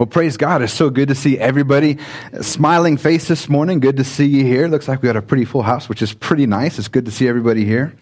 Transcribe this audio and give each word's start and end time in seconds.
Well, 0.00 0.06
praise 0.06 0.38
God. 0.38 0.62
It's 0.62 0.72
so 0.72 0.88
good 0.88 1.08
to 1.08 1.14
see 1.14 1.38
everybody. 1.38 1.98
Smiling 2.40 2.96
face 2.96 3.28
this 3.28 3.50
morning. 3.50 3.80
Good 3.80 3.98
to 3.98 4.04
see 4.04 4.24
you 4.24 4.44
here. 4.44 4.66
Looks 4.66 4.88
like 4.88 5.02
we 5.02 5.08
got 5.08 5.16
a 5.16 5.20
pretty 5.20 5.44
full 5.44 5.60
house, 5.60 5.90
which 5.90 6.00
is 6.00 6.14
pretty 6.14 6.46
nice. 6.46 6.78
It's 6.78 6.88
good 6.88 7.04
to 7.04 7.10
see 7.10 7.28
everybody 7.28 7.66
here. 7.66 7.94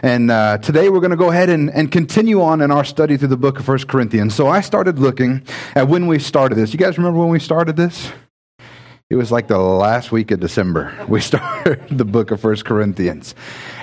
And 0.00 0.30
uh, 0.30 0.58
today 0.58 0.90
we're 0.90 1.00
going 1.00 1.10
to 1.10 1.16
go 1.16 1.30
ahead 1.30 1.50
and, 1.50 1.68
and 1.68 1.90
continue 1.90 2.40
on 2.40 2.60
in 2.60 2.70
our 2.70 2.84
study 2.84 3.16
through 3.16 3.26
the 3.26 3.36
book 3.36 3.58
of 3.58 3.64
First 3.64 3.88
Corinthians. 3.88 4.32
So 4.32 4.46
I 4.46 4.60
started 4.60 5.00
looking 5.00 5.42
at 5.74 5.88
when 5.88 6.06
we 6.06 6.20
started 6.20 6.54
this. 6.54 6.72
You 6.72 6.78
guys 6.78 6.96
remember 6.96 7.18
when 7.18 7.30
we 7.30 7.40
started 7.40 7.74
this? 7.74 8.12
It 9.10 9.16
was 9.16 9.32
like 9.32 9.48
the 9.48 9.58
last 9.58 10.12
week 10.12 10.30
of 10.30 10.38
December. 10.38 10.96
We 11.08 11.20
started 11.30 11.84
the 11.90 12.04
book 12.04 12.30
of 12.30 12.40
First 12.40 12.64
Corinthians. 12.64 13.34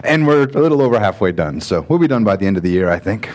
And 0.05 0.25
we're 0.25 0.43
a 0.43 0.45
little 0.45 0.81
over 0.81 0.97
halfway 0.97 1.33
done. 1.33 1.59
So 1.59 1.85
we'll 1.89 1.99
be 1.99 2.07
done 2.07 2.23
by 2.23 2.37
the 2.37 2.45
end 2.45 2.55
of 2.55 2.63
the 2.63 2.69
year, 2.69 2.89
I 2.89 2.97
think. 2.97 3.29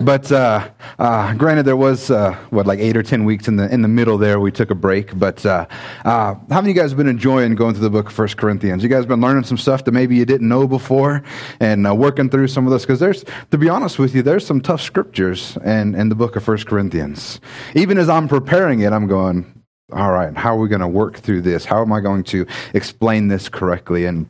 But 0.00 0.32
uh, 0.32 0.68
uh, 0.98 1.34
granted, 1.34 1.62
there 1.62 1.76
was, 1.76 2.10
uh, 2.10 2.34
what, 2.50 2.66
like 2.66 2.80
eight 2.80 2.96
or 2.96 3.04
ten 3.04 3.24
weeks 3.24 3.46
in 3.46 3.54
the, 3.54 3.72
in 3.72 3.82
the 3.82 3.88
middle 3.88 4.18
there. 4.18 4.40
We 4.40 4.50
took 4.50 4.72
a 4.72 4.74
break. 4.74 5.16
But 5.16 5.46
uh, 5.46 5.66
uh, 6.04 6.34
how 6.34 6.44
many 6.50 6.70
of 6.72 6.76
you 6.76 6.82
guys 6.82 6.90
have 6.90 6.98
been 6.98 7.06
enjoying 7.06 7.54
going 7.54 7.74
through 7.74 7.84
the 7.84 7.90
book 7.90 8.08
of 8.08 8.12
First 8.12 8.36
Corinthians? 8.36 8.82
You 8.82 8.88
guys 8.88 9.06
been 9.06 9.20
learning 9.20 9.44
some 9.44 9.58
stuff 9.58 9.84
that 9.84 9.92
maybe 9.92 10.16
you 10.16 10.24
didn't 10.24 10.48
know 10.48 10.66
before 10.66 11.22
and 11.60 11.86
uh, 11.86 11.94
working 11.94 12.30
through 12.30 12.48
some 12.48 12.66
of 12.66 12.72
this? 12.72 12.82
Because 12.82 12.98
there's, 12.98 13.24
to 13.52 13.58
be 13.58 13.68
honest 13.68 14.00
with 14.00 14.12
you, 14.12 14.22
there's 14.22 14.44
some 14.44 14.60
tough 14.60 14.82
scriptures 14.82 15.56
in, 15.64 15.94
in 15.94 16.08
the 16.08 16.16
book 16.16 16.34
of 16.34 16.42
First 16.42 16.66
Corinthians. 16.66 17.40
Even 17.76 17.96
as 17.96 18.08
I'm 18.08 18.26
preparing 18.26 18.80
it, 18.80 18.92
I'm 18.92 19.06
going, 19.06 19.57
all 19.92 20.12
right, 20.12 20.36
how 20.36 20.56
are 20.56 20.60
we 20.60 20.68
going 20.68 20.80
to 20.80 20.88
work 20.88 21.16
through 21.16 21.42
this? 21.42 21.64
How 21.64 21.82
am 21.82 21.92
I 21.92 22.00
going 22.00 22.24
to 22.24 22.46
explain 22.74 23.28
this 23.28 23.48
correctly? 23.48 24.04
And 24.04 24.28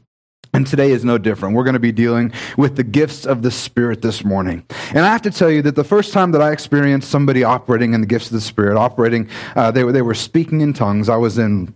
and 0.55 0.67
today 0.67 0.93
is 0.93 1.05
no 1.05 1.19
different. 1.19 1.55
We're 1.55 1.65
going 1.65 1.75
to 1.75 1.81
be 1.81 1.93
dealing 1.93 2.33
with 2.57 2.77
the 2.77 2.83
gifts 2.83 3.27
of 3.27 3.43
the 3.43 3.51
Spirit 3.51 4.01
this 4.01 4.25
morning. 4.25 4.65
And 4.91 5.01
I 5.01 5.13
have 5.13 5.21
to 5.23 5.31
tell 5.31 5.51
you 5.51 5.61
that 5.63 5.75
the 5.75 5.85
first 5.85 6.13
time 6.13 6.33
that 6.33 6.41
I 6.41 6.53
experienced 6.53 7.11
somebody 7.11 7.45
operating 7.45 7.93
in 7.93 8.01
the 8.01 8.07
gifts 8.07 8.27
of 8.27 8.33
the 8.33 8.41
Spirit, 8.41 8.79
operating, 8.79 9.29
uh, 9.57 9.71
they, 9.71 9.85
were, 9.85 9.93
they 9.93 10.01
were 10.01 10.15
speaking 10.15 10.63
in 10.63 10.73
tongues, 10.73 11.11
I 11.11 11.17
was 11.17 11.39
in 11.39 11.75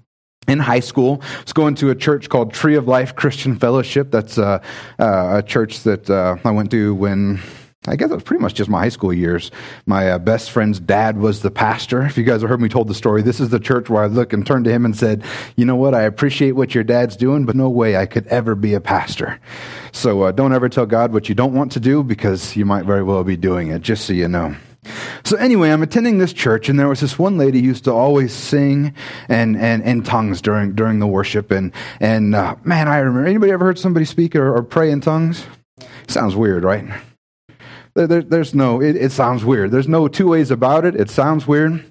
in 0.49 0.59
high 0.59 0.81
school. 0.81 1.21
I 1.23 1.43
was 1.43 1.53
going 1.53 1.75
to 1.77 1.91
a 1.91 1.95
church 1.95 2.29
called 2.29 2.53
Tree 2.53 2.75
of 2.75 2.89
Life 2.89 3.15
Christian 3.15 3.57
Fellowship. 3.57 4.11
That's 4.11 4.39
uh, 4.39 4.59
a 4.99 5.43
church 5.47 5.85
that 5.85 6.11
uh, 6.11 6.37
I 6.45 6.51
went 6.51 6.71
to 6.73 6.95
when 6.95 7.41
I 7.89 7.97
guess 7.97 8.11
it 8.11 8.15
was 8.15 8.23
pretty 8.23 8.41
much 8.41 8.55
just 8.55 8.71
my 8.71 8.79
high 8.79 8.89
school 8.91 9.13
years. 9.13 9.51
My 9.87 10.13
uh, 10.13 10.19
best 10.21 10.53
friend's 10.53 10.79
dad 10.79 11.19
was 11.19 11.43
the 11.43 11.51
pastor. 11.51 12.03
If 12.03 12.17
you 12.17 12.23
guys 12.23 12.41
have 12.43 12.49
heard 12.49 12.61
me 12.61 12.69
told 12.69 12.87
the 12.87 12.95
story, 12.95 13.23
this 13.23 13.41
is 13.41 13.49
the 13.49 13.59
church 13.59 13.91
where 13.91 14.05
I 14.05 14.07
looked 14.07 14.33
and 14.33 14.47
turned 14.47 14.67
to 14.67 14.71
him 14.71 14.85
and 14.85 14.97
said, 14.97 15.25
You 15.57 15.65
know 15.65 15.75
what? 15.75 15.93
I 15.93 16.03
appreciate 16.03 16.53
what 16.53 16.77
your 16.77 16.85
dad's 16.85 17.17
doing, 17.17 17.45
but 17.45 17.57
no 17.57 17.69
way 17.69 17.97
I 17.97 18.07
could 18.07 18.29
ever 18.29 18.55
be 18.55 18.75
a 18.75 18.81
pastor. 18.81 19.41
So 19.91 20.23
uh, 20.23 20.33
don't 20.33 20.53
ever 20.53 20.69
tell 20.69 20.87
God 20.87 21.13
what 21.13 21.29
you 21.29 21.35
don't 21.35 21.55
want 21.55 21.73
to 21.73 21.81
do 21.81 22.05
because 22.05 22.55
you 22.55 22.65
might 22.65 22.85
very 22.85 23.03
well 23.03 23.25
be 23.25 23.37
doing 23.37 23.71
it, 23.71 23.83
just 23.83 24.07
so 24.07 24.13
you 24.13 24.29
know. 24.29 24.55
So 25.25 25.37
anyway, 25.37 25.71
I'm 25.71 25.83
attending 25.83 26.19
this 26.19 26.33
church, 26.33 26.69
and 26.69 26.79
there 26.79 26.89
was 26.89 27.01
this 27.01 27.19
one 27.19 27.37
lady 27.37 27.61
who 27.61 27.67
used 27.67 27.85
to 27.85 27.93
always 27.93 28.33
sing 28.33 28.95
and 29.29 29.57
and 29.57 29.83
in 29.83 30.03
tongues 30.03 30.41
during 30.41 30.75
during 30.75 31.01
the 31.01 31.07
worship, 31.07 31.51
and 31.51 31.73
and 31.99 32.35
uh, 32.35 32.55
man, 32.63 32.87
I 32.87 32.99
remember. 32.99 33.29
Anybody 33.29 33.53
ever 33.53 33.65
heard 33.65 33.79
somebody 33.79 34.05
speak 34.05 34.37
or, 34.37 34.57
or 34.57 34.63
pray 34.63 34.91
in 34.91 35.01
tongues? 35.01 35.45
Sounds 36.09 36.35
weird, 36.37 36.65
right? 36.65 36.85
There, 37.95 38.23
there's 38.23 38.55
no, 38.55 38.81
it, 38.81 38.97
it 38.97 39.13
sounds 39.13 39.45
weird. 39.45 39.71
There's 39.71 39.89
no 39.89 40.09
two 40.09 40.29
ways 40.29 40.51
about 40.51 40.85
it. 40.85 40.97
It 40.97 41.11
sounds 41.11 41.47
weird. 41.47 41.85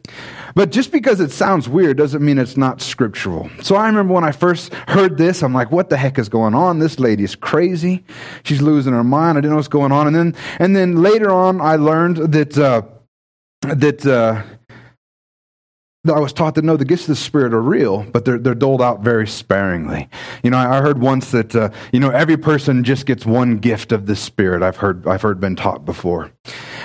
But 0.55 0.71
just 0.71 0.91
because 0.91 1.19
it 1.19 1.31
sounds 1.31 1.69
weird 1.69 1.97
doesn't 1.97 2.23
mean 2.23 2.37
it's 2.37 2.57
not 2.57 2.81
scriptural. 2.81 3.49
So 3.61 3.75
I 3.75 3.85
remember 3.87 4.13
when 4.13 4.23
I 4.23 4.31
first 4.31 4.73
heard 4.87 5.17
this, 5.17 5.43
I'm 5.43 5.53
like, 5.53 5.71
what 5.71 5.89
the 5.89 5.97
heck 5.97 6.17
is 6.17 6.27
going 6.27 6.55
on? 6.55 6.79
This 6.79 6.99
lady's 6.99 7.35
crazy. 7.35 8.03
She's 8.43 8.61
losing 8.61 8.93
her 8.93 9.03
mind. 9.03 9.37
I 9.37 9.41
didn't 9.41 9.51
know 9.51 9.57
what's 9.57 9.67
going 9.67 9.91
on. 9.91 10.07
And 10.07 10.15
then, 10.15 10.35
and 10.59 10.75
then 10.75 11.01
later 11.01 11.31
on, 11.31 11.61
I 11.61 11.75
learned 11.75 12.17
that, 12.33 12.57
uh, 12.57 12.81
that, 13.61 14.05
uh, 14.05 14.43
I 16.03 16.19
was 16.19 16.33
taught 16.33 16.55
that 16.55 16.63
no, 16.63 16.77
the 16.77 16.85
gifts 16.85 17.03
of 17.03 17.09
the 17.09 17.15
Spirit 17.15 17.53
are 17.53 17.61
real, 17.61 18.01
but 18.11 18.25
they're, 18.25 18.39
they're 18.39 18.55
doled 18.55 18.81
out 18.81 19.01
very 19.01 19.27
sparingly. 19.27 20.09
You 20.41 20.49
know, 20.49 20.57
I, 20.57 20.79
I 20.79 20.81
heard 20.81 20.99
once 20.99 21.29
that, 21.29 21.55
uh, 21.55 21.69
you 21.93 21.99
know, 21.99 22.09
every 22.09 22.37
person 22.37 22.83
just 22.83 23.05
gets 23.05 23.23
one 23.23 23.59
gift 23.59 23.91
of 23.91 24.07
the 24.07 24.15
Spirit. 24.15 24.63
I've 24.63 24.77
heard, 24.77 25.05
I've 25.05 25.21
heard 25.21 25.39
been 25.39 25.55
taught 25.55 25.85
before. 25.85 26.31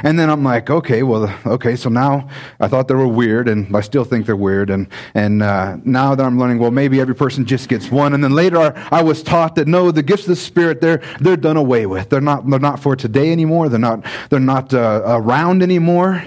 And 0.02 0.18
then 0.18 0.28
I'm 0.28 0.44
like, 0.44 0.68
okay, 0.68 1.02
well, 1.02 1.34
okay, 1.46 1.76
so 1.76 1.88
now 1.88 2.28
I 2.60 2.68
thought 2.68 2.88
they 2.88 2.94
were 2.94 3.08
weird, 3.08 3.48
and 3.48 3.74
I 3.74 3.80
still 3.80 4.04
think 4.04 4.26
they're 4.26 4.36
weird. 4.36 4.68
And, 4.68 4.86
and 5.14 5.42
uh, 5.42 5.78
now 5.82 6.14
that 6.14 6.22
I'm 6.22 6.38
learning, 6.38 6.58
well, 6.58 6.70
maybe 6.70 7.00
every 7.00 7.14
person 7.14 7.46
just 7.46 7.70
gets 7.70 7.90
one. 7.90 8.12
And 8.12 8.22
then 8.22 8.32
later 8.32 8.74
I 8.92 9.02
was 9.02 9.22
taught 9.22 9.54
that 9.54 9.66
no, 9.66 9.90
the 9.92 10.02
gifts 10.02 10.24
of 10.24 10.28
the 10.28 10.36
Spirit, 10.36 10.82
they're, 10.82 11.00
they're 11.20 11.38
done 11.38 11.56
away 11.56 11.86
with. 11.86 12.10
They're 12.10 12.20
not, 12.20 12.46
they're 12.50 12.58
not 12.58 12.80
for 12.80 12.94
today 12.94 13.32
anymore. 13.32 13.70
They're 13.70 13.78
not, 13.78 14.04
they're 14.28 14.40
not 14.40 14.74
uh, 14.74 15.00
around 15.06 15.62
anymore. 15.62 16.22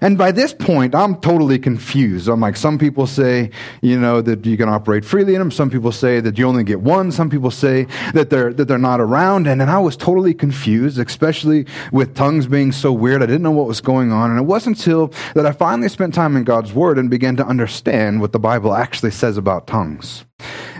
And 0.00 0.18
by 0.18 0.32
this 0.32 0.52
point, 0.52 0.94
I'm 0.94 1.16
totally 1.20 1.58
confused. 1.58 2.28
I'm 2.28 2.40
like, 2.40 2.56
some 2.56 2.78
people 2.78 3.06
say, 3.06 3.50
you 3.80 3.98
know, 3.98 4.20
that 4.20 4.44
you 4.44 4.56
can 4.56 4.68
operate 4.68 5.04
freely 5.04 5.34
in 5.34 5.40
them. 5.40 5.50
Some 5.50 5.70
people 5.70 5.92
say 5.92 6.20
that 6.20 6.38
you 6.38 6.46
only 6.46 6.64
get 6.64 6.80
one. 6.80 7.10
Some 7.10 7.30
people 7.30 7.50
say 7.50 7.86
that 8.12 8.30
they're, 8.30 8.52
that 8.52 8.66
they're 8.66 8.78
not 8.78 9.00
around. 9.00 9.46
And 9.46 9.60
then 9.60 9.68
I 9.68 9.78
was 9.78 9.96
totally 9.96 10.34
confused, 10.34 10.98
especially 10.98 11.66
with 11.92 12.14
tongues 12.14 12.46
being 12.46 12.72
so 12.72 12.92
weird. 12.92 13.22
I 13.22 13.26
didn't 13.26 13.42
know 13.42 13.50
what 13.50 13.66
was 13.66 13.80
going 13.80 14.12
on. 14.12 14.30
And 14.30 14.38
it 14.38 14.44
wasn't 14.44 14.74
until 14.74 15.12
that 15.34 15.46
I 15.46 15.52
finally 15.52 15.88
spent 15.88 16.14
time 16.14 16.36
in 16.36 16.44
God's 16.44 16.72
Word 16.72 16.98
and 16.98 17.08
began 17.08 17.36
to 17.36 17.46
understand 17.46 18.20
what 18.20 18.32
the 18.32 18.38
Bible 18.38 18.74
actually 18.74 19.12
says 19.12 19.36
about 19.36 19.66
tongues 19.66 20.24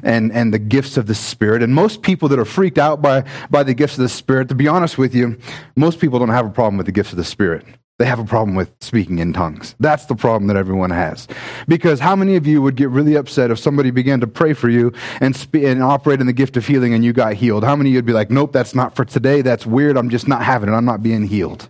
and, 0.02 0.32
and 0.32 0.52
the 0.52 0.58
gifts 0.58 0.96
of 0.96 1.06
the 1.06 1.14
Spirit. 1.14 1.62
And 1.62 1.74
most 1.74 2.02
people 2.02 2.28
that 2.28 2.38
are 2.38 2.44
freaked 2.44 2.78
out 2.78 3.00
by, 3.00 3.24
by 3.50 3.62
the 3.62 3.74
gifts 3.74 3.94
of 3.94 4.02
the 4.02 4.08
Spirit, 4.08 4.48
to 4.48 4.54
be 4.54 4.68
honest 4.68 4.98
with 4.98 5.14
you, 5.14 5.38
most 5.76 6.00
people 6.00 6.18
don't 6.18 6.28
have 6.28 6.46
a 6.46 6.50
problem 6.50 6.76
with 6.76 6.86
the 6.86 6.92
gifts 6.92 7.12
of 7.12 7.16
the 7.16 7.24
Spirit. 7.24 7.64
They 7.98 8.06
have 8.06 8.18
a 8.18 8.24
problem 8.24 8.56
with 8.56 8.72
speaking 8.80 9.20
in 9.20 9.32
tongues. 9.32 9.76
That's 9.78 10.06
the 10.06 10.16
problem 10.16 10.48
that 10.48 10.56
everyone 10.56 10.90
has. 10.90 11.28
Because 11.68 12.00
how 12.00 12.16
many 12.16 12.34
of 12.34 12.44
you 12.44 12.60
would 12.60 12.74
get 12.74 12.90
really 12.90 13.14
upset 13.14 13.52
if 13.52 13.58
somebody 13.60 13.92
began 13.92 14.20
to 14.20 14.26
pray 14.26 14.52
for 14.52 14.68
you 14.68 14.92
and, 15.20 15.36
spe- 15.36 15.56
and 15.56 15.80
operate 15.80 16.20
in 16.20 16.26
the 16.26 16.32
gift 16.32 16.56
of 16.56 16.66
healing 16.66 16.92
and 16.92 17.04
you 17.04 17.12
got 17.12 17.34
healed? 17.34 17.62
How 17.62 17.76
many 17.76 17.90
of 17.90 17.92
you 17.92 17.98
would 17.98 18.06
be 18.06 18.12
like, 18.12 18.30
nope, 18.30 18.52
that's 18.52 18.74
not 18.74 18.96
for 18.96 19.04
today. 19.04 19.42
That's 19.42 19.64
weird. 19.64 19.96
I'm 19.96 20.10
just 20.10 20.26
not 20.26 20.42
having 20.42 20.68
it. 20.68 20.72
I'm 20.72 20.84
not 20.84 21.04
being 21.04 21.24
healed 21.24 21.68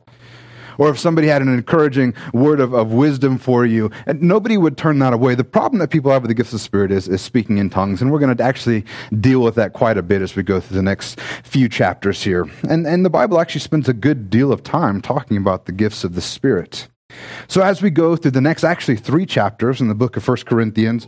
or 0.78 0.88
if 0.90 0.98
somebody 0.98 1.28
had 1.28 1.42
an 1.42 1.52
encouraging 1.52 2.14
word 2.32 2.60
of, 2.60 2.72
of 2.72 2.92
wisdom 2.92 3.38
for 3.38 3.66
you, 3.66 3.90
and 4.06 4.22
nobody 4.22 4.56
would 4.56 4.76
turn 4.76 4.98
that 5.00 5.12
away. 5.12 5.34
The 5.34 5.44
problem 5.44 5.78
that 5.80 5.90
people 5.90 6.10
have 6.10 6.22
with 6.22 6.28
the 6.28 6.34
gifts 6.34 6.50
of 6.50 6.58
the 6.58 6.64
Spirit 6.64 6.90
is, 6.90 7.08
is 7.08 7.22
speaking 7.22 7.58
in 7.58 7.70
tongues, 7.70 8.00
and 8.00 8.10
we're 8.10 8.18
going 8.18 8.36
to 8.36 8.44
actually 8.44 8.84
deal 9.20 9.40
with 9.40 9.54
that 9.56 9.72
quite 9.72 9.98
a 9.98 10.02
bit 10.02 10.22
as 10.22 10.36
we 10.36 10.42
go 10.42 10.60
through 10.60 10.76
the 10.76 10.82
next 10.82 11.20
few 11.42 11.68
chapters 11.68 12.22
here. 12.22 12.48
And, 12.68 12.86
and 12.86 13.04
the 13.04 13.10
Bible 13.10 13.40
actually 13.40 13.60
spends 13.60 13.88
a 13.88 13.94
good 13.94 14.30
deal 14.30 14.52
of 14.52 14.62
time 14.62 15.00
talking 15.00 15.36
about 15.36 15.66
the 15.66 15.72
gifts 15.72 16.04
of 16.04 16.14
the 16.14 16.20
Spirit. 16.20 16.88
So, 17.48 17.62
as 17.62 17.82
we 17.82 17.90
go 17.90 18.16
through 18.16 18.32
the 18.32 18.40
next, 18.40 18.64
actually, 18.64 18.96
three 18.96 19.26
chapters 19.26 19.80
in 19.80 19.88
the 19.88 19.94
book 19.94 20.16
of 20.16 20.26
1 20.26 20.38
Corinthians, 20.46 21.06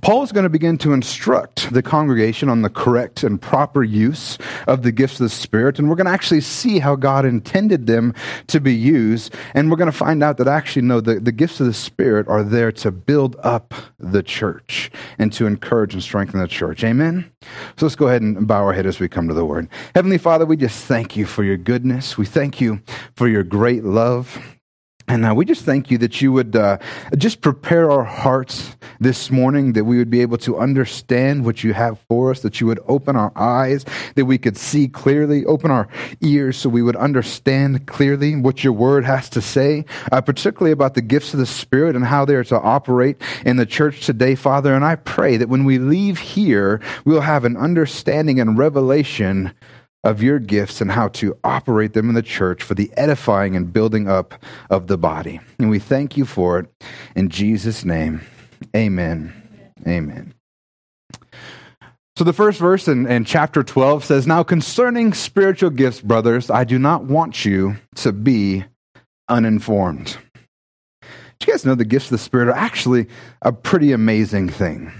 Paul 0.00 0.22
is 0.22 0.32
going 0.32 0.44
to 0.44 0.50
begin 0.50 0.78
to 0.78 0.92
instruct 0.92 1.72
the 1.72 1.82
congregation 1.82 2.48
on 2.48 2.62
the 2.62 2.70
correct 2.70 3.22
and 3.22 3.40
proper 3.40 3.82
use 3.82 4.38
of 4.66 4.82
the 4.82 4.92
gifts 4.92 5.14
of 5.14 5.24
the 5.24 5.28
Spirit. 5.28 5.78
And 5.78 5.88
we're 5.88 5.96
going 5.96 6.06
to 6.06 6.12
actually 6.12 6.40
see 6.40 6.78
how 6.78 6.96
God 6.96 7.24
intended 7.24 7.86
them 7.86 8.14
to 8.48 8.60
be 8.60 8.74
used. 8.74 9.34
And 9.54 9.70
we're 9.70 9.76
going 9.76 9.90
to 9.90 9.96
find 9.96 10.22
out 10.22 10.36
that 10.38 10.48
actually, 10.48 10.82
no, 10.82 11.00
the, 11.00 11.20
the 11.20 11.32
gifts 11.32 11.60
of 11.60 11.66
the 11.66 11.74
Spirit 11.74 12.28
are 12.28 12.42
there 12.42 12.72
to 12.72 12.90
build 12.90 13.36
up 13.42 13.74
the 13.98 14.22
church 14.22 14.90
and 15.18 15.32
to 15.32 15.46
encourage 15.46 15.94
and 15.94 16.02
strengthen 16.02 16.40
the 16.40 16.48
church. 16.48 16.84
Amen? 16.84 17.30
So, 17.76 17.86
let's 17.86 17.96
go 17.96 18.08
ahead 18.08 18.22
and 18.22 18.46
bow 18.46 18.64
our 18.64 18.72
head 18.72 18.86
as 18.86 19.00
we 19.00 19.08
come 19.08 19.28
to 19.28 19.34
the 19.34 19.44
Word. 19.44 19.68
Heavenly 19.94 20.18
Father, 20.18 20.46
we 20.46 20.56
just 20.56 20.84
thank 20.84 21.16
you 21.16 21.26
for 21.26 21.44
your 21.44 21.56
goodness. 21.56 22.16
We 22.16 22.26
thank 22.26 22.60
you 22.60 22.80
for 23.16 23.28
your 23.28 23.42
great 23.42 23.84
love. 23.84 24.38
And 25.08 25.26
uh, 25.26 25.34
we 25.34 25.44
just 25.44 25.64
thank 25.64 25.90
you 25.90 25.98
that 25.98 26.20
you 26.20 26.32
would 26.32 26.54
uh, 26.56 26.78
just 27.16 27.40
prepare 27.40 27.90
our 27.90 28.04
hearts 28.04 28.76
this 29.00 29.30
morning, 29.30 29.72
that 29.72 29.84
we 29.84 29.98
would 29.98 30.10
be 30.10 30.20
able 30.20 30.38
to 30.38 30.58
understand 30.58 31.44
what 31.44 31.64
you 31.64 31.72
have 31.74 31.98
for 32.08 32.30
us, 32.30 32.40
that 32.40 32.60
you 32.60 32.66
would 32.66 32.80
open 32.86 33.16
our 33.16 33.32
eyes, 33.36 33.84
that 34.14 34.24
we 34.26 34.38
could 34.38 34.56
see 34.56 34.88
clearly, 34.88 35.44
open 35.46 35.70
our 35.70 35.88
ears 36.20 36.56
so 36.56 36.68
we 36.68 36.82
would 36.82 36.96
understand 36.96 37.86
clearly 37.86 38.36
what 38.36 38.62
your 38.62 38.72
word 38.72 39.04
has 39.04 39.28
to 39.30 39.40
say, 39.40 39.84
uh, 40.12 40.20
particularly 40.20 40.72
about 40.72 40.94
the 40.94 41.02
gifts 41.02 41.34
of 41.34 41.40
the 41.40 41.46
Spirit 41.46 41.96
and 41.96 42.04
how 42.04 42.24
they 42.24 42.34
are 42.34 42.44
to 42.44 42.60
operate 42.60 43.20
in 43.44 43.56
the 43.56 43.66
church 43.66 44.06
today, 44.06 44.34
Father. 44.34 44.74
And 44.74 44.84
I 44.84 44.96
pray 44.96 45.36
that 45.36 45.48
when 45.48 45.64
we 45.64 45.78
leave 45.78 46.18
here, 46.18 46.80
we'll 47.04 47.20
have 47.20 47.44
an 47.44 47.56
understanding 47.56 48.40
and 48.40 48.56
revelation 48.56 49.52
of 50.04 50.22
your 50.22 50.38
gifts 50.38 50.80
and 50.80 50.90
how 50.90 51.08
to 51.08 51.36
operate 51.44 51.92
them 51.92 52.08
in 52.08 52.14
the 52.14 52.22
church 52.22 52.62
for 52.62 52.74
the 52.74 52.90
edifying 52.96 53.54
and 53.54 53.72
building 53.72 54.08
up 54.08 54.34
of 54.70 54.86
the 54.86 54.98
body. 54.98 55.40
And 55.58 55.70
we 55.70 55.78
thank 55.78 56.16
you 56.16 56.24
for 56.24 56.58
it. 56.58 56.66
In 57.14 57.28
Jesus' 57.28 57.84
name, 57.84 58.22
amen. 58.74 59.32
Amen. 59.86 60.34
So 62.16 62.24
the 62.24 62.32
first 62.32 62.58
verse 62.58 62.88
in, 62.88 63.06
in 63.06 63.24
chapter 63.24 63.62
12 63.62 64.04
says, 64.04 64.26
Now 64.26 64.42
concerning 64.42 65.14
spiritual 65.14 65.70
gifts, 65.70 66.00
brothers, 66.00 66.50
I 66.50 66.64
do 66.64 66.78
not 66.78 67.04
want 67.04 67.44
you 67.44 67.76
to 67.96 68.12
be 68.12 68.64
uninformed. 69.28 70.18
Do 71.00 71.46
you 71.46 71.52
guys 71.52 71.64
know 71.64 71.74
the 71.74 71.84
gifts 71.84 72.06
of 72.06 72.10
the 72.10 72.18
Spirit 72.18 72.48
are 72.48 72.52
actually 72.52 73.08
a 73.40 73.52
pretty 73.52 73.92
amazing 73.92 74.48
thing? 74.48 74.92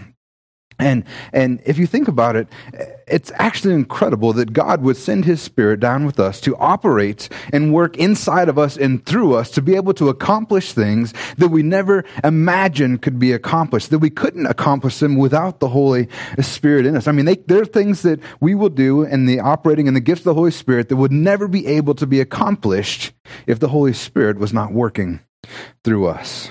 And, 0.82 1.05
and 1.32 1.62
if 1.64 1.79
you 1.79 1.87
think 1.87 2.08
about 2.08 2.34
it, 2.34 2.49
it's 3.06 3.31
actually 3.37 3.75
incredible 3.75 4.32
that 4.32 4.52
God 4.52 4.82
would 4.82 4.96
send 4.96 5.25
his 5.25 5.40
spirit 5.40 5.81
down 5.81 6.05
with 6.05 6.19
us 6.19 6.40
to 6.43 6.56
operate 6.56 7.29
and 7.52 7.73
work 7.73 7.96
inside 7.96 8.49
of 8.49 8.58
us 8.58 8.76
and 8.76 9.05
through 9.05 9.34
us 9.34 9.50
to 9.52 9.62
be 9.62 9.76
able 9.76 9.94
to 9.94 10.08
accomplish 10.08 10.73
things 10.73 11.14
that 11.38 11.49
we 11.49 11.62
never 11.62 12.05
imagined 12.25 13.02
could 13.02 13.19
be 13.19 13.32
accomplished, 13.32 13.90
that 13.90 14.00
we 14.00 14.11
couldn't 14.11 14.46
accomplish 14.46 14.99
them 14.99 15.17
without 15.17 15.61
the 15.61 15.69
Holy 15.69 16.08
Spirit 16.40 16.84
in 16.84 16.96
us. 16.96 17.06
I 17.06 17.12
mean, 17.12 17.26
they, 17.26 17.37
there 17.37 17.62
are 17.62 17.67
things 17.67 18.02
that 18.02 18.20
we 18.40 18.55
will 18.55 18.69
do 18.69 19.02
in 19.02 19.26
the 19.26 19.40
operating 19.40 19.87
and 19.87 19.96
the 19.96 20.00
gifts 20.00 20.23
of 20.23 20.25
the 20.25 20.34
Holy 20.34 20.50
Spirit 20.50 20.88
that 20.88 20.96
would 20.96 21.12
never 21.12 21.46
be 21.46 21.67
able 21.67 21.94
to 21.94 22.06
be 22.06 22.20
accomplished 22.20 23.12
if 23.46 23.61
the 23.61 23.69
Holy 23.69 23.93
Spirit 23.93 24.38
was 24.38 24.52
not 24.52 24.73
working 24.73 25.20
through 25.84 26.06
us. 26.06 26.50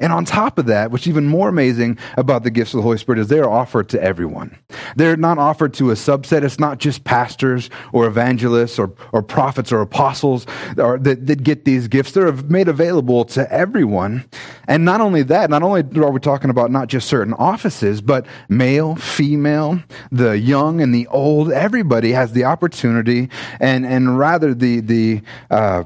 And 0.00 0.12
on 0.12 0.24
top 0.24 0.58
of 0.58 0.66
that, 0.66 0.90
what's 0.90 1.06
even 1.06 1.26
more 1.26 1.48
amazing 1.48 1.98
about 2.16 2.42
the 2.42 2.50
gifts 2.50 2.74
of 2.74 2.78
the 2.78 2.82
Holy 2.82 2.98
Spirit 2.98 3.18
is 3.18 3.28
they 3.28 3.38
are 3.38 3.50
offered 3.50 3.88
to 3.90 4.02
everyone. 4.02 4.56
They're 4.96 5.16
not 5.16 5.38
offered 5.38 5.74
to 5.74 5.90
a 5.90 5.94
subset. 5.94 6.44
It's 6.44 6.58
not 6.58 6.78
just 6.78 7.04
pastors 7.04 7.70
or 7.92 8.06
evangelists 8.06 8.78
or, 8.78 8.92
or 9.12 9.22
prophets 9.22 9.72
or 9.72 9.80
apostles 9.80 10.46
that, 10.76 11.26
that 11.26 11.42
get 11.42 11.64
these 11.64 11.88
gifts. 11.88 12.12
They're 12.12 12.32
made 12.32 12.68
available 12.68 13.24
to 13.26 13.50
everyone. 13.52 14.24
And 14.66 14.84
not 14.84 15.00
only 15.00 15.22
that, 15.24 15.50
not 15.50 15.62
only 15.62 15.80
are 15.80 16.10
we 16.10 16.20
talking 16.20 16.50
about 16.50 16.70
not 16.70 16.88
just 16.88 17.08
certain 17.08 17.34
offices, 17.34 18.00
but 18.00 18.26
male, 18.48 18.96
female, 18.96 19.82
the 20.12 20.38
young 20.38 20.80
and 20.80 20.94
the 20.94 21.06
old, 21.08 21.52
everybody 21.52 22.12
has 22.12 22.32
the 22.32 22.44
opportunity 22.44 23.30
and, 23.60 23.86
and 23.86 24.18
rather 24.18 24.54
the, 24.54 24.80
the, 24.80 25.22
uh, 25.50 25.84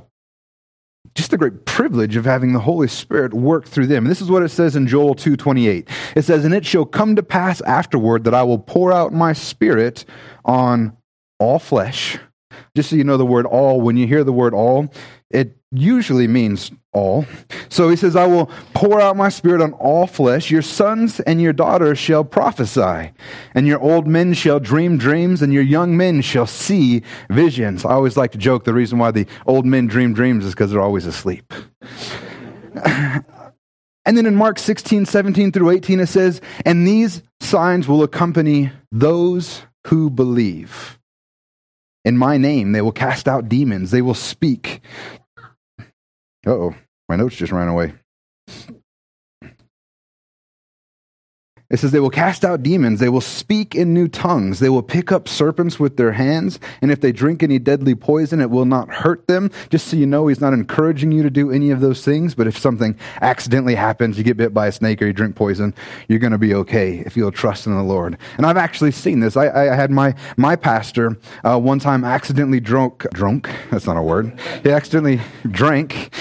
just 1.14 1.30
the 1.30 1.38
great 1.38 1.64
privilege 1.64 2.16
of 2.16 2.24
having 2.24 2.52
the 2.52 2.60
Holy 2.60 2.88
Spirit 2.88 3.34
work 3.34 3.66
through 3.66 3.86
them. 3.86 4.04
And 4.04 4.10
this 4.10 4.22
is 4.22 4.30
what 4.30 4.42
it 4.42 4.48
says 4.50 4.76
in 4.76 4.86
Joel 4.86 5.14
2:28. 5.14 5.88
It 6.16 6.24
says, 6.24 6.44
"And 6.44 6.54
it 6.54 6.64
shall 6.64 6.84
come 6.84 7.16
to 7.16 7.22
pass 7.22 7.60
afterward 7.62 8.24
that 8.24 8.34
I 8.34 8.42
will 8.42 8.58
pour 8.58 8.92
out 8.92 9.12
my 9.12 9.32
spirit 9.32 10.04
on 10.44 10.92
all 11.38 11.58
flesh." 11.58 12.18
Just 12.74 12.90
so 12.90 12.96
you 12.96 13.04
know 13.04 13.16
the 13.16 13.26
word 13.26 13.46
all, 13.46 13.80
when 13.80 13.96
you 13.96 14.06
hear 14.06 14.24
the 14.24 14.32
word 14.32 14.54
all, 14.54 14.92
it 15.30 15.56
usually 15.72 16.28
means 16.28 16.70
all. 16.92 17.24
So 17.68 17.88
he 17.88 17.96
says, 17.96 18.14
I 18.14 18.26
will 18.26 18.50
pour 18.74 19.00
out 19.00 19.16
my 19.16 19.30
spirit 19.30 19.62
on 19.62 19.72
all 19.74 20.06
flesh. 20.06 20.50
Your 20.50 20.62
sons 20.62 21.20
and 21.20 21.40
your 21.40 21.54
daughters 21.54 21.98
shall 21.98 22.24
prophesy, 22.24 23.12
and 23.54 23.66
your 23.66 23.80
old 23.80 24.06
men 24.06 24.34
shall 24.34 24.60
dream 24.60 24.98
dreams, 24.98 25.40
and 25.42 25.52
your 25.52 25.62
young 25.62 25.96
men 25.96 26.20
shall 26.20 26.46
see 26.46 27.02
visions. 27.30 27.84
I 27.84 27.92
always 27.92 28.16
like 28.16 28.32
to 28.32 28.38
joke 28.38 28.64
the 28.64 28.74
reason 28.74 28.98
why 28.98 29.10
the 29.10 29.26
old 29.46 29.64
men 29.64 29.86
dream 29.86 30.12
dreams 30.12 30.44
is 30.44 30.52
because 30.52 30.70
they're 30.70 30.82
always 30.82 31.06
asleep. 31.06 31.52
and 32.84 33.24
then 34.04 34.26
in 34.26 34.36
Mark 34.36 34.58
16, 34.58 35.06
17 35.06 35.52
through 35.52 35.70
18, 35.70 36.00
it 36.00 36.06
says, 36.06 36.42
And 36.66 36.86
these 36.86 37.22
signs 37.40 37.88
will 37.88 38.02
accompany 38.02 38.70
those 38.90 39.62
who 39.86 40.10
believe. 40.10 40.98
In 42.04 42.16
my 42.16 42.36
name, 42.36 42.72
they 42.72 42.80
will 42.80 42.92
cast 42.92 43.28
out 43.28 43.48
demons. 43.48 43.90
They 43.90 44.02
will 44.02 44.14
speak. 44.14 44.80
oh, 46.46 46.74
my 47.08 47.16
notes 47.16 47.36
just 47.36 47.52
ran 47.52 47.68
away. 47.68 47.94
It 51.72 51.78
says, 51.78 51.90
They 51.90 52.00
will 52.00 52.10
cast 52.10 52.44
out 52.44 52.62
demons. 52.62 53.00
They 53.00 53.08
will 53.08 53.22
speak 53.22 53.74
in 53.74 53.94
new 53.94 54.06
tongues. 54.06 54.60
They 54.60 54.68
will 54.68 54.82
pick 54.82 55.10
up 55.10 55.26
serpents 55.26 55.80
with 55.80 55.96
their 55.96 56.12
hands. 56.12 56.60
And 56.82 56.92
if 56.92 57.00
they 57.00 57.12
drink 57.12 57.42
any 57.42 57.58
deadly 57.58 57.94
poison, 57.94 58.42
it 58.42 58.50
will 58.50 58.66
not 58.66 58.90
hurt 58.90 59.26
them. 59.26 59.50
Just 59.70 59.88
so 59.88 59.96
you 59.96 60.06
know, 60.06 60.26
he's 60.26 60.40
not 60.40 60.52
encouraging 60.52 61.12
you 61.12 61.22
to 61.22 61.30
do 61.30 61.50
any 61.50 61.70
of 61.70 61.80
those 61.80 62.04
things. 62.04 62.34
But 62.34 62.46
if 62.46 62.58
something 62.58 62.96
accidentally 63.22 63.74
happens, 63.74 64.18
you 64.18 64.24
get 64.24 64.36
bit 64.36 64.52
by 64.52 64.66
a 64.66 64.72
snake 64.72 65.00
or 65.00 65.06
you 65.06 65.14
drink 65.14 65.34
poison, 65.34 65.74
you're 66.08 66.18
going 66.18 66.32
to 66.32 66.38
be 66.38 66.54
okay 66.54 66.98
if 67.06 67.16
you'll 67.16 67.32
trust 67.32 67.66
in 67.66 67.74
the 67.74 67.82
Lord. 67.82 68.18
And 68.36 68.44
I've 68.44 68.58
actually 68.58 68.92
seen 68.92 69.20
this. 69.20 69.34
I, 69.34 69.48
I 69.48 69.74
had 69.74 69.90
my, 69.90 70.14
my 70.36 70.56
pastor 70.56 71.18
uh, 71.42 71.58
one 71.58 71.78
time 71.78 72.04
accidentally 72.04 72.60
drunk, 72.60 73.06
drunk, 73.14 73.48
that's 73.70 73.86
not 73.86 73.96
a 73.96 74.02
word. 74.02 74.38
He 74.62 74.70
accidentally 74.70 75.22
drank 75.50 76.14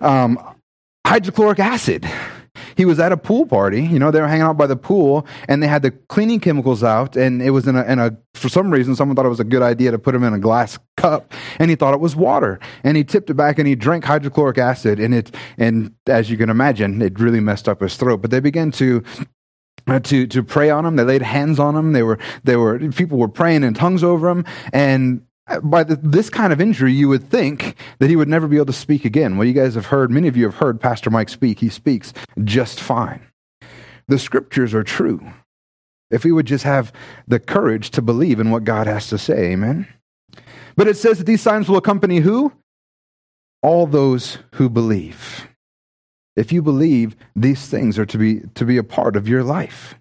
um, 0.00 0.36
hydrochloric 1.06 1.60
acid 1.60 2.04
he 2.76 2.84
was 2.84 2.98
at 2.98 3.10
a 3.10 3.16
pool 3.16 3.46
party. 3.46 3.82
You 3.82 3.98
know, 3.98 4.10
they 4.10 4.20
were 4.20 4.28
hanging 4.28 4.42
out 4.42 4.56
by 4.56 4.66
the 4.66 4.76
pool 4.76 5.26
and 5.48 5.62
they 5.62 5.66
had 5.66 5.82
the 5.82 5.90
cleaning 5.90 6.40
chemicals 6.40 6.84
out. 6.84 7.16
And 7.16 7.42
it 7.42 7.50
was 7.50 7.66
in 7.66 7.76
a, 7.76 7.82
in 7.84 7.98
a, 7.98 8.16
for 8.34 8.48
some 8.48 8.70
reason, 8.70 8.94
someone 8.94 9.16
thought 9.16 9.26
it 9.26 9.30
was 9.30 9.40
a 9.40 9.44
good 9.44 9.62
idea 9.62 9.90
to 9.90 9.98
put 9.98 10.12
them 10.12 10.22
in 10.22 10.34
a 10.34 10.38
glass 10.38 10.78
cup 10.96 11.32
and 11.58 11.70
he 11.70 11.76
thought 11.76 11.94
it 11.94 12.00
was 12.00 12.14
water. 12.14 12.60
And 12.84 12.96
he 12.96 13.04
tipped 13.04 13.30
it 13.30 13.34
back 13.34 13.58
and 13.58 13.66
he 13.66 13.74
drank 13.74 14.04
hydrochloric 14.04 14.58
acid. 14.58 15.00
And 15.00 15.14
it, 15.14 15.34
and 15.58 15.94
as 16.06 16.30
you 16.30 16.36
can 16.36 16.50
imagine, 16.50 17.00
it 17.02 17.18
really 17.18 17.40
messed 17.40 17.68
up 17.68 17.80
his 17.80 17.96
throat. 17.96 18.22
But 18.22 18.30
they 18.30 18.40
began 18.40 18.70
to 18.72 19.02
uh, 19.86 20.00
to 20.00 20.26
to 20.26 20.42
pray 20.42 20.68
on 20.70 20.84
him. 20.84 20.96
They 20.96 21.04
laid 21.04 21.22
hands 21.22 21.58
on 21.58 21.76
him. 21.76 21.92
They 21.92 22.02
were 22.02 22.18
they 22.44 22.56
were 22.56 22.78
people 22.90 23.18
were 23.18 23.28
praying 23.28 23.62
in 23.62 23.74
tongues 23.74 24.02
over 24.02 24.28
him, 24.28 24.44
and 24.72 25.22
by 25.62 25.84
the, 25.84 25.96
this 25.96 26.28
kind 26.28 26.52
of 26.52 26.60
injury, 26.60 26.92
you 26.92 27.08
would 27.08 27.30
think 27.30 27.76
that 27.98 28.10
he 28.10 28.16
would 28.16 28.28
never 28.28 28.48
be 28.48 28.56
able 28.56 28.66
to 28.66 28.72
speak 28.72 29.04
again. 29.04 29.36
Well, 29.36 29.46
you 29.46 29.54
guys 29.54 29.74
have 29.74 29.86
heard, 29.86 30.10
many 30.10 30.28
of 30.28 30.36
you 30.36 30.44
have 30.44 30.56
heard 30.56 30.80
Pastor 30.80 31.10
Mike 31.10 31.28
speak. 31.28 31.60
He 31.60 31.68
speaks 31.68 32.12
just 32.44 32.80
fine. 32.80 33.20
The 34.08 34.18
scriptures 34.18 34.74
are 34.74 34.84
true. 34.84 35.20
If 36.10 36.24
we 36.24 36.32
would 36.32 36.46
just 36.46 36.64
have 36.64 36.92
the 37.26 37.40
courage 37.40 37.90
to 37.90 38.02
believe 38.02 38.38
in 38.38 38.50
what 38.50 38.64
God 38.64 38.86
has 38.86 39.08
to 39.08 39.18
say, 39.18 39.52
amen? 39.52 39.88
But 40.76 40.88
it 40.88 40.96
says 40.96 41.18
that 41.18 41.24
these 41.24 41.42
signs 41.42 41.68
will 41.68 41.78
accompany 41.78 42.20
who? 42.20 42.52
All 43.62 43.86
those 43.86 44.38
who 44.54 44.68
believe. 44.68 45.48
If 46.36 46.52
you 46.52 46.62
believe, 46.62 47.16
these 47.34 47.66
things 47.66 47.98
are 47.98 48.06
to 48.06 48.18
be, 48.18 48.40
to 48.54 48.64
be 48.64 48.76
a 48.76 48.84
part 48.84 49.16
of 49.16 49.26
your 49.26 49.42
life. 49.42 49.94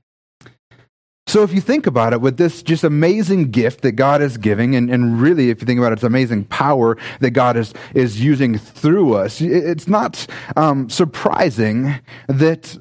So 1.28 1.42
if 1.42 1.54
you 1.54 1.62
think 1.62 1.88
about 1.88 2.14
it, 2.14 2.22
with 2.22 2.38
this 2.38 2.62
just 2.62 2.84
amazing 2.84 3.50
gift 3.50 3.82
that 3.82 3.94
God 3.94 4.22
is 4.22 4.38
giving, 4.38 4.76
and, 4.76 4.92
and 4.92 5.20
really, 5.20 5.50
if 5.50 5.60
you 5.60 5.66
think 5.66 5.80
about 5.80 5.92
it, 5.92 5.94
it's 5.94 6.04
amazing 6.04 6.46
power 6.46 6.98
that 7.20 7.32
God 7.32 7.58
is, 7.58 7.74
is 7.96 8.22
using 8.22 8.58
through 8.58 9.16
us, 9.16 9.42
it's 9.42 9.88
not 9.88 10.28
um, 10.56 10.88
surprising 10.88 11.96
that 12.28 12.78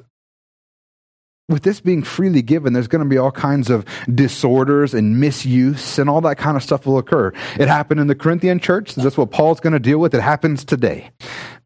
with 1.49 1.63
this 1.63 1.81
being 1.81 2.03
freely 2.03 2.43
given, 2.43 2.73
there's 2.73 2.89
going 2.89 3.05
to 3.05 3.09
be 3.09 3.19
all 3.19 3.31
kinds 3.31 3.69
of 3.69 3.85
disorders 4.15 4.95
and 4.95 5.21
misuse 5.21 5.99
and 5.99 6.09
all 6.09 6.21
that 6.23 6.39
kind 6.39 6.57
of 6.57 6.63
stuff 6.63 6.87
will 6.87 6.97
occur. 6.97 7.33
It 7.59 7.69
happened 7.69 8.01
in 8.01 8.07
the 8.07 8.15
Corinthian 8.15 8.59
church. 8.59 8.95
That's 8.95 9.19
what 9.19 9.31
Paul's 9.31 9.61
going 9.61 9.75
to 9.75 9.79
deal 9.79 9.99
with. 9.99 10.15
It 10.15 10.23
happens 10.23 10.65
today. 10.65 11.11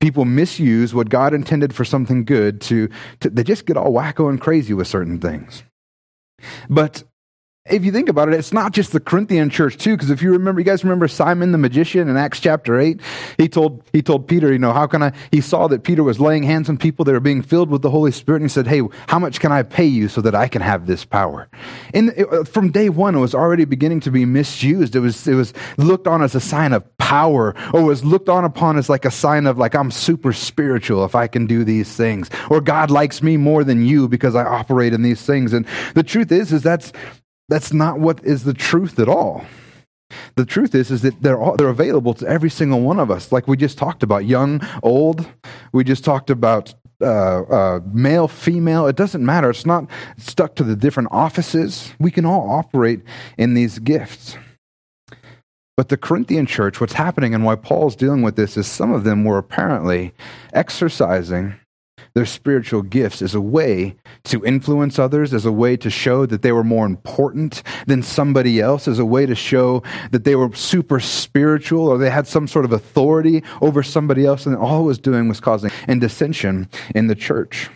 People 0.00 0.24
misuse 0.24 0.94
what 0.94 1.10
God 1.10 1.32
intended 1.32 1.74
for 1.74 1.84
something 1.84 2.24
good 2.24 2.60
to, 2.62 2.88
to 3.20 3.30
they 3.30 3.44
just 3.44 3.66
get 3.66 3.76
all 3.76 3.92
wacko 3.92 4.28
and 4.28 4.40
crazy 4.40 4.74
with 4.74 4.88
certain 4.88 5.20
things. 5.20 5.62
But 6.68 7.04
if 7.70 7.84
you 7.84 7.92
think 7.92 8.08
about 8.08 8.28
it, 8.28 8.34
it's 8.34 8.52
not 8.52 8.72
just 8.72 8.92
the 8.92 9.00
Corinthian 9.00 9.50
church 9.50 9.76
too, 9.76 9.94
because 9.96 10.10
if 10.10 10.22
you 10.22 10.32
remember, 10.32 10.60
you 10.60 10.64
guys 10.64 10.84
remember 10.84 11.08
Simon 11.08 11.52
the 11.52 11.58
magician 11.58 12.08
in 12.08 12.16
Acts 12.16 12.40
chapter 12.40 12.78
eight. 12.78 13.00
He 13.36 13.48
told 13.48 13.82
he 13.92 14.02
told 14.02 14.26
Peter, 14.26 14.52
you 14.52 14.58
know, 14.58 14.72
how 14.72 14.86
can 14.86 15.02
I? 15.02 15.12
He 15.30 15.40
saw 15.40 15.68
that 15.68 15.84
Peter 15.84 16.02
was 16.02 16.20
laying 16.20 16.42
hands 16.42 16.68
on 16.68 16.78
people 16.78 17.04
that 17.04 17.12
were 17.12 17.20
being 17.20 17.42
filled 17.42 17.70
with 17.70 17.82
the 17.82 17.90
Holy 17.90 18.10
Spirit, 18.10 18.42
and 18.42 18.50
he 18.50 18.52
said, 18.52 18.66
"Hey, 18.66 18.82
how 19.08 19.18
much 19.18 19.40
can 19.40 19.52
I 19.52 19.62
pay 19.62 19.86
you 19.86 20.08
so 20.08 20.20
that 20.22 20.34
I 20.34 20.48
can 20.48 20.62
have 20.62 20.86
this 20.86 21.04
power?" 21.04 21.48
And 21.94 22.10
it, 22.16 22.32
uh, 22.32 22.44
from 22.44 22.70
day 22.70 22.88
one, 22.88 23.14
it 23.14 23.20
was 23.20 23.34
already 23.34 23.64
beginning 23.64 24.00
to 24.00 24.10
be 24.10 24.24
misused. 24.24 24.96
It 24.96 25.00
was 25.00 25.26
it 25.26 25.34
was 25.34 25.52
looked 25.76 26.06
on 26.06 26.22
as 26.22 26.34
a 26.34 26.40
sign 26.40 26.72
of 26.72 26.84
power, 26.98 27.54
or 27.72 27.84
was 27.84 28.04
looked 28.04 28.28
on 28.28 28.44
upon 28.44 28.78
as 28.78 28.88
like 28.88 29.04
a 29.04 29.10
sign 29.10 29.46
of 29.46 29.58
like 29.58 29.74
I'm 29.74 29.90
super 29.90 30.32
spiritual 30.32 31.04
if 31.04 31.14
I 31.14 31.26
can 31.26 31.46
do 31.46 31.64
these 31.64 31.94
things, 31.94 32.30
or 32.50 32.60
God 32.60 32.90
likes 32.90 33.22
me 33.22 33.36
more 33.36 33.62
than 33.62 33.84
you 33.84 34.08
because 34.08 34.34
I 34.34 34.44
operate 34.44 34.94
in 34.94 35.02
these 35.02 35.22
things. 35.22 35.52
And 35.52 35.66
the 35.94 36.02
truth 36.02 36.32
is, 36.32 36.52
is 36.52 36.62
that's 36.62 36.92
that's 37.48 37.72
not 37.72 37.98
what 37.98 38.24
is 38.24 38.44
the 38.44 38.54
truth 38.54 38.98
at 38.98 39.08
all. 39.08 39.44
The 40.36 40.46
truth 40.46 40.74
is, 40.74 40.90
is 40.90 41.02
that 41.02 41.22
they're 41.22 41.38
all, 41.38 41.56
they're 41.56 41.68
available 41.68 42.14
to 42.14 42.26
every 42.26 42.50
single 42.50 42.80
one 42.80 42.98
of 42.98 43.10
us. 43.10 43.30
Like 43.30 43.46
we 43.46 43.56
just 43.56 43.76
talked 43.76 44.02
about, 44.02 44.24
young, 44.24 44.66
old. 44.82 45.26
We 45.72 45.84
just 45.84 46.04
talked 46.04 46.30
about 46.30 46.74
uh, 47.00 47.42
uh, 47.42 47.80
male, 47.92 48.26
female. 48.26 48.86
It 48.86 48.96
doesn't 48.96 49.24
matter. 49.24 49.50
It's 49.50 49.66
not 49.66 49.88
stuck 50.16 50.54
to 50.56 50.64
the 50.64 50.76
different 50.76 51.10
offices. 51.12 51.92
We 51.98 52.10
can 52.10 52.24
all 52.24 52.50
operate 52.50 53.02
in 53.36 53.54
these 53.54 53.78
gifts. 53.78 54.36
But 55.76 55.90
the 55.90 55.96
Corinthian 55.96 56.46
church, 56.46 56.80
what's 56.80 56.94
happening 56.94 57.34
and 57.34 57.44
why 57.44 57.54
Paul's 57.54 57.94
dealing 57.94 58.22
with 58.22 58.34
this 58.34 58.56
is 58.56 58.66
some 58.66 58.92
of 58.92 59.04
them 59.04 59.24
were 59.24 59.38
apparently 59.38 60.12
exercising 60.52 61.54
their 62.14 62.26
spiritual 62.26 62.82
gifts 62.82 63.22
as 63.22 63.34
a 63.34 63.40
way 63.40 63.96
to 64.24 64.44
influence 64.44 64.98
others, 64.98 65.32
as 65.34 65.46
a 65.46 65.52
way 65.52 65.76
to 65.76 65.90
show 65.90 66.26
that 66.26 66.42
they 66.42 66.52
were 66.52 66.64
more 66.64 66.86
important 66.86 67.62
than 67.86 68.02
somebody 68.02 68.60
else, 68.60 68.88
as 68.88 68.98
a 68.98 69.04
way 69.04 69.26
to 69.26 69.34
show 69.34 69.82
that 70.10 70.24
they 70.24 70.36
were 70.36 70.52
super 70.54 71.00
spiritual 71.00 71.88
or 71.88 71.98
they 71.98 72.10
had 72.10 72.26
some 72.26 72.46
sort 72.46 72.64
of 72.64 72.72
authority 72.72 73.42
over 73.60 73.82
somebody 73.82 74.24
else. 74.24 74.46
And 74.46 74.56
all 74.56 74.80
it 74.80 74.86
was 74.86 74.98
doing 74.98 75.28
was 75.28 75.40
causing 75.40 75.70
and 75.86 76.00
dissension 76.00 76.68
in 76.94 77.06
the 77.06 77.14
church. 77.14 77.70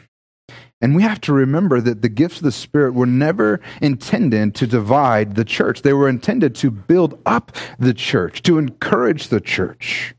And 0.82 0.96
we 0.96 1.02
have 1.02 1.20
to 1.22 1.32
remember 1.32 1.80
that 1.80 2.02
the 2.02 2.08
gifts 2.08 2.38
of 2.38 2.42
the 2.42 2.50
Spirit 2.50 2.94
were 2.94 3.06
never 3.06 3.60
intended 3.80 4.56
to 4.56 4.66
divide 4.66 5.36
the 5.36 5.44
church. 5.44 5.82
They 5.82 5.92
were 5.92 6.08
intended 6.08 6.56
to 6.56 6.72
build 6.72 7.20
up 7.24 7.52
the 7.78 7.94
church, 7.94 8.42
to 8.42 8.58
encourage 8.58 9.28
the 9.28 9.40
church. 9.40 10.14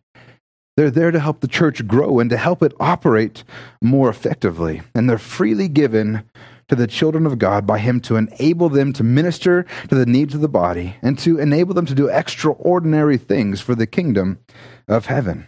They're 0.75 0.91
there 0.91 1.11
to 1.11 1.19
help 1.19 1.41
the 1.41 1.47
church 1.47 1.87
grow 1.87 2.19
and 2.19 2.29
to 2.29 2.37
help 2.37 2.63
it 2.63 2.73
operate 2.79 3.43
more 3.81 4.09
effectively. 4.09 4.81
And 4.95 5.09
they're 5.09 5.17
freely 5.17 5.67
given 5.67 6.23
to 6.67 6.75
the 6.75 6.87
children 6.87 7.25
of 7.25 7.37
God 7.37 7.67
by 7.67 7.77
him 7.77 7.99
to 8.01 8.15
enable 8.15 8.69
them 8.69 8.93
to 8.93 9.03
minister 9.03 9.65
to 9.89 9.95
the 9.95 10.05
needs 10.05 10.33
of 10.33 10.41
the 10.41 10.47
body 10.47 10.95
and 11.01 11.19
to 11.19 11.39
enable 11.39 11.73
them 11.73 11.85
to 11.85 11.93
do 11.93 12.07
extraordinary 12.07 13.17
things 13.17 13.61
for 13.61 13.75
the 13.75 13.85
kingdom 13.85 14.39
of 14.87 15.05
heaven. 15.05 15.47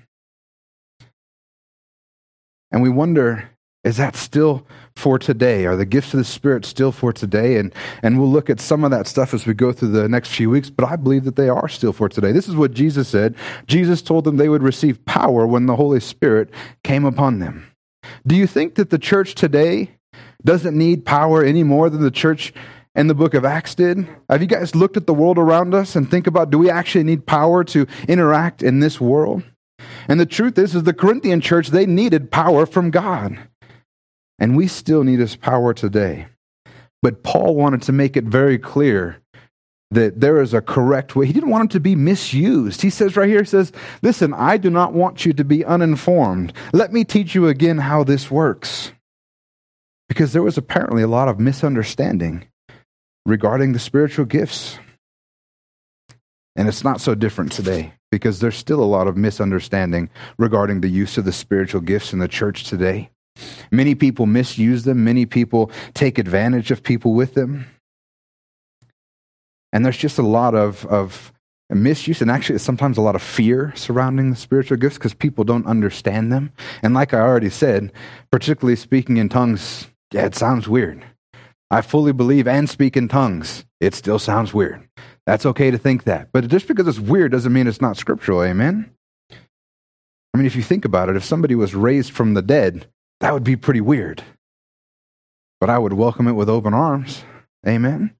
And 2.72 2.84
we 2.84 2.90
wonder 2.90 3.50
is 3.86 3.98
that 3.98 4.16
still 4.16 4.66
for 4.96 5.20
today? 5.20 5.66
Are 5.66 5.76
the 5.76 5.86
gifts 5.86 6.14
of 6.14 6.18
the 6.18 6.26
Spirit 6.26 6.66
still 6.66 6.92
for 6.92 7.14
today? 7.14 7.58
And, 7.58 7.74
and 8.02 8.20
we'll 8.20 8.32
look 8.32 8.50
at 8.50 8.60
some 8.60 8.84
of 8.84 8.90
that 8.90 9.08
stuff 9.08 9.34
as 9.34 9.46
we 9.46 9.54
go 9.54 9.72
through 9.72 9.92
the 9.92 10.10
next 10.10 10.30
few 10.30 10.50
weeks, 10.50 10.72
but 10.72 10.90
I 10.90 10.96
believe 10.96 11.24
that 11.26 11.36
they 11.36 11.50
are 11.50 11.70
still 11.70 11.94
for 11.94 12.10
today. 12.10 12.32
This 12.32 12.48
is 12.48 12.56
what 12.56 12.74
Jesus 12.74 13.08
said. 13.08 13.36
Jesus 13.68 14.02
told 14.02 14.24
them 14.24 14.38
they 14.38 14.50
would 14.50 14.64
receive 14.64 15.06
power 15.06 15.46
when 15.46 15.68
the 15.68 15.76
Holy 15.76 16.00
Spirit 16.00 16.50
came 16.84 17.06
upon 17.06 17.40
them. 17.40 17.72
Do 18.26 18.36
you 18.36 18.48
think 18.48 18.76
that 18.76 18.90
the 18.90 19.00
church 19.00 19.36
today 19.36 19.92
doesn't 20.44 20.78
need 20.78 21.06
power 21.06 21.44
any 21.44 21.64
more 21.64 21.90
than 21.90 22.02
the 22.02 22.12
church 22.12 22.54
in 22.96 23.06
the 23.06 23.16
book 23.16 23.36
of 23.36 23.46
Acts 23.46 23.76
did? 23.76 24.08
Have 24.30 24.42
you 24.42 24.48
guys 24.48 24.74
looked 24.74 24.98
at 24.98 25.06
the 25.06 25.14
world 25.14 25.38
around 25.38 25.76
us 25.76 25.96
and 25.96 26.10
think 26.10 26.26
about 26.26 26.50
do 26.50 26.58
we 26.58 26.72
actually 26.72 27.04
need 27.04 27.28
power 27.28 27.64
to 27.66 27.86
interact 28.08 28.64
in 28.64 28.80
this 28.80 29.00
world? 29.00 29.44
And 30.08 30.20
the 30.20 30.26
truth 30.26 30.58
is, 30.58 30.76
is 30.76 30.84
the 30.84 30.94
Corinthian 30.94 31.42
church, 31.42 31.70
they 31.70 31.86
needed 31.86 32.32
power 32.32 32.66
from 32.66 32.92
God. 32.92 33.38
And 34.40 34.56
we 34.56 34.68
still 34.68 35.04
need 35.04 35.20
his 35.20 35.36
power 35.36 35.74
today. 35.74 36.28
But 37.02 37.24
Paul 37.24 37.56
wanted 37.56 37.84
to 37.84 37.92
make 37.92 38.18
it 38.18 38.26
very 38.26 38.58
clear 38.58 39.22
that 39.92 40.20
there 40.20 40.42
is 40.42 40.54
a 40.54 40.62
correct 40.62 41.16
way. 41.16 41.26
He 41.26 41.34
didn't 41.34 41.50
want 41.50 41.64
him 41.64 41.70
to 41.70 41.80
be 41.80 41.96
misused. 41.96 42.82
He 42.82 42.90
says 42.90 43.16
right 43.16 43.30
here, 43.30 43.42
he 43.42 43.46
says, 43.46 43.72
Listen, 44.02 44.34
I 44.34 44.58
do 44.58 44.70
not 44.70 44.94
want 44.94 45.26
you 45.26 45.34
to 45.34 45.44
be 45.44 45.64
uninformed. 45.64 46.54
Let 46.74 46.92
me 46.92 47.04
teach 47.04 47.36
you 47.36 47.48
again 47.48 47.78
how 47.78 48.04
this 48.04 48.30
works. 48.30 48.92
Because 50.10 50.34
there 50.34 50.44
was 50.44 50.58
apparently 50.58 51.04
a 51.04 51.08
lot 51.08 51.28
of 51.28 51.40
misunderstanding 51.40 52.46
regarding 53.26 53.74
the 53.74 53.80
spiritual 53.80 54.26
gifts. 54.26 54.78
And 56.56 56.68
it's 56.68 56.84
not 56.84 57.02
so 57.02 57.16
different 57.16 57.52
today 57.52 57.94
because 58.12 58.40
there's 58.40 58.56
still 58.56 58.82
a 58.82 58.86
lot 58.86 59.08
of 59.08 59.18
misunderstanding 59.18 60.10
regarding 60.38 60.82
the 60.82 60.88
use 60.88 61.18
of 61.18 61.26
the 61.26 61.34
spiritual 61.34 61.82
gifts 61.82 62.14
in 62.14 62.20
the 62.20 62.28
church 62.28 62.64
today. 62.64 63.10
Many 63.72 63.96
people 63.96 64.26
misuse 64.26 64.84
them, 64.84 65.04
many 65.04 65.26
people 65.26 65.72
take 65.94 66.18
advantage 66.18 66.72
of 66.72 66.84
people 66.84 67.14
with 67.14 67.34
them. 67.34 67.66
And 69.74 69.84
there's 69.84 69.98
just 69.98 70.18
a 70.18 70.24
lot 70.24 70.56
of, 70.56 70.86
of 70.86 71.34
misuse 71.70 72.22
and 72.22 72.30
actually 72.30 72.60
sometimes 72.60 72.98
a 72.98 73.02
lot 73.02 73.16
of 73.16 73.22
fear 73.22 73.74
surrounding 73.76 74.30
the 74.30 74.36
spiritual 74.36 74.78
gifts 74.78 74.98
because 74.98 75.14
people 75.14 75.44
don't 75.44 75.66
understand 75.66 76.32
them. 76.32 76.52
And 76.82 76.94
like 76.94 77.14
I 77.14 77.20
already 77.20 77.50
said, 77.50 77.92
particularly 78.32 78.76
speaking 78.76 79.18
in 79.18 79.30
tongues, 79.30 79.88
yeah, 80.14 80.26
it 80.26 80.36
sounds 80.36 80.68
weird. 80.68 81.04
I 81.72 81.82
fully 81.82 82.14
believe 82.14 82.48
and 82.48 82.70
speak 82.70 82.96
in 82.96 83.08
tongues. 83.08 83.66
It 83.80 83.96
still 83.96 84.20
sounds 84.20 84.54
weird. 84.54 84.88
That's 85.26 85.46
okay 85.48 85.72
to 85.72 85.78
think 85.78 86.04
that. 86.04 86.30
But 86.32 86.48
just 86.48 86.68
because 86.68 86.88
it's 86.88 87.00
weird 87.00 87.32
doesn't 87.32 87.52
mean 87.52 87.68
it's 87.68 87.82
not 87.82 87.98
scriptural. 87.98 88.44
Amen? 88.44 88.92
I 89.32 90.38
mean, 90.38 90.46
if 90.46 90.56
you 90.56 90.62
think 90.62 90.86
about 90.86 91.10
it, 91.10 91.16
if 91.16 91.24
somebody 91.24 91.56
was 91.56 91.74
raised 91.74 92.12
from 92.12 92.34
the 92.34 92.42
dead, 92.42 92.88
that 93.20 93.34
would 93.34 93.44
be 93.44 93.56
pretty 93.56 93.82
weird. 93.82 94.24
But 95.60 95.70
I 95.70 95.78
would 95.78 95.94
welcome 95.94 96.28
it 96.28 96.34
with 96.34 96.50
open 96.50 96.74
arms. 96.74 97.24
Amen? 97.68 98.16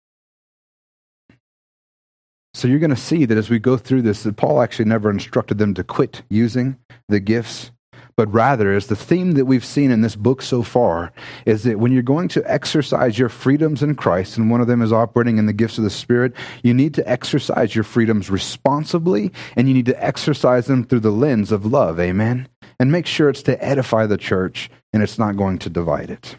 So 2.54 2.68
you're 2.68 2.80
going 2.80 2.90
to 2.90 2.96
see 2.96 3.26
that 3.26 3.38
as 3.38 3.50
we 3.50 3.60
go 3.60 3.76
through 3.78 4.04
this, 4.04 4.24
that 4.24 4.38
Paul 4.38 4.62
actually 4.62 4.86
never 4.86 5.10
instructed 5.10 5.58
them 5.58 5.74
to 5.74 5.84
quit 5.84 6.24
using 6.30 6.78
the 7.10 7.20
gifts 7.20 7.72
but 8.18 8.32
rather 8.34 8.72
as 8.72 8.88
the 8.88 8.96
theme 8.96 9.34
that 9.34 9.46
we've 9.46 9.66
seen 9.66 9.92
in 9.92 10.02
this 10.02 10.16
book 10.16 10.42
so 10.42 10.64
far 10.64 11.12
is 11.46 11.64
that 11.64 11.80
when 11.80 11.92
you're 11.92 12.02
going 12.02 12.30
to 12.30 12.52
exercise 12.52 13.20
your 13.20 13.30
freedoms 13.30 13.84
in 13.84 13.96
Christ, 13.96 14.38
and 14.38 14.50
one 14.50 14.62
of 14.62 14.68
them 14.68 14.82
is 14.82 14.94
operating 14.94 15.38
in 15.38 15.48
the 15.48 15.54
gifts 15.54 15.78
of 15.78 15.84
the 15.84 15.90
Spirit, 15.90 16.34
you 16.64 16.74
need 16.74 16.94
to 16.94 17.10
exercise 17.10 17.76
your 17.76 17.84
freedoms 17.84 18.30
responsibly, 18.30 19.32
and 19.58 19.68
you 19.68 19.74
need 19.74 19.86
to 19.88 20.04
exercise 20.04 20.68
them 20.68 20.86
through 20.86 21.02
the 21.02 21.12
lens 21.12 21.52
of 21.52 21.66
love. 21.66 22.00
Amen? 22.00 22.48
And 22.80 22.92
make 22.92 23.06
sure 23.06 23.30
it's 23.30 23.44
to 23.44 23.64
edify 23.64 24.06
the 24.06 24.18
church 24.18 24.70
and 24.96 25.04
it's 25.04 25.20
not 25.20 25.36
going 25.36 25.60
to 25.60 25.70
divide 25.70 26.10
it. 26.10 26.38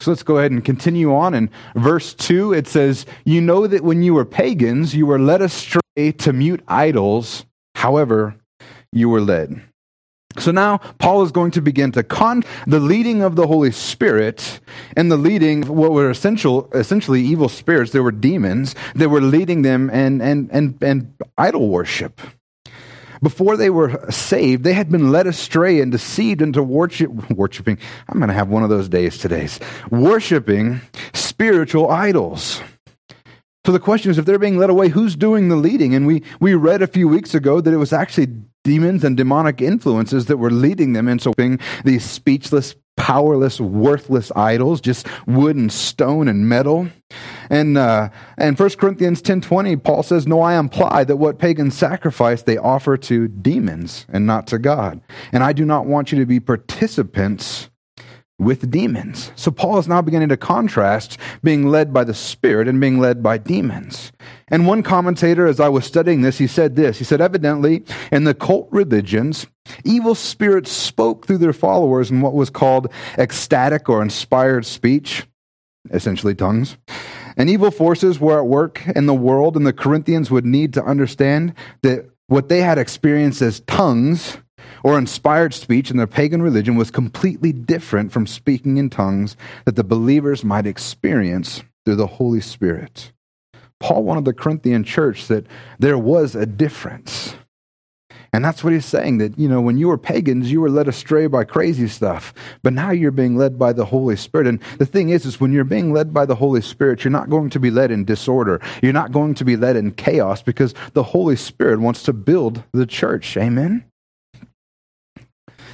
So 0.00 0.10
let's 0.10 0.24
go 0.24 0.38
ahead 0.38 0.50
and 0.50 0.64
continue 0.64 1.14
on. 1.14 1.32
In 1.32 1.48
verse 1.76 2.12
2, 2.12 2.52
it 2.52 2.66
says, 2.66 3.06
You 3.24 3.40
know 3.40 3.68
that 3.68 3.84
when 3.84 4.02
you 4.02 4.14
were 4.14 4.24
pagans, 4.24 4.96
you 4.96 5.06
were 5.06 5.18
led 5.18 5.40
astray 5.40 6.10
to 6.18 6.32
mute 6.32 6.60
idols, 6.66 7.46
however, 7.76 8.34
you 8.92 9.08
were 9.08 9.20
led. 9.20 9.62
So 10.38 10.50
now 10.50 10.78
Paul 10.98 11.22
is 11.22 11.30
going 11.30 11.52
to 11.52 11.62
begin 11.62 11.92
to 11.92 12.02
con 12.02 12.42
the 12.66 12.80
leading 12.80 13.22
of 13.22 13.36
the 13.36 13.46
Holy 13.46 13.70
Spirit 13.70 14.58
and 14.96 15.12
the 15.12 15.16
leading 15.16 15.62
of 15.62 15.70
what 15.70 15.92
were 15.92 16.10
essential 16.10 16.68
essentially 16.74 17.22
evil 17.22 17.48
spirits. 17.48 17.92
There 17.92 18.02
were 18.02 18.12
demons 18.12 18.74
that 18.96 19.10
were 19.10 19.20
leading 19.20 19.62
them 19.62 19.88
and 19.90 20.20
and 20.20 20.50
and 20.50 20.82
and 20.82 21.14
idol 21.38 21.68
worship. 21.68 22.20
Before 23.22 23.56
they 23.56 23.70
were 23.70 24.10
saved, 24.10 24.64
they 24.64 24.72
had 24.72 24.90
been 24.90 25.12
led 25.12 25.28
astray 25.28 25.80
and 25.80 25.92
deceived 25.92 26.42
into 26.42 26.62
worship, 26.62 27.10
worshiping. 27.30 27.78
I'm 28.08 28.18
going 28.18 28.28
to 28.28 28.34
have 28.34 28.48
one 28.48 28.64
of 28.64 28.68
those 28.68 28.88
days 28.88 29.16
today. 29.18 29.48
Worshiping 29.90 30.80
spiritual 31.14 31.90
idols. 31.90 32.60
So 33.64 33.70
the 33.70 33.78
question 33.78 34.10
is, 34.10 34.18
if 34.18 34.24
they're 34.24 34.40
being 34.40 34.58
led 34.58 34.70
away, 34.70 34.88
who's 34.88 35.14
doing 35.14 35.48
the 35.48 35.56
leading? 35.56 35.94
And 35.94 36.04
we, 36.04 36.24
we 36.40 36.54
read 36.54 36.82
a 36.82 36.88
few 36.88 37.06
weeks 37.06 37.32
ago 37.32 37.60
that 37.60 37.72
it 37.72 37.76
was 37.76 37.92
actually 37.92 38.26
demons 38.64 39.04
and 39.04 39.16
demonic 39.16 39.60
influences 39.60 40.26
that 40.26 40.38
were 40.38 40.50
leading 40.50 40.92
them 40.92 41.06
into 41.06 41.32
being 41.36 41.60
these 41.84 42.04
speechless, 42.04 42.74
powerless, 42.96 43.60
worthless 43.60 44.30
idols, 44.36 44.80
just 44.80 45.06
wood 45.26 45.56
and 45.56 45.72
stone 45.72 46.28
and 46.28 46.48
metal. 46.48 46.88
And 47.50 47.76
uh, 47.76 48.10
and 48.38 48.58
1 48.58 48.70
Corinthians 48.70 49.20
10.20, 49.20 49.82
Paul 49.82 50.02
says, 50.02 50.26
No, 50.26 50.40
I 50.40 50.58
imply 50.58 51.04
that 51.04 51.16
what 51.16 51.38
pagans 51.38 51.76
sacrifice 51.76 52.42
they 52.42 52.56
offer 52.56 52.96
to 52.96 53.28
demons 53.28 54.06
and 54.08 54.26
not 54.26 54.46
to 54.48 54.58
God. 54.58 55.00
And 55.32 55.42
I 55.42 55.52
do 55.52 55.64
not 55.64 55.86
want 55.86 56.12
you 56.12 56.18
to 56.18 56.26
be 56.26 56.40
participants 56.40 57.68
with 58.44 58.70
demons. 58.70 59.32
So 59.36 59.50
Paul 59.50 59.78
is 59.78 59.88
now 59.88 60.02
beginning 60.02 60.30
to 60.30 60.36
contrast 60.36 61.18
being 61.42 61.68
led 61.68 61.92
by 61.92 62.04
the 62.04 62.14
Spirit 62.14 62.68
and 62.68 62.80
being 62.80 62.98
led 62.98 63.22
by 63.22 63.38
demons. 63.38 64.12
And 64.48 64.66
one 64.66 64.82
commentator, 64.82 65.46
as 65.46 65.60
I 65.60 65.68
was 65.68 65.84
studying 65.84 66.22
this, 66.22 66.38
he 66.38 66.46
said 66.46 66.76
this. 66.76 66.98
He 66.98 67.04
said, 67.04 67.20
evidently, 67.20 67.84
in 68.10 68.24
the 68.24 68.34
cult 68.34 68.68
religions, 68.70 69.46
evil 69.84 70.14
spirits 70.14 70.70
spoke 70.70 71.26
through 71.26 71.38
their 71.38 71.52
followers 71.52 72.10
in 72.10 72.20
what 72.20 72.34
was 72.34 72.50
called 72.50 72.92
ecstatic 73.16 73.88
or 73.88 74.02
inspired 74.02 74.66
speech, 74.66 75.26
essentially 75.90 76.34
tongues. 76.34 76.76
And 77.36 77.48
evil 77.48 77.70
forces 77.70 78.20
were 78.20 78.38
at 78.38 78.46
work 78.46 78.86
in 78.88 79.06
the 79.06 79.14
world, 79.14 79.56
and 79.56 79.66
the 79.66 79.72
Corinthians 79.72 80.30
would 80.30 80.44
need 80.44 80.74
to 80.74 80.84
understand 80.84 81.54
that 81.82 82.10
what 82.26 82.48
they 82.48 82.60
had 82.60 82.78
experienced 82.78 83.42
as 83.42 83.60
tongues 83.60 84.38
or 84.82 84.98
inspired 84.98 85.54
speech 85.54 85.90
in 85.90 85.96
their 85.96 86.06
pagan 86.06 86.42
religion 86.42 86.76
was 86.76 86.90
completely 86.90 87.52
different 87.52 88.12
from 88.12 88.26
speaking 88.26 88.76
in 88.76 88.90
tongues 88.90 89.36
that 89.64 89.76
the 89.76 89.84
believers 89.84 90.44
might 90.44 90.66
experience 90.66 91.62
through 91.84 91.96
the 91.96 92.06
Holy 92.06 92.40
Spirit. 92.40 93.12
Paul 93.80 94.04
wanted 94.04 94.24
the 94.24 94.32
Corinthian 94.32 94.84
church 94.84 95.26
that 95.26 95.46
there 95.78 95.98
was 95.98 96.34
a 96.34 96.46
difference. 96.46 97.34
And 98.34 98.42
that's 98.42 98.64
what 98.64 98.72
he's 98.72 98.86
saying 98.86 99.18
that, 99.18 99.38
you 99.38 99.46
know, 99.46 99.60
when 99.60 99.76
you 99.76 99.88
were 99.88 99.98
pagans, 99.98 100.50
you 100.50 100.62
were 100.62 100.70
led 100.70 100.88
astray 100.88 101.26
by 101.26 101.44
crazy 101.44 101.86
stuff. 101.86 102.32
But 102.62 102.72
now 102.72 102.90
you're 102.90 103.10
being 103.10 103.36
led 103.36 103.58
by 103.58 103.74
the 103.74 103.84
Holy 103.84 104.16
Spirit. 104.16 104.46
And 104.46 104.58
the 104.78 104.86
thing 104.86 105.10
is, 105.10 105.26
is 105.26 105.38
when 105.38 105.52
you're 105.52 105.64
being 105.64 105.92
led 105.92 106.14
by 106.14 106.24
the 106.24 106.36
Holy 106.36 106.62
Spirit, 106.62 107.04
you're 107.04 107.10
not 107.10 107.28
going 107.28 107.50
to 107.50 107.60
be 107.60 107.70
led 107.70 107.90
in 107.90 108.06
disorder. 108.06 108.58
You're 108.82 108.94
not 108.94 109.12
going 109.12 109.34
to 109.34 109.44
be 109.44 109.56
led 109.56 109.76
in 109.76 109.92
chaos 109.92 110.40
because 110.40 110.74
the 110.94 111.02
Holy 111.02 111.36
Spirit 111.36 111.80
wants 111.80 112.04
to 112.04 112.14
build 112.14 112.62
the 112.72 112.86
church. 112.86 113.36
Amen? 113.36 113.84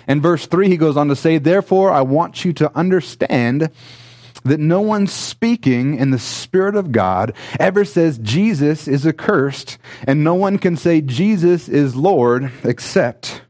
In 0.08 0.22
verse 0.22 0.46
3, 0.46 0.68
he 0.68 0.76
goes 0.76 0.96
on 0.96 1.08
to 1.08 1.16
say, 1.16 1.38
Therefore, 1.38 1.92
I 1.92 2.00
want 2.00 2.44
you 2.44 2.52
to 2.54 2.76
understand 2.76 3.70
that 4.44 4.58
no 4.58 4.80
one 4.80 5.06
speaking 5.06 5.96
in 5.96 6.10
the 6.10 6.18
Spirit 6.18 6.74
of 6.74 6.92
God 6.92 7.34
ever 7.60 7.84
says 7.84 8.18
Jesus 8.18 8.88
is 8.88 9.06
accursed, 9.06 9.78
and 10.06 10.24
no 10.24 10.34
one 10.34 10.58
can 10.58 10.76
say 10.76 11.00
Jesus 11.00 11.68
is 11.68 11.94
Lord 11.94 12.50
except 12.64 13.42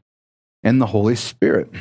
in 0.61 0.79
the 0.79 0.87
Holy 0.87 1.15
Spirit. 1.15 1.71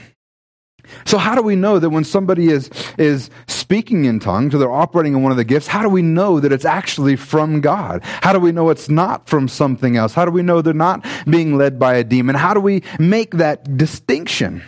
So, 1.04 1.18
how 1.18 1.34
do 1.34 1.42
we 1.42 1.56
know 1.56 1.78
that 1.78 1.90
when 1.90 2.04
somebody 2.04 2.48
is, 2.48 2.70
is 2.98 3.30
speaking 3.46 4.04
in 4.04 4.20
tongues 4.20 4.54
or 4.54 4.58
they're 4.58 4.70
operating 4.70 5.14
in 5.14 5.22
one 5.22 5.32
of 5.32 5.38
the 5.38 5.44
gifts, 5.44 5.66
how 5.66 5.82
do 5.82 5.88
we 5.88 6.02
know 6.02 6.40
that 6.40 6.52
it's 6.52 6.64
actually 6.64 7.16
from 7.16 7.60
God? 7.60 8.00
How 8.02 8.32
do 8.32 8.40
we 8.40 8.52
know 8.52 8.70
it's 8.70 8.88
not 8.88 9.28
from 9.28 9.48
something 9.48 9.96
else? 9.96 10.14
How 10.14 10.24
do 10.24 10.30
we 10.30 10.42
know 10.42 10.62
they're 10.62 10.74
not 10.74 11.06
being 11.28 11.56
led 11.56 11.78
by 11.78 11.94
a 11.94 12.04
demon? 12.04 12.34
How 12.34 12.54
do 12.54 12.60
we 12.60 12.82
make 12.98 13.32
that 13.32 13.76
distinction? 13.76 14.62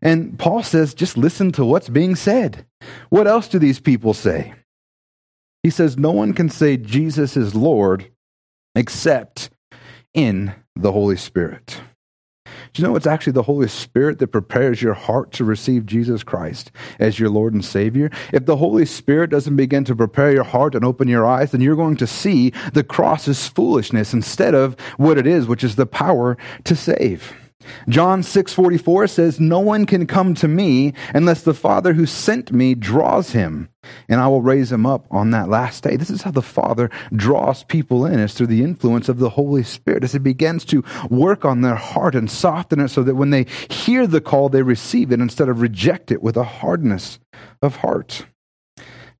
And 0.00 0.36
Paul 0.38 0.64
says, 0.64 0.94
just 0.94 1.16
listen 1.16 1.52
to 1.52 1.64
what's 1.64 1.88
being 1.88 2.16
said. 2.16 2.66
What 3.10 3.28
else 3.28 3.46
do 3.46 3.60
these 3.60 3.78
people 3.78 4.14
say? 4.14 4.52
He 5.62 5.70
says, 5.70 5.96
no 5.96 6.10
one 6.10 6.32
can 6.32 6.48
say 6.48 6.76
Jesus 6.76 7.36
is 7.36 7.54
Lord 7.54 8.10
except 8.74 9.50
in 10.12 10.54
the 10.74 10.90
Holy 10.90 11.16
Spirit. 11.16 11.80
Do 12.72 12.80
you 12.80 12.88
know 12.88 12.96
it's 12.96 13.06
actually 13.06 13.34
the 13.34 13.42
Holy 13.42 13.68
Spirit 13.68 14.18
that 14.20 14.28
prepares 14.28 14.80
your 14.80 14.94
heart 14.94 15.30
to 15.32 15.44
receive 15.44 15.84
Jesus 15.84 16.22
Christ 16.22 16.72
as 16.98 17.18
your 17.18 17.28
Lord 17.28 17.52
and 17.52 17.62
Savior? 17.62 18.10
If 18.32 18.46
the 18.46 18.56
Holy 18.56 18.86
Spirit 18.86 19.28
doesn't 19.28 19.56
begin 19.56 19.84
to 19.84 19.94
prepare 19.94 20.32
your 20.32 20.44
heart 20.44 20.74
and 20.74 20.82
open 20.82 21.06
your 21.06 21.26
eyes, 21.26 21.50
then 21.50 21.60
you're 21.60 21.76
going 21.76 21.98
to 21.98 22.06
see 22.06 22.50
the 22.72 22.82
cross 22.82 23.28
as 23.28 23.46
foolishness 23.46 24.14
instead 24.14 24.54
of 24.54 24.80
what 24.96 25.18
it 25.18 25.26
is, 25.26 25.46
which 25.46 25.62
is 25.62 25.76
the 25.76 25.84
power 25.84 26.38
to 26.64 26.74
save. 26.74 27.34
John 27.88 28.22
6:44 28.22 29.06
says, 29.06 29.40
"No 29.40 29.60
one 29.60 29.86
can 29.86 30.06
come 30.06 30.34
to 30.34 30.48
me 30.48 30.92
unless 31.14 31.42
the 31.42 31.54
Father 31.54 31.94
who 31.94 32.06
sent 32.06 32.52
me 32.52 32.74
draws 32.74 33.32
him, 33.32 33.68
and 34.08 34.20
I 34.20 34.28
will 34.28 34.42
raise 34.42 34.72
him 34.72 34.86
up 34.86 35.06
on 35.10 35.30
that 35.30 35.48
last 35.48 35.82
day." 35.82 35.96
This 35.96 36.10
is 36.10 36.22
how 36.22 36.30
the 36.30 36.42
Father 36.42 36.90
draws 37.14 37.64
people 37.64 38.06
in 38.06 38.18
is 38.18 38.34
through 38.34 38.48
the 38.48 38.64
influence 38.64 39.08
of 39.08 39.18
the 39.18 39.30
Holy 39.30 39.62
Spirit 39.62 40.04
as 40.04 40.14
it 40.14 40.22
begins 40.22 40.64
to 40.66 40.84
work 41.10 41.44
on 41.44 41.60
their 41.60 41.76
heart 41.76 42.14
and 42.14 42.30
soften 42.30 42.80
it 42.80 42.88
so 42.88 43.02
that 43.02 43.16
when 43.16 43.30
they 43.30 43.46
hear 43.68 44.06
the 44.06 44.20
call 44.20 44.48
they 44.48 44.62
receive 44.62 45.12
it 45.12 45.20
instead 45.20 45.48
of 45.48 45.60
reject 45.60 46.10
it 46.10 46.22
with 46.22 46.36
a 46.36 46.44
hardness 46.44 47.18
of 47.60 47.76
heart. 47.76 48.26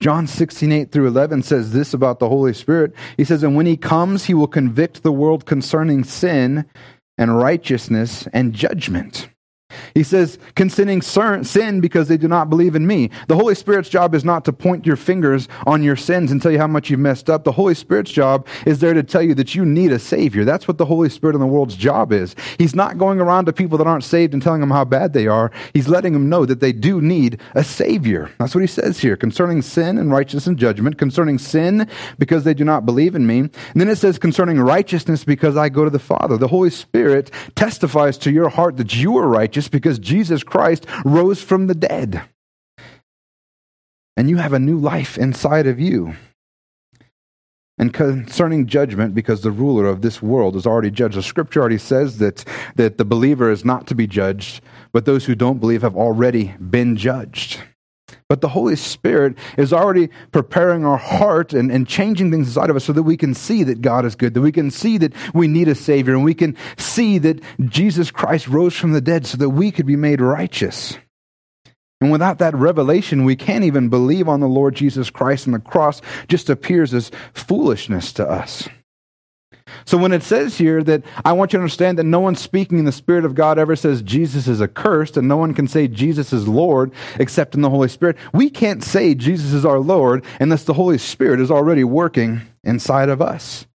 John 0.02 0.26
16, 0.26 0.72
8 0.72 0.90
through 0.90 1.06
11 1.06 1.44
says 1.44 1.72
this 1.72 1.94
about 1.94 2.18
the 2.18 2.28
Holy 2.28 2.52
Spirit. 2.52 2.92
He 3.16 3.22
says, 3.22 3.44
And 3.44 3.54
when 3.54 3.66
he 3.66 3.76
comes, 3.76 4.24
he 4.24 4.34
will 4.34 4.48
convict 4.48 5.04
the 5.04 5.12
world 5.12 5.46
concerning 5.46 6.02
sin 6.02 6.64
and 7.22 7.38
righteousness 7.38 8.26
and 8.32 8.52
judgment. 8.52 9.28
He 9.94 10.02
says, 10.02 10.38
concerning 10.54 11.02
sin 11.02 11.80
because 11.80 12.08
they 12.08 12.16
do 12.16 12.28
not 12.28 12.50
believe 12.50 12.74
in 12.74 12.86
me. 12.86 13.10
The 13.28 13.36
Holy 13.36 13.54
Spirit's 13.54 13.88
job 13.88 14.14
is 14.14 14.24
not 14.24 14.44
to 14.44 14.52
point 14.52 14.86
your 14.86 14.96
fingers 14.96 15.48
on 15.66 15.82
your 15.82 15.96
sins 15.96 16.30
and 16.30 16.40
tell 16.40 16.52
you 16.52 16.58
how 16.58 16.66
much 16.66 16.90
you've 16.90 17.00
messed 17.00 17.28
up. 17.28 17.44
The 17.44 17.52
Holy 17.52 17.74
Spirit's 17.74 18.10
job 18.10 18.46
is 18.66 18.80
there 18.80 18.94
to 18.94 19.02
tell 19.02 19.22
you 19.22 19.34
that 19.34 19.54
you 19.54 19.64
need 19.64 19.92
a 19.92 19.98
Savior. 19.98 20.44
That's 20.44 20.68
what 20.68 20.78
the 20.78 20.86
Holy 20.86 21.08
Spirit 21.08 21.34
in 21.34 21.40
the 21.40 21.46
world's 21.46 21.76
job 21.76 22.12
is. 22.12 22.34
He's 22.58 22.74
not 22.74 22.98
going 22.98 23.20
around 23.20 23.46
to 23.46 23.52
people 23.52 23.78
that 23.78 23.86
aren't 23.86 24.04
saved 24.04 24.32
and 24.32 24.42
telling 24.42 24.60
them 24.60 24.70
how 24.70 24.84
bad 24.84 25.12
they 25.12 25.26
are. 25.26 25.50
He's 25.72 25.88
letting 25.88 26.12
them 26.12 26.28
know 26.28 26.46
that 26.46 26.60
they 26.60 26.72
do 26.72 27.00
need 27.00 27.40
a 27.54 27.64
Savior. 27.64 28.30
That's 28.38 28.54
what 28.54 28.60
he 28.60 28.66
says 28.66 28.98
here 28.98 29.16
concerning 29.16 29.62
sin 29.62 29.98
and 29.98 30.10
righteousness 30.10 30.46
and 30.46 30.58
judgment. 30.58 30.98
Concerning 30.98 31.38
sin 31.38 31.88
because 32.18 32.44
they 32.44 32.54
do 32.54 32.64
not 32.64 32.86
believe 32.86 33.14
in 33.14 33.26
me. 33.26 33.38
And 33.40 33.52
then 33.74 33.88
it 33.88 33.96
says 33.96 34.18
concerning 34.18 34.58
righteousness 34.60 35.24
because 35.24 35.56
I 35.56 35.68
go 35.68 35.84
to 35.84 35.90
the 35.90 35.98
Father. 35.98 36.36
The 36.36 36.48
Holy 36.48 36.70
Spirit 36.70 37.30
testifies 37.54 38.18
to 38.18 38.30
your 38.30 38.48
heart 38.48 38.76
that 38.76 38.94
you 38.94 39.16
are 39.18 39.28
righteous 39.28 39.61
because 39.68 39.98
Jesus 39.98 40.42
Christ 40.42 40.86
rose 41.04 41.42
from 41.42 41.66
the 41.66 41.74
dead. 41.74 42.22
And 44.16 44.28
you 44.28 44.36
have 44.36 44.52
a 44.52 44.58
new 44.58 44.78
life 44.78 45.16
inside 45.16 45.66
of 45.66 45.80
you. 45.80 46.14
And 47.78 47.92
concerning 47.92 48.66
judgment, 48.66 49.14
because 49.14 49.40
the 49.40 49.50
ruler 49.50 49.86
of 49.86 50.02
this 50.02 50.22
world 50.22 50.54
is 50.56 50.66
already 50.66 50.90
judged. 50.90 51.16
The 51.16 51.22
scripture 51.22 51.60
already 51.60 51.78
says 51.78 52.18
that, 52.18 52.44
that 52.76 52.98
the 52.98 53.04
believer 53.04 53.50
is 53.50 53.64
not 53.64 53.86
to 53.88 53.94
be 53.94 54.06
judged, 54.06 54.62
but 54.92 55.04
those 55.04 55.24
who 55.24 55.34
don't 55.34 55.58
believe 55.58 55.82
have 55.82 55.96
already 55.96 56.54
been 56.58 56.96
judged. 56.96 57.60
But 58.32 58.40
the 58.40 58.48
Holy 58.48 58.76
Spirit 58.76 59.36
is 59.58 59.74
already 59.74 60.08
preparing 60.30 60.86
our 60.86 60.96
heart 60.96 61.52
and, 61.52 61.70
and 61.70 61.86
changing 61.86 62.30
things 62.30 62.46
inside 62.46 62.70
of 62.70 62.76
us 62.76 62.84
so 62.86 62.94
that 62.94 63.02
we 63.02 63.18
can 63.18 63.34
see 63.34 63.62
that 63.64 63.82
God 63.82 64.06
is 64.06 64.14
good, 64.14 64.32
that 64.32 64.40
we 64.40 64.50
can 64.50 64.70
see 64.70 64.96
that 64.96 65.12
we 65.34 65.48
need 65.48 65.68
a 65.68 65.74
Savior, 65.74 66.14
and 66.14 66.24
we 66.24 66.32
can 66.32 66.56
see 66.78 67.18
that 67.18 67.42
Jesus 67.60 68.10
Christ 68.10 68.48
rose 68.48 68.74
from 68.74 68.92
the 68.92 69.02
dead 69.02 69.26
so 69.26 69.36
that 69.36 69.50
we 69.50 69.70
could 69.70 69.84
be 69.84 69.96
made 69.96 70.22
righteous. 70.22 70.96
And 72.00 72.10
without 72.10 72.38
that 72.38 72.54
revelation, 72.54 73.26
we 73.26 73.36
can't 73.36 73.64
even 73.64 73.90
believe 73.90 74.30
on 74.30 74.40
the 74.40 74.48
Lord 74.48 74.76
Jesus 74.76 75.10
Christ, 75.10 75.44
and 75.44 75.54
the 75.54 75.58
cross 75.58 76.00
just 76.26 76.48
appears 76.48 76.94
as 76.94 77.10
foolishness 77.34 78.14
to 78.14 78.26
us. 78.26 78.66
So 79.84 79.98
when 79.98 80.12
it 80.12 80.22
says 80.22 80.58
here 80.58 80.82
that 80.84 81.02
I 81.24 81.32
want 81.32 81.52
you 81.52 81.58
to 81.58 81.62
understand 81.62 81.98
that 81.98 82.04
no 82.04 82.20
one 82.20 82.36
speaking 82.36 82.78
in 82.78 82.84
the 82.84 82.92
Spirit 82.92 83.24
of 83.24 83.34
God 83.34 83.58
ever 83.58 83.76
says 83.76 84.02
Jesus 84.02 84.48
is 84.48 84.62
accursed 84.62 85.16
and 85.16 85.28
no 85.28 85.36
one 85.36 85.54
can 85.54 85.68
say 85.68 85.88
Jesus 85.88 86.32
is 86.32 86.48
Lord 86.48 86.92
except 87.18 87.54
in 87.54 87.60
the 87.60 87.70
Holy 87.70 87.88
Spirit, 87.88 88.16
we 88.32 88.50
can't 88.50 88.82
say 88.82 89.14
Jesus 89.14 89.52
is 89.52 89.64
our 89.64 89.80
Lord 89.80 90.24
unless 90.40 90.64
the 90.64 90.74
Holy 90.74 90.98
Spirit 90.98 91.40
is 91.40 91.50
already 91.50 91.84
working 91.84 92.42
inside 92.64 93.08
of 93.08 93.20
us. 93.20 93.66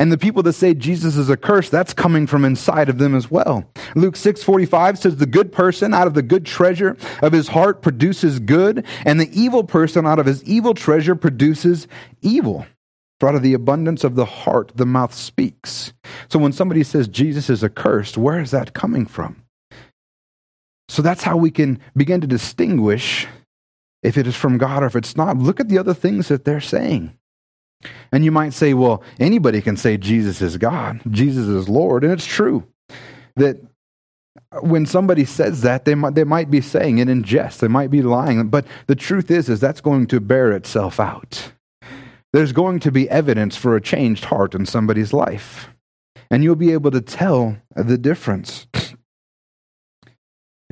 And 0.00 0.10
the 0.10 0.16
people 0.16 0.42
that 0.44 0.54
say 0.54 0.72
Jesus 0.72 1.16
is 1.16 1.30
accursed, 1.30 1.70
that's 1.70 1.92
coming 1.92 2.26
from 2.26 2.46
inside 2.46 2.88
of 2.88 2.96
them 2.96 3.14
as 3.14 3.30
well. 3.30 3.70
Luke 3.94 4.16
6:45 4.16 4.96
says 4.96 5.16
the 5.16 5.26
good 5.26 5.52
person 5.52 5.92
out 5.92 6.06
of 6.06 6.14
the 6.14 6.22
good 6.22 6.46
treasure 6.46 6.96
of 7.20 7.34
his 7.34 7.48
heart 7.48 7.82
produces 7.82 8.38
good, 8.38 8.86
and 9.04 9.20
the 9.20 9.28
evil 9.38 9.62
person 9.62 10.06
out 10.06 10.18
of 10.18 10.24
his 10.24 10.42
evil 10.44 10.72
treasure 10.72 11.14
produces 11.14 11.86
evil. 12.22 12.64
For 13.20 13.28
out 13.28 13.34
of 13.34 13.42
the 13.42 13.52
abundance 13.52 14.02
of 14.02 14.14
the 14.14 14.24
heart, 14.24 14.72
the 14.74 14.86
mouth 14.86 15.12
speaks. 15.12 15.92
So 16.30 16.38
when 16.38 16.52
somebody 16.52 16.82
says 16.82 17.06
Jesus 17.06 17.50
is 17.50 17.62
accursed, 17.62 18.16
where 18.16 18.40
is 18.40 18.50
that 18.50 18.72
coming 18.72 19.04
from? 19.04 19.44
So 20.88 21.02
that's 21.02 21.22
how 21.22 21.36
we 21.36 21.50
can 21.50 21.78
begin 21.94 22.22
to 22.22 22.26
distinguish 22.26 23.28
if 24.02 24.16
it 24.16 24.26
is 24.26 24.34
from 24.34 24.56
God 24.56 24.82
or 24.82 24.86
if 24.86 24.96
it's 24.96 25.16
not. 25.16 25.36
Look 25.36 25.60
at 25.60 25.68
the 25.68 25.78
other 25.78 25.92
things 25.92 26.28
that 26.28 26.46
they're 26.46 26.62
saying. 26.62 27.16
And 28.10 28.24
you 28.24 28.32
might 28.32 28.54
say, 28.54 28.72
well, 28.72 29.02
anybody 29.18 29.60
can 29.60 29.76
say 29.76 29.98
Jesus 29.98 30.40
is 30.40 30.56
God, 30.56 31.00
Jesus 31.10 31.46
is 31.46 31.68
Lord. 31.68 32.04
And 32.04 32.12
it's 32.12 32.26
true 32.26 32.66
that 33.36 33.58
when 34.62 34.86
somebody 34.86 35.26
says 35.26 35.60
that, 35.62 35.84
they 35.84 35.94
might, 35.94 36.14
they 36.14 36.24
might 36.24 36.50
be 36.50 36.62
saying 36.62 36.98
it 36.98 37.08
in 37.08 37.22
jest, 37.22 37.60
they 37.60 37.68
might 37.68 37.90
be 37.90 38.00
lying. 38.00 38.48
But 38.48 38.66
the 38.86 38.96
truth 38.96 39.30
is, 39.30 39.50
is 39.50 39.60
that's 39.60 39.82
going 39.82 40.06
to 40.08 40.20
bear 40.20 40.52
itself 40.52 40.98
out 40.98 41.52
there's 42.32 42.52
going 42.52 42.80
to 42.80 42.92
be 42.92 43.08
evidence 43.10 43.56
for 43.56 43.76
a 43.76 43.80
changed 43.80 44.24
heart 44.24 44.54
in 44.54 44.66
somebody's 44.66 45.12
life. 45.12 45.68
And 46.30 46.44
you'll 46.44 46.56
be 46.56 46.72
able 46.72 46.92
to 46.92 47.00
tell 47.00 47.56
the 47.74 47.98
difference. 47.98 48.66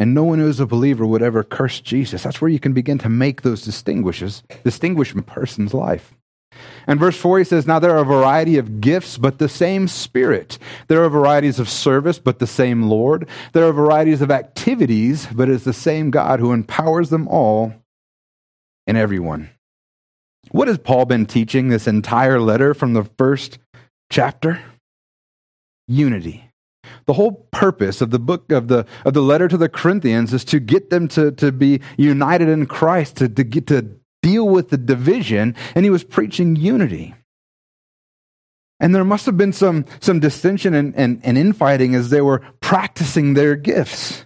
And 0.00 0.14
no 0.14 0.22
one 0.22 0.38
who 0.38 0.48
is 0.48 0.60
a 0.60 0.66
believer 0.66 1.04
would 1.04 1.22
ever 1.22 1.42
curse 1.42 1.80
Jesus. 1.80 2.22
That's 2.22 2.40
where 2.40 2.48
you 2.48 2.60
can 2.60 2.72
begin 2.72 2.98
to 2.98 3.08
make 3.08 3.42
those 3.42 3.62
distinguishes, 3.62 4.44
distinguish 4.62 5.12
a 5.12 5.22
person's 5.22 5.74
life. 5.74 6.14
And 6.86 7.00
verse 7.00 7.16
4 7.16 7.38
he 7.38 7.44
says, 7.44 7.66
Now 7.66 7.80
there 7.80 7.90
are 7.96 8.02
a 8.02 8.04
variety 8.04 8.58
of 8.58 8.80
gifts, 8.80 9.18
but 9.18 9.38
the 9.38 9.48
same 9.48 9.88
Spirit. 9.88 10.58
There 10.86 11.02
are 11.02 11.08
varieties 11.08 11.58
of 11.58 11.68
service, 11.68 12.20
but 12.20 12.38
the 12.38 12.46
same 12.46 12.84
Lord. 12.84 13.28
There 13.52 13.66
are 13.66 13.72
varieties 13.72 14.22
of 14.22 14.30
activities, 14.30 15.26
but 15.32 15.48
it's 15.48 15.64
the 15.64 15.72
same 15.72 16.12
God 16.12 16.38
who 16.38 16.52
empowers 16.52 17.10
them 17.10 17.26
all 17.26 17.74
and 18.86 18.96
everyone. 18.96 19.50
What 20.50 20.68
has 20.68 20.78
Paul 20.78 21.04
been 21.04 21.26
teaching 21.26 21.68
this 21.68 21.86
entire 21.86 22.40
letter 22.40 22.74
from 22.74 22.94
the 22.94 23.04
first 23.18 23.58
chapter? 24.10 24.62
Unity. 25.86 26.50
The 27.06 27.14
whole 27.14 27.46
purpose 27.50 28.00
of 28.00 28.10
the 28.10 28.18
book 28.18 28.50
of 28.52 28.68
the 28.68 28.86
of 29.04 29.14
the 29.14 29.22
letter 29.22 29.48
to 29.48 29.56
the 29.56 29.68
Corinthians 29.68 30.32
is 30.32 30.44
to 30.46 30.60
get 30.60 30.90
them 30.90 31.08
to, 31.08 31.32
to 31.32 31.52
be 31.52 31.80
united 31.96 32.48
in 32.48 32.66
Christ, 32.66 33.16
to, 33.16 33.28
to 33.28 33.44
get 33.44 33.66
to 33.68 33.88
deal 34.22 34.48
with 34.48 34.70
the 34.70 34.78
division, 34.78 35.54
and 35.74 35.84
he 35.84 35.90
was 35.90 36.04
preaching 36.04 36.56
unity. 36.56 37.14
And 38.80 38.94
there 38.94 39.04
must 39.04 39.26
have 39.26 39.36
been 39.36 39.52
some, 39.52 39.86
some 40.00 40.20
dissension 40.20 40.74
and, 40.74 40.94
and, 40.94 41.20
and 41.24 41.36
infighting 41.36 41.94
as 41.94 42.10
they 42.10 42.20
were 42.20 42.42
practicing 42.60 43.34
their 43.34 43.56
gifts. 43.56 44.24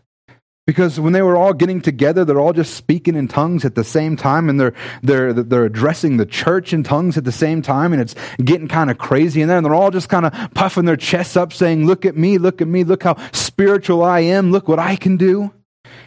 Because 0.64 1.01
when 1.01 1.12
they 1.12 1.22
were 1.22 1.37
all 1.37 1.53
getting 1.53 1.81
together, 1.81 2.25
they're 2.25 2.38
all 2.38 2.53
just 2.53 2.75
speaking 2.75 3.16
in 3.16 3.27
tongues 3.27 3.64
at 3.64 3.75
the 3.75 3.83
same 3.83 4.16
time, 4.16 4.48
and 4.48 4.61
they're, 4.61 4.75
they're, 5.03 5.33
they're 5.33 5.64
addressing 5.64 6.18
the 6.18 6.27
church 6.27 6.72
in 6.72 6.85
tongues 6.85 7.18
at 7.18 7.25
the 7.25 7.33
same 7.33 7.62
time, 7.62 7.92
and 7.92 8.01
it's 8.01 8.14
getting 8.44 8.68
kind 8.68 8.88
of 8.88 8.96
crazy 8.96 9.42
in 9.42 9.48
there, 9.48 9.57
and 9.57 9.66
they're 9.66 9.75
all 9.75 9.90
just 9.90 10.09
kind 10.09 10.25
of 10.25 10.33
puffing 10.55 10.85
their 10.85 10.96
chests 10.96 11.37
up, 11.37 11.53
saying, 11.53 11.87
Look 11.87 12.07
at 12.07 12.16
me, 12.16 12.38
look 12.38 12.62
at 12.62 12.68
me, 12.68 12.85
look 12.85 13.03
how 13.03 13.16
spiritual 13.33 14.05
I 14.05 14.20
am, 14.20 14.53
look 14.53 14.68
what 14.68 14.79
I 14.79 14.94
can 14.94 15.16
do. 15.16 15.53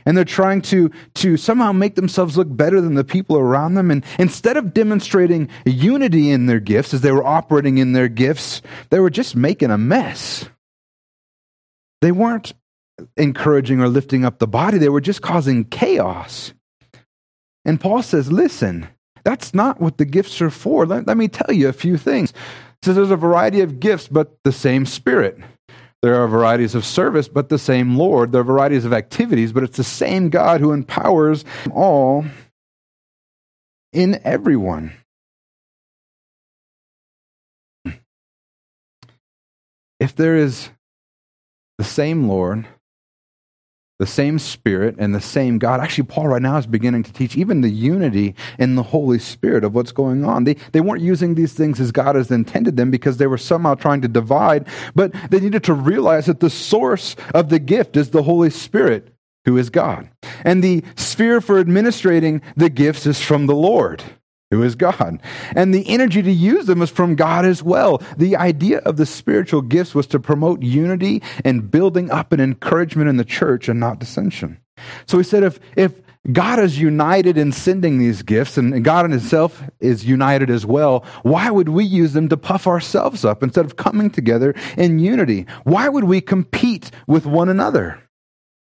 And 0.06 0.16
they're 0.16 0.24
trying 0.24 0.62
to, 0.64 0.92
to 1.16 1.36
somehow 1.36 1.72
make 1.72 1.96
themselves 1.96 2.38
look 2.38 2.48
better 2.50 2.80
than 2.80 2.94
the 2.94 3.04
people 3.04 3.38
around 3.38 3.74
them. 3.74 3.90
And 3.90 4.06
instead 4.20 4.56
of 4.56 4.74
demonstrating 4.74 5.50
unity 5.66 6.30
in 6.30 6.46
their 6.46 6.60
gifts 6.60 6.94
as 6.94 7.02
they 7.02 7.12
were 7.12 7.26
operating 7.26 7.80
in 7.80 7.94
their 7.94 8.08
gifts, 8.08 8.62
they 8.90 9.00
were 9.00 9.10
just 9.10 9.36
making 9.36 9.72
a 9.72 9.78
mess. 9.78 10.48
They 12.02 12.12
weren't 12.12 12.54
encouraging 13.18 13.82
or 13.82 13.88
lifting 13.88 14.26
up 14.26 14.40
the 14.40 14.48
body, 14.48 14.78
they 14.78 14.90
were 14.90 15.02
just 15.02 15.22
causing 15.22 15.66
chaos. 15.66 16.54
And 17.66 17.80
Paul 17.80 18.04
says, 18.04 18.32
listen, 18.32 18.88
that's 19.24 19.54
not 19.54 19.82
what 19.82 19.98
the 19.98 20.06
gifts 20.06 20.42
are 20.42 20.52
for. 20.52 20.86
Let, 20.86 21.08
let 21.08 21.18
me 21.18 21.28
tell 21.28 21.54
you 21.54 21.68
a 21.68 21.74
few 21.74 21.98
things. 21.98 22.32
Says 22.84 22.96
there's 22.96 23.12
a 23.12 23.16
variety 23.16 23.62
of 23.62 23.80
gifts, 23.80 24.08
but 24.08 24.38
the 24.44 24.52
same 24.52 24.86
Spirit. 24.86 25.40
There 26.04 26.22
are 26.22 26.28
varieties 26.28 26.76
of 26.76 26.86
service, 26.86 27.28
but 27.28 27.50
the 27.50 27.58
same 27.58 27.98
Lord. 27.98 28.32
There 28.32 28.42
are 28.42 28.44
varieties 28.44 28.86
of 28.86 28.94
activities, 28.94 29.52
but 29.52 29.64
it's 29.64 29.78
the 29.78 29.84
same 29.84 30.30
God 30.30 30.62
who 30.62 30.72
empowers 30.72 31.44
all 31.74 32.26
in 33.92 34.22
everyone. 34.24 34.94
If 40.00 40.16
there 40.16 40.36
is 40.36 40.70
the 41.80 41.84
same 41.84 42.28
Lord, 42.28 42.68
the 44.00 44.06
same 44.06 44.40
Spirit 44.40 44.96
and 44.98 45.16
the 45.16 45.22
same 45.22 45.58
God. 45.58 45.80
Actually, 45.80 46.08
Paul 46.08 46.28
right 46.28 46.42
now 46.42 46.58
is 46.58 46.68
beginning 46.68 47.04
to 47.04 47.14
teach 47.14 47.38
even 47.38 47.62
the 47.62 47.70
unity 47.70 48.36
in 48.60 48.76
the 48.76 48.84
Holy 48.84 49.20
Spirit 49.20 49.64
of 49.64 49.74
what's 49.74 49.92
going 49.92 50.26
on. 50.26 50.44
They, 50.44 50.56
they 50.74 50.82
weren't 50.82 51.02
using 51.02 51.36
these 51.36 51.54
things 51.54 51.80
as 51.80 51.92
God 51.92 52.16
has 52.16 52.30
intended 52.30 52.76
them 52.76 52.92
because 52.92 53.18
they 53.18 53.28
were 53.28 53.38
somehow 53.38 53.76
trying 53.76 54.02
to 54.02 54.08
divide, 54.08 54.68
but 54.94 55.14
they 55.30 55.40
needed 55.40 55.64
to 55.66 55.74
realize 55.74 56.26
that 56.26 56.42
the 56.42 56.50
source 56.50 57.16
of 57.34 57.50
the 57.50 57.60
gift 57.60 57.96
is 57.96 58.10
the 58.10 58.24
Holy 58.24 58.50
Spirit, 58.50 59.14
who 59.46 59.58
is 59.58 59.70
God. 59.70 60.10
And 60.44 60.64
the 60.64 60.84
sphere 60.98 61.40
for 61.40 61.58
administrating 61.58 62.42
the 62.58 62.70
gifts 62.70 63.06
is 63.06 63.22
from 63.22 63.46
the 63.46 63.56
Lord 63.56 64.04
who 64.52 64.64
is 64.64 64.76
God. 64.76 65.22
And 65.56 65.74
the 65.74 65.88
energy 65.88 66.22
to 66.22 66.32
use 66.32 66.66
them 66.66 66.82
is 66.82 66.90
from 66.90 67.16
God 67.16 67.46
as 67.46 67.64
well. 67.64 68.02
The 68.18 68.36
idea 68.36 68.80
of 68.80 68.98
the 68.98 69.06
spiritual 69.06 69.62
gifts 69.62 69.96
was 69.96 70.08
to 70.08 70.20
promote 70.20 70.62
unity 70.62 71.22
and 71.44 71.70
building 71.70 72.12
up 72.12 72.32
and 72.32 72.42
encouragement 72.42 73.10
in 73.10 73.18
the 73.18 73.26
church 73.26 73.68
and 73.68 73.80
not 73.80 74.00
dissension. 74.00 74.60
So 75.08 75.18
he 75.18 75.24
said 75.24 75.44
if, 75.44 75.60
if 75.76 75.94
God 76.32 76.60
is 76.60 76.80
united 76.80 77.38
in 77.38 77.52
sending 77.52 77.98
these 77.98 78.24
gifts 78.24 78.58
and 78.58 78.84
God 78.84 79.06
in 79.06 79.12
himself 79.12 79.64
is 79.80 80.06
united 80.06 80.50
as 80.50 80.66
well, 80.66 81.06
why 81.24 81.50
would 81.50 81.70
we 81.70 81.86
use 81.86 82.14
them 82.14 82.30
to 82.30 82.38
puff 82.38 82.68
ourselves 82.68 83.24
up 83.24 83.44
instead 83.44 83.66
of 83.66 83.76
coming 83.76 84.10
together 84.10 84.56
in 84.78 85.00
unity? 85.00 85.46
Why 85.64 85.88
would 85.88 86.06
we 86.06 86.22
compete 86.22 86.92
with 87.08 87.26
one 87.26 87.50
another? 87.50 88.02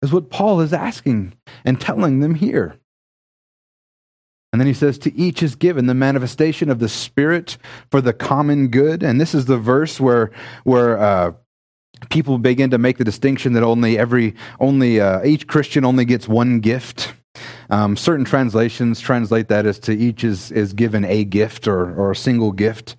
Is 0.02 0.12
what 0.12 0.30
Paul 0.30 0.60
is 0.62 0.74
asking 0.74 1.34
and 1.64 1.80
telling 1.80 2.20
them 2.20 2.36
here. 2.36 2.78
And 4.54 4.62
then 4.62 4.68
he 4.68 4.74
says, 4.74 5.00
To 5.00 5.14
each 5.18 5.42
is 5.42 5.56
given 5.56 5.88
the 5.88 5.96
manifestation 5.96 6.70
of 6.70 6.78
the 6.78 6.88
Spirit 6.88 7.58
for 7.90 8.00
the 8.00 8.14
common 8.14 8.68
good. 8.68 9.02
And 9.02 9.20
this 9.20 9.34
is 9.34 9.46
the 9.46 9.58
verse 9.58 10.00
where, 10.00 10.32
where 10.64 10.98
uh, 11.00 11.34
people 12.12 12.38
begin 12.38 12.70
to 12.70 12.78
make 12.78 13.00
the 13.00 13.04
distinction 13.04 13.54
that 13.54 13.64
only 13.64 13.98
every, 13.98 14.36
only 14.60 15.02
uh, 15.02 15.26
each 15.26 15.48
Christian 15.48 15.84
only 15.84 16.06
gets 16.06 16.28
one 16.28 16.60
gift. 16.60 17.16
Um, 17.72 17.98
certain 17.98 18.26
translations 18.26 19.00
translate 19.00 19.48
that 19.48 19.66
as 19.66 19.80
to 19.80 19.92
each 19.92 20.24
is, 20.24 20.52
is 20.52 20.74
given 20.74 21.04
a 21.04 21.24
gift 21.24 21.68
or, 21.68 21.92
or 21.96 22.12
a 22.12 22.16
single 22.16 22.52
gift. 22.52 22.96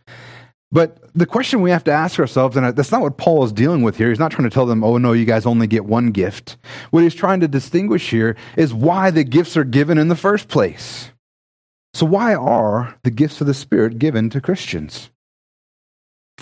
But 0.72 0.98
the 1.14 1.26
question 1.26 1.62
we 1.62 1.70
have 1.70 1.84
to 1.84 1.92
ask 1.92 2.18
ourselves, 2.18 2.56
and 2.56 2.74
that's 2.74 2.90
not 2.90 3.00
what 3.00 3.16
Paul 3.16 3.44
is 3.44 3.52
dealing 3.52 3.82
with 3.82 3.96
here. 3.96 4.08
He's 4.08 4.18
not 4.18 4.32
trying 4.32 4.50
to 4.50 4.52
tell 4.52 4.66
them, 4.66 4.82
oh, 4.82 4.98
no, 4.98 5.12
you 5.12 5.24
guys 5.24 5.46
only 5.46 5.68
get 5.68 5.84
one 5.84 6.10
gift. 6.10 6.56
What 6.90 7.04
he's 7.04 7.14
trying 7.14 7.38
to 7.40 7.48
distinguish 7.48 8.10
here 8.10 8.34
is 8.56 8.74
why 8.74 9.12
the 9.12 9.22
gifts 9.22 9.56
are 9.56 9.62
given 9.62 9.98
in 9.98 10.08
the 10.08 10.16
first 10.16 10.48
place. 10.48 11.12
So, 11.94 12.04
why 12.04 12.34
are 12.34 12.96
the 13.04 13.12
gifts 13.12 13.40
of 13.40 13.46
the 13.46 13.54
Spirit 13.54 14.00
given 14.00 14.28
to 14.30 14.40
Christians? 14.40 15.10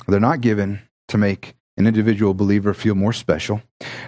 They're 0.08 0.18
not 0.18 0.40
given 0.40 0.80
to 1.08 1.18
make 1.18 1.54
an 1.76 1.86
individual 1.86 2.32
believer 2.32 2.72
feel 2.72 2.94
more 2.94 3.12
special. 3.12 3.60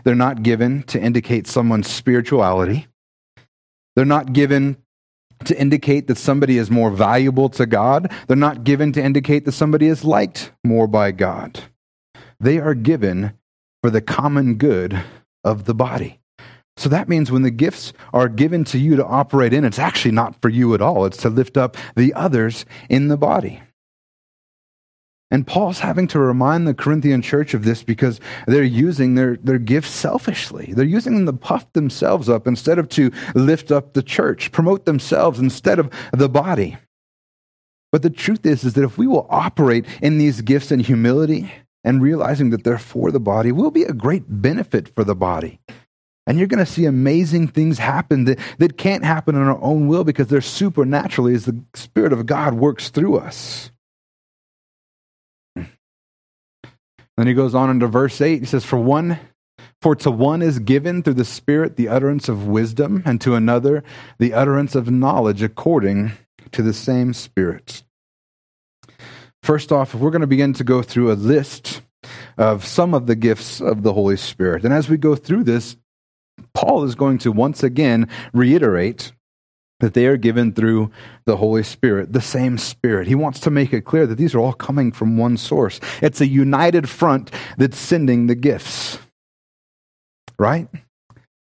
They're 0.05 0.15
not 0.15 0.43
given 0.43 0.85
to 0.85 0.99
indicate 0.99 1.47
someone's 1.47 1.89
spirituality. 1.89 2.87
They're 3.95 4.07
not 4.07 4.33
given 4.33 4.79
to 5.45 5.61
indicate 5.61 6.07
that 6.07 6.17
somebody 6.17 6.57
is 6.57 6.71
more 6.71 6.91
valuable 6.91 7.51
to 7.51 7.67
God. 7.67 8.11
They're 8.27 8.37
not 8.39 8.65
given 8.65 8.93
to 8.93 9.05
indicate 9.05 9.45
that 9.45 9.53
somebody 9.53 9.87
is 9.87 10.03
liked 10.03 10.51
more 10.65 10.87
by 10.87 11.13
God. 11.13 11.61
They 12.41 12.59
are 12.59 12.75
given 12.75 13.35
for 13.83 13.91
the 13.91 14.01
common 14.01 14.55
good 14.55 14.99
of 15.45 15.67
the 15.67 15.75
body. 15.75 16.21
So 16.77 16.89
that 16.89 17.09
means 17.09 17.31
when 17.31 17.43
the 17.43 17.51
gifts 17.51 17.93
are 18.13 18.29
given 18.29 18.65
to 18.65 18.79
you 18.79 18.97
to 18.97 19.05
operate 19.05 19.53
in, 19.53 19.65
it's 19.65 19.79
actually 19.79 20.11
not 20.11 20.41
for 20.43 20.49
you 20.49 20.75
at 20.75 20.83
all. 20.83 21.05
It's 21.07 21.19
to 21.19 21.29
lift 21.29 21.57
up 21.57 21.77
the 21.97 22.13
others 22.15 22.65
in 22.89 23.09
the 23.09 23.17
body. 23.17 23.63
And 25.31 25.47
Paul's 25.47 25.81
having 25.81 26.07
to 26.09 26.19
remind 26.19 26.67
the 26.67 26.75
Corinthian 26.75 27.23
church 27.23 27.55
of 27.55 27.65
this 27.65 27.83
because 27.83 28.21
they're 28.47 28.63
using 28.63 29.15
their, 29.15 29.37
their 29.37 29.59
gifts 29.59 29.91
selfishly. 29.91 30.73
They're 30.77 30.85
using 30.85 31.17
them 31.17 31.27
to 31.27 31.33
puff 31.33 31.73
themselves 31.73 32.29
up 32.29 32.47
instead 32.47 32.79
of 32.79 32.89
to 32.91 33.11
lift 33.35 33.73
up 33.73 33.95
the 33.95 34.03
church, 34.03 34.53
promote 34.53 34.85
themselves 34.85 35.41
instead 35.41 35.79
of 35.79 35.91
the 36.13 36.29
body. 36.29 36.77
But 37.91 38.03
the 38.03 38.11
truth 38.11 38.45
is, 38.45 38.65
is 38.65 38.75
that 38.75 38.85
if 38.85 38.99
we 38.99 39.07
will 39.07 39.27
operate 39.31 39.87
in 40.03 40.19
these 40.19 40.41
gifts 40.41 40.71
in 40.71 40.81
humility 40.81 41.53
and 41.83 42.03
realizing 42.03 42.51
that 42.51 42.65
they're 42.65 42.79
for 42.79 43.11
the 43.11 43.21
body, 43.21 43.51
we'll 43.51 43.71
be 43.71 43.85
a 43.85 43.93
great 43.93 44.25
benefit 44.29 44.95
for 44.95 45.05
the 45.05 45.15
body. 45.15 45.61
And 46.27 46.39
you're 46.39 46.49
going 46.49 46.65
to 46.65 46.71
see 46.71 46.87
amazing 46.87 47.49
things 47.49 47.79
happen 47.79 48.25
that, 48.25 48.39
that 48.59 48.79
can't 48.79 49.05
happen 49.05 49.35
in 49.35 49.43
our 49.43 49.61
own 49.63 49.89
will 49.89 50.05
because 50.05 50.29
they're 50.29 50.41
supernaturally 50.41 51.35
as 51.35 51.45
the 51.45 51.63
Spirit 51.75 52.13
of 52.13 52.25
God 52.27 52.55
works 52.55 52.89
through 52.89 53.17
us. 53.17 53.71
Then 57.17 57.27
he 57.27 57.35
goes 57.35 57.55
on 57.55 57.71
into 57.71 57.87
verse 57.87 58.21
8. 58.21 58.41
He 58.41 58.47
says, 58.47 58.65
For 58.65 58.79
one, 58.79 59.21
for 59.81 59.95
to 59.97 60.11
one 60.11 60.43
is 60.43 60.59
given 60.59 61.03
through 61.03 61.15
the 61.15 61.25
Spirit 61.25 61.77
the 61.77 61.89
utterance 61.89 62.29
of 62.29 62.47
wisdom, 62.47 63.03
and 63.05 63.21
to 63.21 63.35
another 63.35 63.85
the 64.19 64.33
utterance 64.33 64.75
of 64.75 64.91
knowledge 64.91 65.43
according 65.43 66.13
to 66.53 66.63
the 66.63 66.73
same 66.73 67.13
Spirit. 67.13 67.85
First 69.43 69.71
off, 69.71 69.95
we're 69.95 70.11
going 70.11 70.23
to 70.23 70.27
begin 70.27 70.55
to 70.55 70.65
go 70.65 70.83
through 70.83 71.13
a 71.13 71.15
list 71.15 71.83
of 72.39 72.65
some 72.65 72.95
of 72.95 73.07
the 73.07 73.15
gifts 73.15 73.61
of 73.61 73.83
the 73.83 73.93
Holy 73.93 74.17
Spirit. 74.17 74.65
And 74.65 74.73
as 74.73 74.89
we 74.89 74.97
go 74.97 75.15
through 75.15 75.45
this, 75.45 75.77
Paul 76.53 76.85
is 76.85 76.95
going 76.95 77.19
to 77.19 77.33
once 77.33 77.63
again 77.63 78.09
reiterate 78.33 79.13
that 79.81 79.95
they 79.95 80.07
are 80.07 80.17
given 80.17 80.53
through 80.53 80.91
the 81.27 81.37
Holy 81.37 81.63
Spirit, 81.63 82.13
the 82.13 82.21
same 82.21 82.59
Spirit. 82.59 83.07
He 83.07 83.15
wants 83.15 83.41
to 83.41 83.51
make 83.51 83.73
it 83.73 83.85
clear 83.85 84.07
that 84.07 84.17
these 84.17 84.35
are 84.35 84.39
all 84.39 84.53
coming 84.53 84.93
from 84.93 85.19
one 85.19 85.37
source. 85.37 85.81
It's 86.01 86.21
a 86.21 86.27
united 86.27 86.89
front 86.89 87.31
that's 87.59 87.77
sending 87.77 88.27
the 88.27 88.35
gifts. 88.35 88.99
Right? 90.39 90.69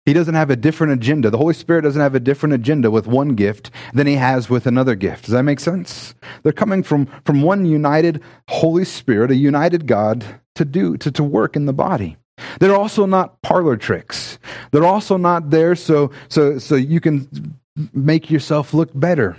He 0.05 0.13
doesn't 0.13 0.35
have 0.35 0.49
a 0.49 0.55
different 0.55 0.93
agenda. 0.93 1.29
The 1.29 1.37
Holy 1.37 1.53
Spirit 1.53 1.81
doesn't 1.81 2.01
have 2.01 2.15
a 2.15 2.19
different 2.19 2.53
agenda 2.53 2.89
with 2.89 3.05
one 3.05 3.35
gift 3.35 3.69
than 3.93 4.07
he 4.07 4.15
has 4.15 4.49
with 4.49 4.65
another 4.65 4.95
gift. 4.95 5.25
Does 5.25 5.33
that 5.33 5.43
make 5.43 5.59
sense? 5.59 6.15
They're 6.41 6.51
coming 6.51 6.81
from, 6.81 7.07
from 7.25 7.41
one 7.41 7.65
united 7.65 8.23
Holy 8.47 8.85
Spirit, 8.85 9.31
a 9.31 9.35
united 9.35 9.85
God 9.85 10.23
to 10.55 10.65
do, 10.65 10.97
to, 10.97 11.11
to 11.11 11.23
work 11.23 11.55
in 11.55 11.65
the 11.65 11.73
body. 11.73 12.17
They're 12.59 12.75
also 12.75 13.05
not 13.05 13.41
parlor 13.41 13.77
tricks. 13.77 14.39
They're 14.71 14.85
also 14.85 15.17
not 15.17 15.49
there 15.49 15.75
so, 15.75 16.11
so, 16.27 16.59
so 16.59 16.75
you 16.75 16.99
can 16.99 17.57
make 17.93 18.29
yourself 18.29 18.73
look 18.73 18.89
better. 18.93 19.37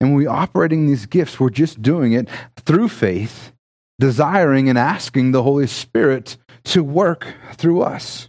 And 0.00 0.10
when 0.10 0.18
we 0.18 0.26
operating 0.26 0.86
these 0.86 1.06
gifts, 1.06 1.38
we're 1.38 1.50
just 1.50 1.80
doing 1.80 2.12
it 2.12 2.28
through 2.56 2.88
faith, 2.88 3.52
desiring 3.98 4.68
and 4.68 4.78
asking 4.78 5.32
the 5.32 5.42
Holy 5.42 5.66
Spirit 5.66 6.36
to 6.64 6.82
work 6.82 7.26
through 7.54 7.82
us. 7.82 8.28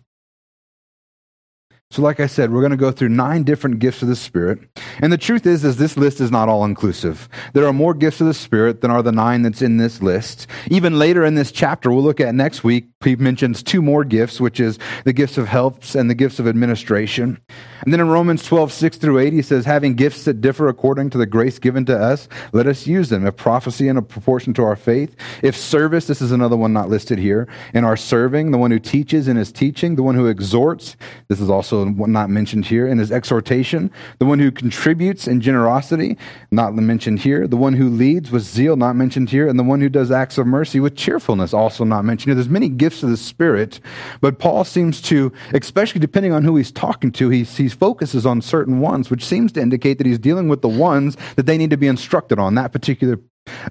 So, 1.91 2.01
like 2.01 2.19
I 2.19 2.27
said, 2.27 2.51
we're 2.51 2.62
going 2.62 2.71
to 2.71 2.77
go 2.77 2.91
through 2.91 3.10
nine 3.10 3.43
different 3.43 3.79
gifts 3.79 4.01
of 4.01 4.10
the 4.10 4.15
Spirit. 4.17 4.60
And 4.99 5.13
the 5.13 5.17
truth 5.17 5.45
is, 5.45 5.63
is 5.63 5.77
this 5.77 5.95
list 5.95 6.19
is 6.19 6.31
not 6.31 6.49
all 6.49 6.65
inclusive. 6.65 7.29
There 7.53 7.65
are 7.65 7.71
more 7.71 7.93
gifts 7.93 8.19
of 8.19 8.27
the 8.27 8.34
Spirit 8.34 8.81
than 8.81 8.91
are 8.91 9.03
the 9.03 9.12
nine 9.12 9.43
that's 9.43 9.62
in 9.62 9.77
this 9.77 10.01
list. 10.01 10.47
Even 10.69 10.99
later 10.99 11.23
in 11.23 11.36
this 11.36 11.53
chapter, 11.53 11.91
we'll 11.91 12.03
look 12.03 12.19
at 12.19 12.36
next 12.36 12.63
week, 12.63 12.88
he 13.05 13.15
mentions 13.15 13.63
two 13.63 13.81
more 13.81 14.03
gifts, 14.03 14.41
which 14.41 14.59
is 14.59 14.77
the 15.05 15.13
gifts 15.13 15.37
of 15.37 15.47
helps 15.47 15.95
and 15.95 16.09
the 16.09 16.15
gifts 16.15 16.39
of 16.39 16.47
administration. 16.47 17.39
And 17.81 17.93
then 17.93 17.99
in 17.99 18.09
Romans 18.09 18.43
12, 18.43 18.71
6 18.71 18.97
through 18.97 19.19
8, 19.19 19.33
he 19.33 19.41
says, 19.41 19.65
having 19.65 19.93
gifts 19.93 20.25
that 20.25 20.41
differ 20.41 20.67
according 20.67 21.11
to 21.11 21.17
the 21.17 21.25
grace 21.25 21.59
given 21.59 21.85
to 21.85 21.97
us, 21.97 22.27
let 22.51 22.67
us 22.67 22.87
use 22.87 23.09
them. 23.09 23.25
If 23.25 23.37
prophecy 23.37 23.87
in 23.87 23.97
a 23.97 24.01
proportion 24.01 24.53
to 24.55 24.63
our 24.63 24.75
faith, 24.75 25.15
if 25.43 25.55
service, 25.55 26.07
this 26.07 26.21
is 26.21 26.31
another 26.31 26.57
one 26.57 26.73
not 26.73 26.89
listed 26.89 27.19
here, 27.19 27.47
in 27.73 27.83
our 27.83 27.95
serving, 27.95 28.51
the 28.51 28.57
one 28.57 28.71
who 28.71 28.79
teaches 28.79 29.27
in 29.27 29.37
his 29.37 29.51
teaching, 29.51 29.95
the 29.95 30.03
one 30.03 30.15
who 30.15 30.27
exhorts, 30.27 30.97
this 31.27 31.39
is 31.39 31.49
also 31.49 31.85
not 31.85 32.29
mentioned 32.29 32.65
here, 32.65 32.87
in 32.87 32.97
his 32.97 33.11
exhortation, 33.11 33.91
the 34.19 34.25
one 34.25 34.39
who 34.39 34.51
contributes 34.51 35.27
in 35.27 35.39
generosity, 35.41 36.17
not 36.51 36.73
mentioned 36.73 37.19
here, 37.19 37.47
the 37.47 37.57
one 37.57 37.73
who 37.73 37.89
leads 37.89 38.31
with 38.31 38.43
zeal, 38.43 38.75
not 38.75 38.95
mentioned 38.95 39.29
here, 39.29 39.47
and 39.47 39.59
the 39.59 39.63
one 39.63 39.79
who 39.79 39.89
does 39.89 40.11
acts 40.11 40.37
of 40.37 40.47
mercy 40.47 40.79
with 40.79 40.95
cheerfulness, 40.95 41.53
also 41.53 41.83
not 41.83 42.03
mentioned 42.03 42.29
here. 42.29 42.35
There's 42.35 42.49
many 42.49 42.69
gifts 42.69 42.94
of 43.03 43.10
the 43.10 43.17
Spirit, 43.17 43.79
but 44.21 44.39
Paul 44.39 44.63
seems 44.63 45.01
to, 45.03 45.31
especially 45.53 45.99
depending 45.99 46.34
on 46.34 46.43
who 46.43 46.55
he's 46.55 46.71
talking 46.71 47.12
to, 47.13 47.29
he, 47.29 47.43
he 47.43 47.69
focuses 47.69 48.25
on 48.25 48.41
certain 48.41 48.79
ones, 48.79 49.10
which 49.10 49.25
seems 49.25 49.51
to 49.53 49.62
indicate 49.62 49.97
that 49.97 50.08
he's 50.08 50.19
dealing 50.19 50.47
with 50.47 50.62
the 50.62 50.67
ones 50.69 51.17
that 51.36 51.45
they 51.45 51.58
need 51.58 51.69
to 51.69 51.77
be 51.77 51.88
instructed 51.88 52.39
on, 52.39 52.55
that 52.55 52.71
particular 52.71 53.19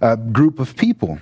uh, 0.01 0.17
group 0.17 0.59
of 0.59 0.77
people. 0.77 1.19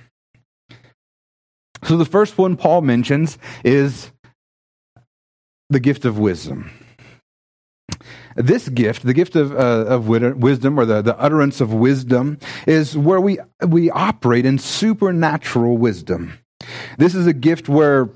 So 1.85 1.97
the 1.97 2.05
first 2.05 2.39
one 2.39 2.57
Paul 2.57 2.83
mentions 2.83 3.39
is 3.65 4.13
the 5.69 5.81
gift 5.81 6.05
of 6.05 6.19
wisdom. 6.19 6.71
This 8.37 8.69
gift, 8.69 9.03
the 9.03 9.15
gift 9.15 9.37
of, 9.37 9.53
uh, 9.53 9.85
of 9.87 10.09
wisdom 10.09 10.79
or 10.79 10.87
the, 10.87 11.03
the 11.03 11.19
utterance 11.19 11.61
of 11.61 11.75
wisdom, 11.75 12.39
is 12.67 12.97
where 12.97 13.21
we, 13.21 13.39
we 13.67 13.91
operate 13.91 14.47
in 14.47 14.59
supernatural 14.59 15.77
wisdom. 15.77 16.33
This 16.99 17.15
is 17.15 17.27
a 17.27 17.33
gift 17.33 17.69
where 17.69 18.09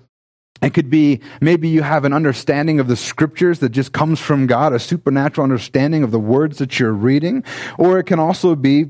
it 0.62 0.72
could 0.72 0.90
be 0.90 1.20
maybe 1.40 1.68
you 1.68 1.82
have 1.82 2.04
an 2.04 2.12
understanding 2.12 2.80
of 2.80 2.88
the 2.88 2.96
scriptures 2.96 3.58
that 3.58 3.70
just 3.70 3.92
comes 3.92 4.20
from 4.20 4.46
God, 4.46 4.72
a 4.72 4.78
supernatural 4.78 5.44
understanding 5.44 6.02
of 6.02 6.10
the 6.10 6.18
words 6.18 6.58
that 6.58 6.78
you're 6.78 6.92
reading, 6.92 7.44
or 7.78 7.98
it 7.98 8.04
can 8.04 8.18
also 8.18 8.54
be 8.54 8.86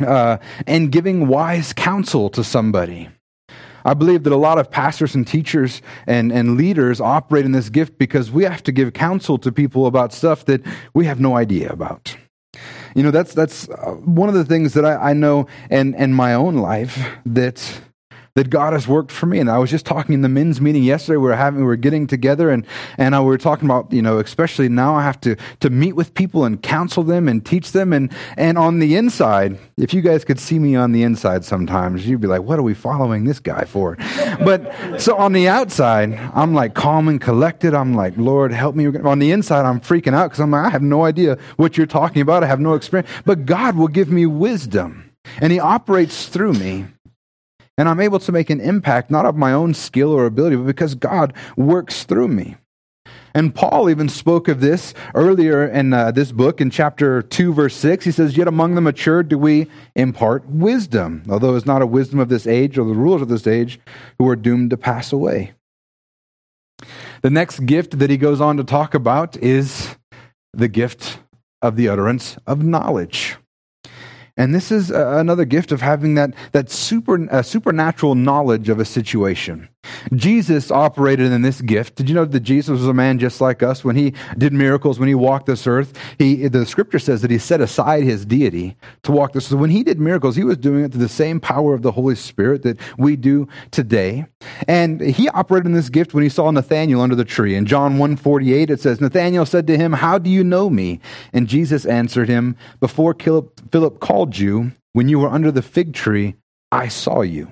uh, 0.00 0.38
in 0.66 0.88
giving 0.88 1.28
wise 1.28 1.72
counsel 1.72 2.30
to 2.30 2.42
somebody. 2.42 3.08
I 3.84 3.94
believe 3.94 4.24
that 4.24 4.32
a 4.32 4.36
lot 4.36 4.58
of 4.58 4.70
pastors 4.70 5.14
and 5.14 5.26
teachers 5.26 5.80
and, 6.06 6.32
and 6.32 6.56
leaders 6.56 7.00
operate 7.00 7.44
in 7.44 7.52
this 7.52 7.70
gift 7.70 7.98
because 7.98 8.30
we 8.30 8.44
have 8.44 8.62
to 8.64 8.72
give 8.72 8.92
counsel 8.92 9.38
to 9.38 9.50
people 9.50 9.86
about 9.86 10.12
stuff 10.12 10.44
that 10.46 10.62
we 10.92 11.06
have 11.06 11.20
no 11.20 11.36
idea 11.36 11.70
about. 11.70 12.16
You 12.94 13.02
know, 13.02 13.10
that's, 13.10 13.32
that's 13.32 13.68
uh, 13.68 13.92
one 13.92 14.28
of 14.28 14.34
the 14.34 14.44
things 14.44 14.74
that 14.74 14.84
I, 14.84 15.10
I 15.10 15.12
know 15.12 15.46
in, 15.70 15.94
in 15.94 16.12
my 16.12 16.34
own 16.34 16.56
life 16.56 16.98
that 17.24 17.80
that 18.34 18.50
God 18.50 18.72
has 18.72 18.86
worked 18.86 19.10
for 19.10 19.26
me. 19.26 19.38
And 19.38 19.50
I 19.50 19.58
was 19.58 19.70
just 19.70 19.84
talking 19.84 20.14
in 20.14 20.22
the 20.22 20.28
men's 20.28 20.60
meeting 20.60 20.82
yesterday. 20.82 21.16
We 21.16 21.24
were 21.24 21.36
having, 21.36 21.60
we 21.60 21.66
were 21.66 21.76
getting 21.76 22.06
together, 22.06 22.50
and 22.50 22.66
and 22.98 23.14
I, 23.14 23.20
we 23.20 23.26
were 23.26 23.38
talking 23.38 23.66
about, 23.66 23.92
you 23.92 24.02
know, 24.02 24.18
especially 24.18 24.68
now 24.68 24.94
I 24.94 25.02
have 25.02 25.20
to 25.22 25.36
to 25.60 25.70
meet 25.70 25.94
with 25.96 26.14
people 26.14 26.44
and 26.44 26.62
counsel 26.62 27.02
them 27.02 27.28
and 27.28 27.44
teach 27.44 27.72
them. 27.72 27.92
And 27.92 28.12
and 28.36 28.56
on 28.58 28.78
the 28.78 28.96
inside, 28.96 29.58
if 29.76 29.92
you 29.92 30.00
guys 30.00 30.24
could 30.24 30.38
see 30.38 30.58
me 30.58 30.76
on 30.76 30.92
the 30.92 31.02
inside, 31.02 31.44
sometimes 31.44 32.06
you'd 32.06 32.20
be 32.20 32.28
like, 32.28 32.42
"What 32.42 32.58
are 32.58 32.62
we 32.62 32.74
following 32.74 33.24
this 33.24 33.40
guy 33.40 33.64
for?" 33.64 33.96
But 34.40 35.00
so 35.00 35.16
on 35.16 35.32
the 35.32 35.48
outside, 35.48 36.14
I'm 36.34 36.54
like 36.54 36.74
calm 36.74 37.08
and 37.08 37.20
collected. 37.20 37.74
I'm 37.74 37.94
like, 37.94 38.14
Lord, 38.16 38.52
help 38.52 38.74
me. 38.74 38.86
On 38.86 39.18
the 39.18 39.32
inside, 39.32 39.66
I'm 39.66 39.80
freaking 39.80 40.14
out 40.14 40.30
because 40.30 40.40
I'm 40.40 40.50
like, 40.50 40.66
I 40.66 40.70
have 40.70 40.82
no 40.82 41.04
idea 41.04 41.36
what 41.56 41.76
you're 41.76 41.86
talking 41.86 42.22
about. 42.22 42.42
I 42.42 42.46
have 42.46 42.60
no 42.60 42.74
experience, 42.74 43.10
but 43.24 43.44
God 43.44 43.76
will 43.76 43.88
give 43.88 44.08
me 44.08 44.26
wisdom, 44.26 45.10
and 45.40 45.52
He 45.52 45.58
operates 45.58 46.26
through 46.26 46.54
me. 46.54 46.86
And 47.80 47.88
I'm 47.88 48.00
able 48.00 48.18
to 48.18 48.30
make 48.30 48.50
an 48.50 48.60
impact, 48.60 49.10
not 49.10 49.24
of 49.24 49.36
my 49.36 49.54
own 49.54 49.72
skill 49.72 50.12
or 50.12 50.26
ability, 50.26 50.54
but 50.54 50.66
because 50.66 50.94
God 50.94 51.32
works 51.56 52.04
through 52.04 52.28
me. 52.28 52.56
And 53.32 53.54
Paul 53.54 53.88
even 53.88 54.10
spoke 54.10 54.48
of 54.48 54.60
this 54.60 54.92
earlier 55.14 55.66
in 55.66 55.94
uh, 55.94 56.10
this 56.10 56.30
book 56.30 56.60
in 56.60 56.68
chapter 56.68 57.22
2, 57.22 57.54
verse 57.54 57.74
6. 57.74 58.04
He 58.04 58.10
says, 58.10 58.36
Yet 58.36 58.48
among 58.48 58.74
the 58.74 58.82
mature 58.82 59.22
do 59.22 59.38
we 59.38 59.66
impart 59.96 60.46
wisdom, 60.46 61.22
although 61.30 61.56
it's 61.56 61.64
not 61.64 61.80
a 61.80 61.86
wisdom 61.86 62.18
of 62.18 62.28
this 62.28 62.46
age 62.46 62.76
or 62.76 62.84
the 62.84 62.92
rulers 62.92 63.22
of 63.22 63.28
this 63.28 63.46
age 63.46 63.80
who 64.18 64.28
are 64.28 64.36
doomed 64.36 64.68
to 64.68 64.76
pass 64.76 65.10
away. 65.10 65.54
The 67.22 67.30
next 67.30 67.60
gift 67.60 67.98
that 67.98 68.10
he 68.10 68.18
goes 68.18 68.42
on 68.42 68.58
to 68.58 68.64
talk 68.64 68.92
about 68.92 69.38
is 69.38 69.96
the 70.52 70.68
gift 70.68 71.18
of 71.62 71.76
the 71.76 71.88
utterance 71.88 72.36
of 72.46 72.62
knowledge. 72.62 73.38
And 74.40 74.54
this 74.54 74.72
is 74.72 74.90
uh, 74.90 75.18
another 75.18 75.44
gift 75.44 75.70
of 75.70 75.82
having 75.82 76.14
that, 76.14 76.32
that 76.52 76.70
super, 76.70 77.30
uh, 77.30 77.42
supernatural 77.42 78.14
knowledge 78.14 78.70
of 78.70 78.80
a 78.80 78.86
situation. 78.86 79.68
Jesus 80.14 80.70
operated 80.70 81.32
in 81.32 81.42
this 81.42 81.60
gift. 81.60 81.94
Did 81.96 82.08
you 82.08 82.14
know 82.14 82.24
that 82.24 82.40
Jesus 82.40 82.70
was 82.70 82.86
a 82.86 82.94
man 82.94 83.18
just 83.18 83.40
like 83.40 83.62
us? 83.62 83.84
When 83.84 83.96
he 83.96 84.14
did 84.36 84.52
miracles, 84.52 84.98
when 84.98 85.08
he 85.08 85.14
walked 85.14 85.46
this 85.46 85.66
earth, 85.66 85.96
he, 86.18 86.48
the 86.48 86.66
scripture 86.66 86.98
says 86.98 87.22
that 87.22 87.30
he 87.30 87.38
set 87.38 87.60
aside 87.60 88.02
his 88.02 88.24
deity 88.26 88.76
to 89.02 89.12
walk 89.12 89.32
this. 89.32 89.46
So 89.46 89.56
when 89.56 89.70
he 89.70 89.82
did 89.82 90.00
miracles, 90.00 90.36
he 90.36 90.44
was 90.44 90.56
doing 90.56 90.84
it 90.84 90.92
through 90.92 91.02
the 91.02 91.08
same 91.08 91.40
power 91.40 91.74
of 91.74 91.82
the 91.82 91.92
Holy 91.92 92.14
Spirit 92.14 92.62
that 92.62 92.78
we 92.98 93.16
do 93.16 93.48
today. 93.70 94.26
And 94.68 95.00
he 95.00 95.28
operated 95.30 95.66
in 95.66 95.72
this 95.72 95.88
gift 95.88 96.14
when 96.14 96.22
he 96.22 96.28
saw 96.28 96.50
Nathanael 96.50 97.00
under 97.00 97.16
the 97.16 97.24
tree. 97.24 97.54
In 97.54 97.66
John 97.66 97.98
148, 97.98 98.70
it 98.70 98.80
says, 98.80 99.00
Nathanael 99.00 99.46
said 99.46 99.66
to 99.66 99.76
him, 99.76 99.92
How 99.92 100.18
do 100.18 100.30
you 100.30 100.44
know 100.44 100.70
me? 100.70 101.00
And 101.32 101.48
Jesus 101.48 101.84
answered 101.84 102.28
him, 102.28 102.56
Before 102.80 103.14
Philip 103.14 104.00
called 104.00 104.38
you, 104.38 104.72
when 104.92 105.08
you 105.08 105.18
were 105.18 105.28
under 105.28 105.52
the 105.52 105.62
fig 105.62 105.94
tree, 105.94 106.34
I 106.72 106.88
saw 106.88 107.22
you. 107.22 107.48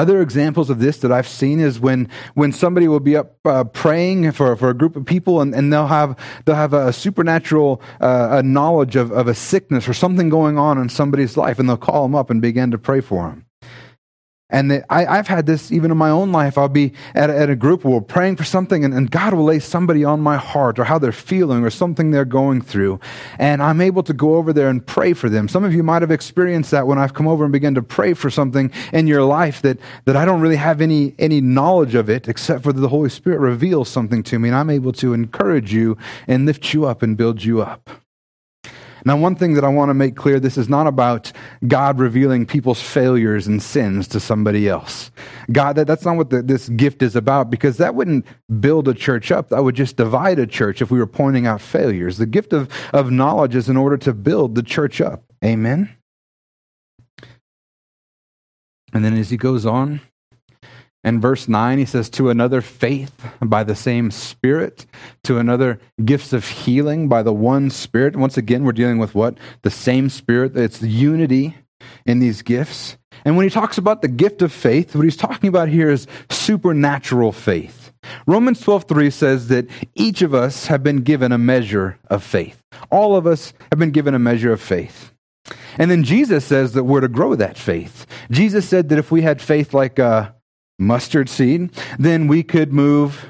Other 0.00 0.22
examples 0.22 0.70
of 0.70 0.78
this 0.78 0.96
that 1.00 1.12
I've 1.12 1.28
seen 1.28 1.60
is 1.60 1.78
when, 1.78 2.08
when 2.32 2.52
somebody 2.52 2.88
will 2.88 3.00
be 3.00 3.18
up 3.18 3.36
uh, 3.44 3.64
praying 3.64 4.32
for, 4.32 4.56
for 4.56 4.70
a 4.70 4.74
group 4.74 4.96
of 4.96 5.04
people 5.04 5.42
and, 5.42 5.54
and 5.54 5.70
they'll, 5.70 5.88
have, 5.88 6.16
they'll 6.46 6.54
have 6.54 6.72
a 6.72 6.90
supernatural 6.90 7.82
uh, 8.00 8.28
a 8.30 8.42
knowledge 8.42 8.96
of, 8.96 9.12
of 9.12 9.28
a 9.28 9.34
sickness 9.34 9.86
or 9.86 9.92
something 9.92 10.30
going 10.30 10.56
on 10.56 10.78
in 10.78 10.88
somebody's 10.88 11.36
life 11.36 11.58
and 11.58 11.68
they'll 11.68 11.76
call 11.76 12.04
them 12.04 12.14
up 12.14 12.30
and 12.30 12.40
begin 12.40 12.70
to 12.70 12.78
pray 12.78 13.02
for 13.02 13.28
them. 13.28 13.44
And 14.50 14.70
the, 14.70 14.92
I, 14.92 15.16
have 15.16 15.28
had 15.28 15.46
this 15.46 15.70
even 15.70 15.90
in 15.90 15.96
my 15.96 16.10
own 16.10 16.32
life. 16.32 16.58
I'll 16.58 16.68
be 16.68 16.92
at 17.14 17.30
a, 17.30 17.36
at 17.36 17.50
a 17.50 17.56
group 17.56 17.84
where 17.84 17.94
we're 17.94 18.00
praying 18.00 18.36
for 18.36 18.44
something, 18.44 18.84
and, 18.84 18.92
and, 18.92 19.10
God 19.10 19.34
will 19.34 19.44
lay 19.44 19.58
somebody 19.58 20.04
on 20.04 20.20
my 20.20 20.36
heart 20.36 20.78
or 20.78 20.84
how 20.84 20.98
they're 20.98 21.12
feeling 21.12 21.64
or 21.64 21.70
something 21.70 22.10
they're 22.10 22.24
going 22.24 22.60
through. 22.60 23.00
And 23.38 23.62
I'm 23.62 23.80
able 23.80 24.02
to 24.04 24.12
go 24.12 24.36
over 24.36 24.52
there 24.52 24.68
and 24.68 24.84
pray 24.84 25.12
for 25.12 25.28
them. 25.28 25.48
Some 25.48 25.64
of 25.64 25.74
you 25.74 25.82
might 25.82 26.02
have 26.02 26.10
experienced 26.10 26.70
that 26.70 26.86
when 26.86 26.98
I've 26.98 27.14
come 27.14 27.26
over 27.26 27.44
and 27.44 27.52
begun 27.52 27.74
to 27.74 27.82
pray 27.82 28.14
for 28.14 28.30
something 28.30 28.70
in 28.92 29.06
your 29.06 29.24
life 29.24 29.62
that, 29.62 29.78
that 30.04 30.16
I 30.16 30.24
don't 30.24 30.40
really 30.40 30.56
have 30.56 30.80
any, 30.80 31.14
any 31.18 31.40
knowledge 31.40 31.94
of 31.94 32.08
it, 32.08 32.28
except 32.28 32.62
for 32.62 32.72
the 32.72 32.88
Holy 32.88 33.10
Spirit 33.10 33.40
reveals 33.40 33.88
something 33.88 34.22
to 34.24 34.38
me, 34.38 34.48
and 34.48 34.56
I'm 34.56 34.70
able 34.70 34.92
to 34.94 35.12
encourage 35.12 35.72
you 35.72 35.96
and 36.28 36.46
lift 36.46 36.72
you 36.72 36.86
up 36.86 37.02
and 37.02 37.16
build 37.16 37.42
you 37.42 37.62
up. 37.62 37.90
Now, 39.04 39.16
one 39.16 39.34
thing 39.34 39.54
that 39.54 39.64
I 39.64 39.68
want 39.68 39.90
to 39.90 39.94
make 39.94 40.16
clear 40.16 40.38
this 40.40 40.58
is 40.58 40.68
not 40.68 40.86
about 40.86 41.32
God 41.66 41.98
revealing 41.98 42.46
people's 42.46 42.80
failures 42.82 43.46
and 43.46 43.62
sins 43.62 44.08
to 44.08 44.20
somebody 44.20 44.68
else. 44.68 45.10
God, 45.52 45.76
that, 45.76 45.86
that's 45.86 46.04
not 46.04 46.16
what 46.16 46.30
the, 46.30 46.42
this 46.42 46.68
gift 46.70 47.02
is 47.02 47.16
about 47.16 47.50
because 47.50 47.76
that 47.78 47.94
wouldn't 47.94 48.26
build 48.60 48.88
a 48.88 48.94
church 48.94 49.30
up. 49.30 49.48
That 49.48 49.64
would 49.64 49.76
just 49.76 49.96
divide 49.96 50.38
a 50.38 50.46
church 50.46 50.82
if 50.82 50.90
we 50.90 50.98
were 50.98 51.06
pointing 51.06 51.46
out 51.46 51.60
failures. 51.60 52.18
The 52.18 52.26
gift 52.26 52.52
of, 52.52 52.68
of 52.92 53.10
knowledge 53.10 53.54
is 53.54 53.68
in 53.68 53.76
order 53.76 53.96
to 53.98 54.12
build 54.12 54.54
the 54.54 54.62
church 54.62 55.00
up. 55.00 55.24
Amen? 55.44 55.96
And 58.92 59.04
then 59.04 59.16
as 59.16 59.30
he 59.30 59.36
goes 59.36 59.64
on, 59.64 60.00
in 61.02 61.20
verse 61.20 61.48
9, 61.48 61.78
he 61.78 61.84
says, 61.84 62.10
To 62.10 62.28
another, 62.28 62.60
faith 62.60 63.12
by 63.40 63.64
the 63.64 63.74
same 63.74 64.10
Spirit. 64.10 64.86
To 65.24 65.38
another, 65.38 65.80
gifts 66.04 66.32
of 66.32 66.46
healing 66.46 67.08
by 67.08 67.22
the 67.22 67.32
one 67.32 67.70
Spirit. 67.70 68.16
Once 68.16 68.36
again, 68.36 68.64
we're 68.64 68.72
dealing 68.72 68.98
with 68.98 69.14
what? 69.14 69.38
The 69.62 69.70
same 69.70 70.10
Spirit. 70.10 70.56
It's 70.56 70.78
the 70.78 70.88
unity 70.88 71.56
in 72.04 72.18
these 72.18 72.42
gifts. 72.42 72.98
And 73.24 73.36
when 73.36 73.44
he 73.44 73.50
talks 73.50 73.78
about 73.78 74.02
the 74.02 74.08
gift 74.08 74.42
of 74.42 74.52
faith, 74.52 74.94
what 74.94 75.04
he's 75.04 75.16
talking 75.16 75.48
about 75.48 75.68
here 75.68 75.90
is 75.90 76.06
supernatural 76.30 77.32
faith. 77.32 77.92
Romans 78.26 78.60
12:3 78.60 79.10
says 79.10 79.48
that 79.48 79.66
each 79.94 80.22
of 80.22 80.34
us 80.34 80.66
have 80.66 80.82
been 80.82 80.98
given 80.98 81.32
a 81.32 81.38
measure 81.38 81.98
of 82.08 82.22
faith. 82.22 82.62
All 82.90 83.16
of 83.16 83.26
us 83.26 83.52
have 83.70 83.78
been 83.78 83.90
given 83.90 84.14
a 84.14 84.18
measure 84.18 84.52
of 84.52 84.60
faith. 84.60 85.12
And 85.78 85.90
then 85.90 86.04
Jesus 86.04 86.44
says 86.44 86.72
that 86.72 86.84
we're 86.84 87.00
to 87.00 87.08
grow 87.08 87.34
that 87.34 87.58
faith. 87.58 88.06
Jesus 88.30 88.68
said 88.68 88.88
that 88.88 88.98
if 88.98 89.10
we 89.10 89.22
had 89.22 89.42
faith 89.42 89.74
like 89.74 89.98
a 89.98 90.34
mustard 90.80 91.28
seed, 91.28 91.70
then 91.98 92.26
we 92.26 92.42
could 92.42 92.72
move 92.72 93.26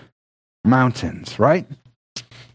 mountains, 0.64 1.38
right? 1.38 1.66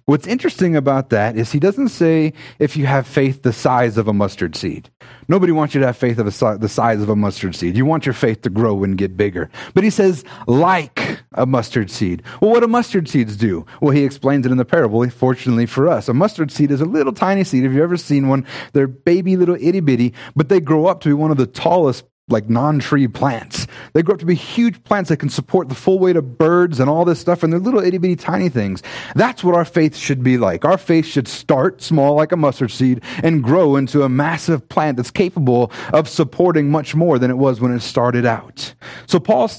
What's 0.08 0.27
interesting 0.27 0.75
about 0.75 1.10
that 1.10 1.36
is 1.36 1.51
he 1.51 1.60
doesn't 1.60 1.89
say 1.89 2.34
if 2.60 2.77
you 2.77 2.86
have 2.86 3.08
faith 3.08 3.41
the 3.41 3.51
size 3.51 3.97
of 3.97 4.08
a 4.08 4.13
mustard 4.13 4.55
seed. 4.55 4.91
Nobody 5.27 5.51
wants 5.51 5.73
you 5.73 5.81
to 5.81 5.88
have 5.88 5.97
faith 5.97 6.19
of 6.19 6.25
the 6.27 6.69
size 6.69 7.01
of 7.01 7.10
a 7.10 7.15
mustard 7.15 7.55
seed. 7.55 7.75
You 7.75 7.86
want 7.86 8.05
your 8.05 8.13
faith 8.13 8.43
to 8.43 8.51
grow 8.51 8.84
and 8.84 8.99
get 8.99 9.17
bigger. 9.17 9.49
But 9.73 9.84
he 9.84 9.89
says, 9.89 10.23
like 10.45 11.21
a 11.31 11.47
mustard 11.47 11.89
seed. 11.89 12.21
Well, 12.39 12.51
what 12.51 12.60
do 12.60 12.67
mustard 12.67 13.10
seeds 13.10 13.36
do? 13.36 13.65
Well, 13.81 13.95
he 13.95 14.03
explains 14.03 14.45
it 14.45 14.51
in 14.51 14.60
the 14.60 14.63
parable, 14.63 15.10
fortunately 15.10 15.65
for 15.65 15.88
us. 15.88 16.08
A 16.08 16.13
mustard 16.13 16.51
seed 16.51 16.69
is 16.69 16.81
a 16.81 16.86
little 16.86 17.12
tiny 17.12 17.43
seed. 17.43 17.63
Have 17.63 17.73
you 17.73 17.81
ever 17.81 17.97
seen 17.97 18.27
one? 18.27 18.45
They're 18.73 18.86
baby 18.86 19.36
little 19.38 19.58
itty 19.60 19.79
bitty, 19.79 20.13
but 20.36 20.49
they 20.49 20.60
grow 20.60 20.86
up 20.86 21.01
to 21.01 21.10
be 21.10 21.13
one 21.13 21.31
of 21.31 21.38
the 21.38 21.47
tallest 21.47 22.05
like 22.28 22.50
non-tree 22.50 23.08
plants. 23.08 23.68
They 23.94 24.02
grow 24.02 24.14
up 24.14 24.20
to 24.20 24.26
be 24.26 24.34
huge 24.34 24.84
plants 24.84 25.10
that 25.10 25.18
can 25.18 25.30
support 25.30 25.70
the 25.70 25.76
full 25.76 26.00
weight 26.00 26.16
of 26.16 26.40
birds 26.40 26.80
and 26.80 26.90
all 26.90 27.06
this 27.06 27.20
stuff, 27.20 27.44
and 27.44 27.54
they're 27.54 27.60
little 27.60 27.82
itty 27.82 28.00
bitty 28.00 28.16
tiny 28.16 28.50
things. 28.50 28.82
That's 29.16 29.44
what 29.44 29.54
our 29.54 29.66
faith 29.66 29.96
should 29.96 30.24
be 30.24 30.38
like. 30.40 30.66
Our 30.66 30.80
faith 30.80 31.06
should 31.06 31.28
start 31.28 31.84
small 31.84 32.16
like 32.16 32.32
a 32.32 32.38
mustard 32.38 32.72
seed 32.72 33.04
and 33.22 33.44
grow 33.44 33.76
into 33.76 34.02
a 34.02 34.10
massive 34.10 34.68
plant 34.70 34.98
that's 34.98 35.12
capable 35.12 35.72
of 35.94 36.10
supporting 36.10 36.72
much 36.72 36.96
more 36.96 37.20
than 37.20 37.30
it 37.30 37.38
was 37.38 37.62
when 37.62 37.72
it 37.72 37.82
started 37.82 38.26
out. 38.26 38.74
So 39.06 39.20
Paul 39.20 39.50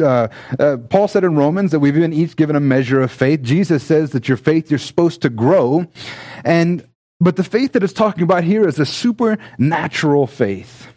uh, 0.00 0.28
uh, 0.58 0.76
Paul 0.76 1.08
said 1.08 1.24
in 1.24 1.34
Romans 1.34 1.72
that 1.72 1.80
we've 1.80 1.94
been 1.94 2.12
each 2.12 2.36
given 2.36 2.54
a 2.54 2.60
measure 2.60 3.00
of 3.00 3.10
faith. 3.10 3.42
Jesus 3.42 3.82
says 3.82 4.10
that 4.10 4.28
your 4.28 4.36
faith 4.36 4.70
you're 4.70 4.78
supposed 4.78 5.22
to 5.22 5.30
grow, 5.30 5.86
and 6.44 6.86
but 7.18 7.34
the 7.34 7.44
faith 7.44 7.72
that 7.72 7.82
is 7.82 7.92
talking 7.92 8.22
about 8.22 8.44
here 8.44 8.68
is 8.68 8.78
a 8.78 8.86
supernatural 8.86 10.26
faith. 10.26 10.88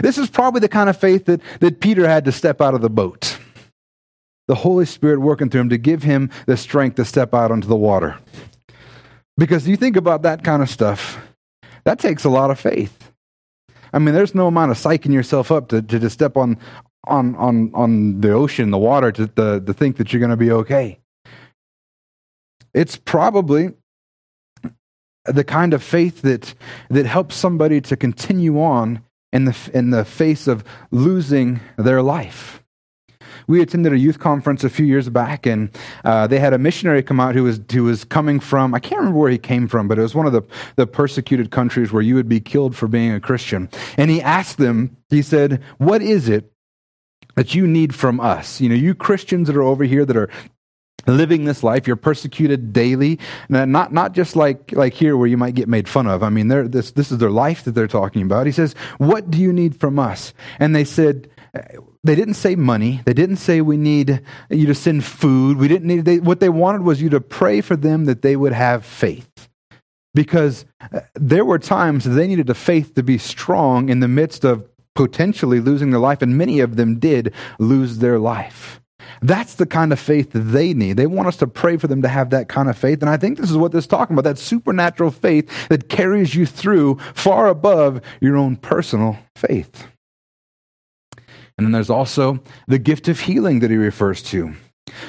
This 0.00 0.18
is 0.18 0.28
probably 0.30 0.60
the 0.60 0.68
kind 0.68 0.90
of 0.90 0.96
faith 0.96 1.24
that, 1.26 1.40
that 1.60 1.80
Peter 1.80 2.08
had 2.08 2.24
to 2.26 2.32
step 2.32 2.60
out 2.60 2.74
of 2.74 2.80
the 2.80 2.90
boat. 2.90 3.38
The 4.48 4.54
Holy 4.54 4.84
Spirit 4.86 5.20
working 5.20 5.48
through 5.48 5.62
him 5.62 5.68
to 5.70 5.78
give 5.78 6.02
him 6.02 6.30
the 6.46 6.56
strength 6.56 6.96
to 6.96 7.04
step 7.04 7.32
out 7.32 7.50
onto 7.50 7.68
the 7.68 7.76
water. 7.76 8.18
Because 9.36 9.66
you 9.66 9.76
think 9.76 9.96
about 9.96 10.22
that 10.22 10.44
kind 10.44 10.62
of 10.62 10.68
stuff, 10.68 11.18
that 11.84 11.98
takes 11.98 12.24
a 12.24 12.28
lot 12.28 12.50
of 12.50 12.60
faith. 12.60 13.12
I 13.92 13.98
mean, 13.98 14.14
there's 14.14 14.34
no 14.34 14.46
amount 14.46 14.70
of 14.70 14.78
psyching 14.78 15.12
yourself 15.12 15.50
up 15.50 15.68
to, 15.68 15.82
to 15.82 15.98
just 15.98 16.14
step 16.14 16.36
on, 16.36 16.58
on, 17.06 17.34
on, 17.36 17.70
on 17.74 18.20
the 18.20 18.32
ocean, 18.32 18.70
the 18.70 18.78
water, 18.78 19.12
to, 19.12 19.26
to, 19.26 19.60
to 19.60 19.74
think 19.74 19.96
that 19.96 20.12
you're 20.12 20.20
going 20.20 20.30
to 20.30 20.36
be 20.36 20.50
okay. 20.50 20.98
It's 22.74 22.96
probably 22.96 23.72
the 25.24 25.44
kind 25.44 25.74
of 25.74 25.82
faith 25.82 26.22
that, 26.22 26.54
that 26.88 27.06
helps 27.06 27.36
somebody 27.36 27.80
to 27.82 27.96
continue 27.96 28.60
on 28.60 29.02
in 29.32 29.44
the, 29.46 29.70
in 29.72 29.90
the 29.90 30.04
face 30.04 30.46
of 30.46 30.64
losing 30.90 31.60
their 31.76 32.02
life. 32.02 32.62
We 33.48 33.60
attended 33.60 33.92
a 33.92 33.98
youth 33.98 34.18
conference 34.18 34.62
a 34.62 34.70
few 34.70 34.86
years 34.86 35.08
back, 35.08 35.46
and 35.46 35.70
uh, 36.04 36.26
they 36.28 36.38
had 36.38 36.52
a 36.52 36.58
missionary 36.58 37.02
come 37.02 37.18
out 37.18 37.34
who 37.34 37.44
was, 37.44 37.60
who 37.72 37.84
was 37.84 38.04
coming 38.04 38.38
from, 38.38 38.74
I 38.74 38.78
can't 38.78 39.00
remember 39.00 39.18
where 39.18 39.30
he 39.30 39.38
came 39.38 39.66
from, 39.66 39.88
but 39.88 39.98
it 39.98 40.02
was 40.02 40.14
one 40.14 40.26
of 40.26 40.32
the, 40.32 40.42
the 40.76 40.86
persecuted 40.86 41.50
countries 41.50 41.92
where 41.92 42.02
you 42.02 42.14
would 42.14 42.28
be 42.28 42.40
killed 42.40 42.76
for 42.76 42.86
being 42.86 43.12
a 43.12 43.20
Christian. 43.20 43.68
And 43.96 44.10
he 44.10 44.22
asked 44.22 44.58
them, 44.58 44.96
he 45.10 45.22
said, 45.22 45.62
What 45.78 46.02
is 46.02 46.28
it 46.28 46.52
that 47.34 47.54
you 47.54 47.66
need 47.66 47.94
from 47.94 48.20
us. 48.20 48.60
You 48.60 48.68
know, 48.68 48.74
you 48.74 48.94
Christians 48.94 49.46
that 49.46 49.56
are 49.56 49.62
over 49.62 49.84
here 49.84 50.04
that 50.04 50.16
are 50.16 50.30
living 51.06 51.44
this 51.44 51.62
life. 51.62 51.86
You're 51.86 51.96
persecuted 51.96 52.72
daily. 52.72 53.18
Not 53.48 53.92
not 53.92 54.12
just 54.12 54.36
like 54.36 54.72
like 54.72 54.94
here 54.94 55.16
where 55.16 55.28
you 55.28 55.36
might 55.36 55.54
get 55.54 55.68
made 55.68 55.88
fun 55.88 56.06
of. 56.06 56.22
I 56.22 56.28
mean 56.28 56.48
this 56.48 56.92
this 56.92 57.10
is 57.12 57.18
their 57.18 57.30
life 57.30 57.64
that 57.64 57.72
they're 57.72 57.88
talking 57.88 58.22
about. 58.22 58.46
He 58.46 58.52
says 58.52 58.74
what 58.98 59.30
do 59.30 59.38
you 59.38 59.52
need 59.52 59.78
from 59.78 59.98
us? 59.98 60.32
And 60.58 60.74
they 60.74 60.84
said 60.84 61.28
they 62.04 62.14
didn't 62.14 62.34
say 62.34 62.56
money. 62.56 63.00
They 63.04 63.12
didn't 63.12 63.36
say 63.36 63.60
we 63.60 63.76
need 63.76 64.22
you 64.50 64.66
to 64.66 64.74
send 64.74 65.04
food. 65.04 65.58
We 65.58 65.68
didn't 65.68 65.86
need 65.86 66.04
they, 66.04 66.18
what 66.18 66.40
they 66.40 66.48
wanted 66.48 66.82
was 66.82 67.00
you 67.00 67.10
to 67.10 67.20
pray 67.20 67.60
for 67.60 67.76
them 67.76 68.06
that 68.06 68.22
they 68.22 68.36
would 68.36 68.52
have 68.52 68.84
faith. 68.84 69.48
Because 70.14 70.66
uh, 70.92 71.00
there 71.14 71.44
were 71.44 71.58
times 71.58 72.04
they 72.04 72.26
needed 72.26 72.50
a 72.50 72.54
faith 72.54 72.94
to 72.94 73.02
be 73.02 73.18
strong 73.18 73.88
in 73.88 74.00
the 74.00 74.08
midst 74.08 74.44
of 74.44 74.68
potentially 74.94 75.58
losing 75.60 75.90
their 75.90 76.00
life 76.00 76.20
and 76.20 76.36
many 76.36 76.60
of 76.60 76.76
them 76.76 76.98
did 76.98 77.32
lose 77.58 77.98
their 77.98 78.18
life 78.18 78.82
that's 79.20 79.54
the 79.54 79.66
kind 79.66 79.92
of 79.92 80.00
faith 80.00 80.32
that 80.32 80.40
they 80.40 80.74
need. 80.74 80.96
They 80.96 81.06
want 81.06 81.28
us 81.28 81.36
to 81.38 81.46
pray 81.46 81.76
for 81.76 81.86
them 81.86 82.02
to 82.02 82.08
have 82.08 82.30
that 82.30 82.48
kind 82.48 82.68
of 82.68 82.76
faith. 82.76 83.00
And 83.00 83.10
I 83.10 83.16
think 83.16 83.38
this 83.38 83.50
is 83.50 83.56
what 83.56 83.72
this 83.72 83.84
is 83.84 83.88
talking 83.88 84.14
about 84.14 84.28
that 84.28 84.38
supernatural 84.38 85.10
faith 85.10 85.50
that 85.68 85.88
carries 85.88 86.34
you 86.34 86.46
through 86.46 86.98
far 87.14 87.48
above 87.48 88.00
your 88.20 88.36
own 88.36 88.56
personal 88.56 89.18
faith. 89.36 89.86
And 91.58 91.66
then 91.66 91.72
there's 91.72 91.90
also 91.90 92.42
the 92.66 92.78
gift 92.78 93.08
of 93.08 93.20
healing 93.20 93.60
that 93.60 93.70
he 93.70 93.76
refers 93.76 94.22
to. 94.24 94.54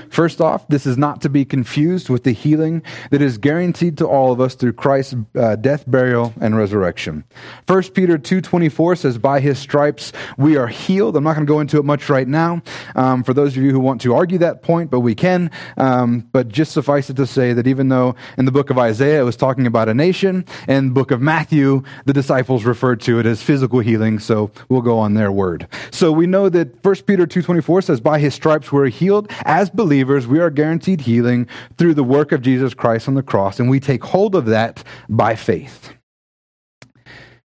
First 0.09 0.41
off, 0.41 0.67
this 0.67 0.85
is 0.85 0.97
not 0.97 1.21
to 1.21 1.29
be 1.29 1.45
confused 1.45 2.09
with 2.09 2.23
the 2.23 2.31
healing 2.31 2.83
that 3.11 3.21
is 3.21 3.37
guaranteed 3.37 3.97
to 3.97 4.07
all 4.07 4.31
of 4.31 4.39
us 4.39 4.55
through 4.55 4.73
Christ's 4.73 5.15
uh, 5.35 5.55
death, 5.55 5.83
burial, 5.87 6.33
and 6.39 6.57
resurrection. 6.57 7.23
1 7.67 7.83
Peter 7.91 8.17
2.24 8.17 8.97
says, 8.97 9.17
By 9.17 9.39
his 9.39 9.59
stripes 9.59 10.13
we 10.37 10.57
are 10.57 10.67
healed. 10.67 11.15
I'm 11.15 11.23
not 11.23 11.35
going 11.35 11.45
to 11.45 11.51
go 11.51 11.59
into 11.59 11.77
it 11.77 11.85
much 11.85 12.09
right 12.09 12.27
now 12.27 12.61
um, 12.95 13.23
for 13.23 13.33
those 13.33 13.55
of 13.55 13.63
you 13.63 13.71
who 13.71 13.79
want 13.79 14.01
to 14.01 14.13
argue 14.13 14.37
that 14.39 14.61
point, 14.61 14.91
but 14.91 15.01
we 15.01 15.15
can. 15.15 15.51
Um, 15.77 16.27
but 16.31 16.49
just 16.49 16.71
suffice 16.71 17.09
it 17.09 17.15
to 17.17 17.27
say 17.27 17.53
that 17.53 17.67
even 17.67 17.89
though 17.89 18.15
in 18.37 18.45
the 18.45 18.51
book 18.51 18.69
of 18.69 18.77
Isaiah 18.77 19.21
it 19.21 19.23
was 19.23 19.35
talking 19.35 19.67
about 19.67 19.89
a 19.89 19.93
nation, 19.93 20.45
in 20.67 20.87
the 20.87 20.93
book 20.93 21.11
of 21.11 21.21
Matthew 21.21 21.83
the 22.05 22.13
disciples 22.13 22.65
referred 22.65 23.01
to 23.01 23.19
it 23.19 23.25
as 23.25 23.41
physical 23.41 23.79
healing, 23.79 24.19
so 24.19 24.51
we'll 24.69 24.81
go 24.81 24.99
on 24.99 25.13
their 25.13 25.31
word. 25.31 25.67
So 25.91 26.11
we 26.11 26.27
know 26.27 26.49
that 26.49 26.83
1 26.83 26.95
Peter 27.07 27.25
2.24 27.25 27.83
says, 27.83 28.01
By 28.01 28.19
his 28.19 28.33
stripes 28.33 28.71
we're 28.71 28.89
healed. 28.89 29.31
As 29.45 29.69
believers, 29.73 30.27
we 30.27 30.39
are 30.39 30.49
guaranteed 30.49 31.01
healing 31.01 31.47
through 31.77 31.93
the 31.93 32.03
work 32.03 32.31
of 32.31 32.41
Jesus 32.41 32.73
Christ 32.73 33.07
on 33.07 33.13
the 33.13 33.23
cross, 33.23 33.59
and 33.59 33.69
we 33.69 33.79
take 33.79 34.03
hold 34.03 34.35
of 34.35 34.45
that 34.45 34.83
by 35.09 35.35
faith. 35.35 35.93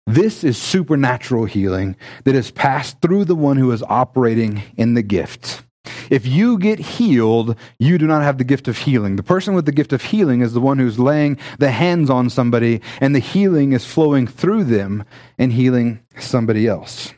This 0.06 0.42
is 0.42 0.58
supernatural 0.58 1.44
healing 1.44 1.96
that 2.24 2.34
is 2.34 2.50
passed 2.50 3.00
through 3.00 3.24
the 3.24 3.36
one 3.36 3.56
who 3.56 3.70
is 3.70 3.84
operating 3.84 4.62
in 4.76 4.94
the 4.94 5.02
gift. 5.02 5.62
If 6.10 6.26
you 6.26 6.58
get 6.58 6.78
healed, 6.78 7.56
you 7.78 7.98
do 7.98 8.06
not 8.06 8.22
have 8.22 8.38
the 8.38 8.44
gift 8.44 8.68
of 8.68 8.78
healing. 8.78 9.16
The 9.16 9.22
person 9.22 9.54
with 9.54 9.64
the 9.64 9.72
gift 9.72 9.92
of 9.92 10.02
healing 10.02 10.40
is 10.40 10.52
the 10.52 10.60
one 10.60 10.78
who's 10.78 10.98
laying 10.98 11.38
the 11.58 11.70
hands 11.70 12.10
on 12.10 12.30
somebody, 12.30 12.80
and 13.00 13.14
the 13.14 13.20
healing 13.20 13.72
is 13.72 13.86
flowing 13.86 14.26
through 14.26 14.64
them 14.64 15.04
and 15.38 15.52
healing 15.52 16.00
somebody 16.18 16.66
else. 16.66 17.14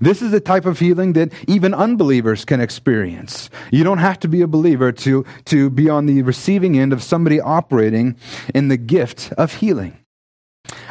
This 0.00 0.22
is 0.22 0.32
a 0.32 0.40
type 0.40 0.66
of 0.66 0.78
healing 0.78 1.14
that 1.14 1.32
even 1.48 1.74
unbelievers 1.74 2.44
can 2.44 2.60
experience. 2.60 3.50
You 3.70 3.84
don't 3.84 3.98
have 3.98 4.18
to 4.20 4.28
be 4.28 4.42
a 4.42 4.46
believer 4.46 4.92
to, 4.92 5.24
to 5.46 5.70
be 5.70 5.88
on 5.88 6.06
the 6.06 6.22
receiving 6.22 6.78
end 6.78 6.92
of 6.92 7.02
somebody 7.02 7.40
operating 7.40 8.16
in 8.54 8.68
the 8.68 8.76
gift 8.76 9.32
of 9.38 9.54
healing. 9.54 9.98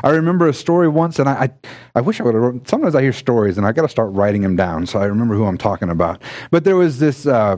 I 0.04 0.12
remember 0.12 0.48
a 0.48 0.54
story 0.54 0.88
once, 0.88 1.20
and 1.20 1.28
I, 1.28 1.34
I, 1.34 1.50
I 1.96 2.02
wish 2.02 2.20
I 2.20 2.24
would 2.24 2.36
have. 2.36 2.62
Sometimes 2.66 2.96
I 2.96 3.02
hear 3.02 3.14
stories, 3.14 3.58
and 3.58 3.68
I 3.68 3.72
got 3.72 3.82
to 3.82 3.90
start 3.90 4.12
writing 4.14 4.42
them 4.42 4.56
down 4.56 4.86
so 4.86 5.00
I 5.00 5.06
remember 5.06 5.36
who 5.36 5.46
I'm 5.46 5.58
talking 5.58 5.90
about. 5.90 6.22
But 6.52 6.64
there 6.64 6.76
was 6.76 7.00
this 7.00 7.26
uh, 7.26 7.58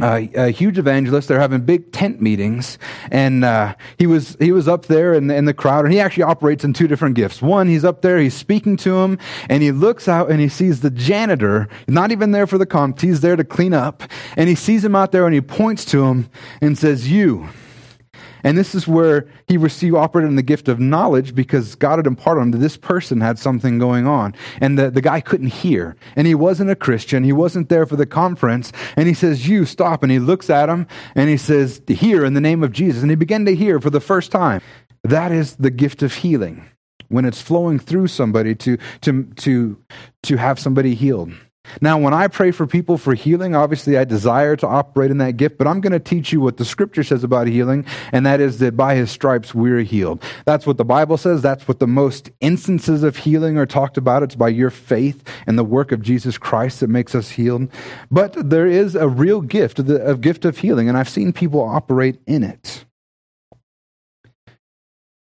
a 0.00 0.50
huge 0.50 0.78
evangelist. 0.78 1.28
They're 1.28 1.40
having 1.40 1.60
big 1.60 1.92
tent 1.92 2.20
meetings, 2.20 2.78
and 3.10 3.44
uh, 3.44 3.74
he 3.98 4.06
was 4.06 4.36
he 4.40 4.52
was 4.52 4.68
up 4.68 4.86
there 4.86 5.14
in 5.14 5.26
the, 5.28 5.36
in 5.36 5.44
the 5.44 5.54
crowd, 5.54 5.84
and 5.84 5.92
he 5.92 6.00
actually 6.00 6.24
operates 6.24 6.64
in 6.64 6.72
two 6.72 6.88
different 6.88 7.14
gifts. 7.14 7.42
One, 7.42 7.68
he's 7.68 7.84
up 7.84 8.02
there, 8.02 8.18
he's 8.18 8.34
speaking 8.34 8.76
to 8.78 8.98
him, 8.98 9.18
and 9.48 9.62
he 9.62 9.72
looks 9.72 10.08
out 10.08 10.30
and 10.30 10.40
he 10.40 10.48
sees 10.48 10.80
the 10.80 10.90
janitor, 10.90 11.68
not 11.86 12.10
even 12.12 12.32
there 12.32 12.46
for 12.46 12.58
the 12.58 12.66
comp, 12.66 13.00
he's 13.00 13.20
there 13.20 13.36
to 13.36 13.44
clean 13.44 13.74
up, 13.74 14.02
and 14.36 14.48
he 14.48 14.54
sees 14.54 14.84
him 14.84 14.94
out 14.94 15.12
there 15.12 15.26
and 15.26 15.34
he 15.34 15.40
points 15.40 15.84
to 15.86 16.04
him 16.04 16.30
and 16.60 16.76
says, 16.76 17.10
"You." 17.10 17.48
And 18.44 18.56
this 18.56 18.74
is 18.74 18.86
where 18.86 19.26
he 19.46 19.56
received, 19.56 19.96
operated 19.96 20.30
in 20.30 20.36
the 20.36 20.42
gift 20.42 20.68
of 20.68 20.80
knowledge 20.80 21.34
because 21.34 21.74
God 21.74 21.98
had 21.98 22.06
imparted 22.06 22.42
him 22.42 22.50
that 22.52 22.58
this 22.58 22.76
person 22.76 23.20
had 23.20 23.38
something 23.38 23.78
going 23.78 24.06
on. 24.06 24.34
And 24.60 24.78
the, 24.78 24.90
the 24.90 25.00
guy 25.00 25.20
couldn't 25.20 25.48
hear. 25.48 25.96
And 26.16 26.26
he 26.26 26.34
wasn't 26.34 26.70
a 26.70 26.76
Christian. 26.76 27.24
He 27.24 27.32
wasn't 27.32 27.68
there 27.68 27.86
for 27.86 27.96
the 27.96 28.06
conference. 28.06 28.72
And 28.96 29.08
he 29.08 29.14
says, 29.14 29.48
You 29.48 29.64
stop. 29.64 30.02
And 30.02 30.12
he 30.12 30.18
looks 30.18 30.50
at 30.50 30.68
him 30.68 30.86
and 31.14 31.28
he 31.28 31.36
says, 31.36 31.80
Hear 31.88 32.24
in 32.24 32.34
the 32.34 32.40
name 32.40 32.62
of 32.62 32.72
Jesus. 32.72 33.02
And 33.02 33.10
he 33.10 33.16
began 33.16 33.44
to 33.46 33.54
hear 33.54 33.80
for 33.80 33.90
the 33.90 34.00
first 34.00 34.30
time. 34.30 34.60
That 35.04 35.32
is 35.32 35.56
the 35.56 35.70
gift 35.70 36.02
of 36.02 36.12
healing 36.12 36.68
when 37.08 37.24
it's 37.24 37.40
flowing 37.40 37.78
through 37.78 38.08
somebody 38.08 38.54
to, 38.54 38.76
to, 39.02 39.24
to, 39.36 39.82
to 40.24 40.36
have 40.36 40.58
somebody 40.58 40.94
healed. 40.94 41.32
Now, 41.80 41.98
when 41.98 42.14
I 42.14 42.28
pray 42.28 42.50
for 42.50 42.66
people 42.66 42.98
for 42.98 43.14
healing, 43.14 43.54
obviously 43.54 43.96
I 43.98 44.04
desire 44.04 44.56
to 44.56 44.66
operate 44.66 45.10
in 45.10 45.18
that 45.18 45.36
gift, 45.36 45.58
but 45.58 45.66
I'm 45.66 45.80
going 45.80 45.92
to 45.92 45.98
teach 45.98 46.32
you 46.32 46.40
what 46.40 46.56
the 46.56 46.64
scripture 46.64 47.02
says 47.02 47.24
about 47.24 47.46
healing, 47.46 47.84
and 48.12 48.24
that 48.26 48.40
is 48.40 48.58
that 48.58 48.76
by 48.76 48.94
his 48.94 49.10
stripes 49.10 49.54
we're 49.54 49.82
healed. 49.82 50.22
That's 50.44 50.66
what 50.66 50.76
the 50.76 50.84
Bible 50.84 51.16
says. 51.16 51.42
That's 51.42 51.68
what 51.68 51.78
the 51.78 51.86
most 51.86 52.30
instances 52.40 53.02
of 53.02 53.16
healing 53.16 53.58
are 53.58 53.66
talked 53.66 53.96
about. 53.96 54.22
It's 54.22 54.34
by 54.34 54.48
your 54.48 54.70
faith 54.70 55.22
and 55.46 55.58
the 55.58 55.64
work 55.64 55.92
of 55.92 56.02
Jesus 56.02 56.38
Christ 56.38 56.80
that 56.80 56.88
makes 56.88 57.14
us 57.14 57.30
healed. 57.30 57.68
But 58.10 58.50
there 58.50 58.66
is 58.66 58.94
a 58.94 59.08
real 59.08 59.40
gift, 59.40 59.78
a 59.78 60.16
gift 60.16 60.44
of 60.44 60.58
healing, 60.58 60.88
and 60.88 60.96
I've 60.96 61.08
seen 61.08 61.32
people 61.32 61.60
operate 61.60 62.20
in 62.26 62.42
it. 62.42 62.84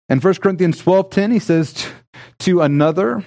In 0.09 0.20
1 0.20 0.35
Corinthians 0.42 0.83
12:10 0.83 1.33
he 1.33 1.38
says 1.38 1.87
to 2.40 2.61
another 2.61 3.24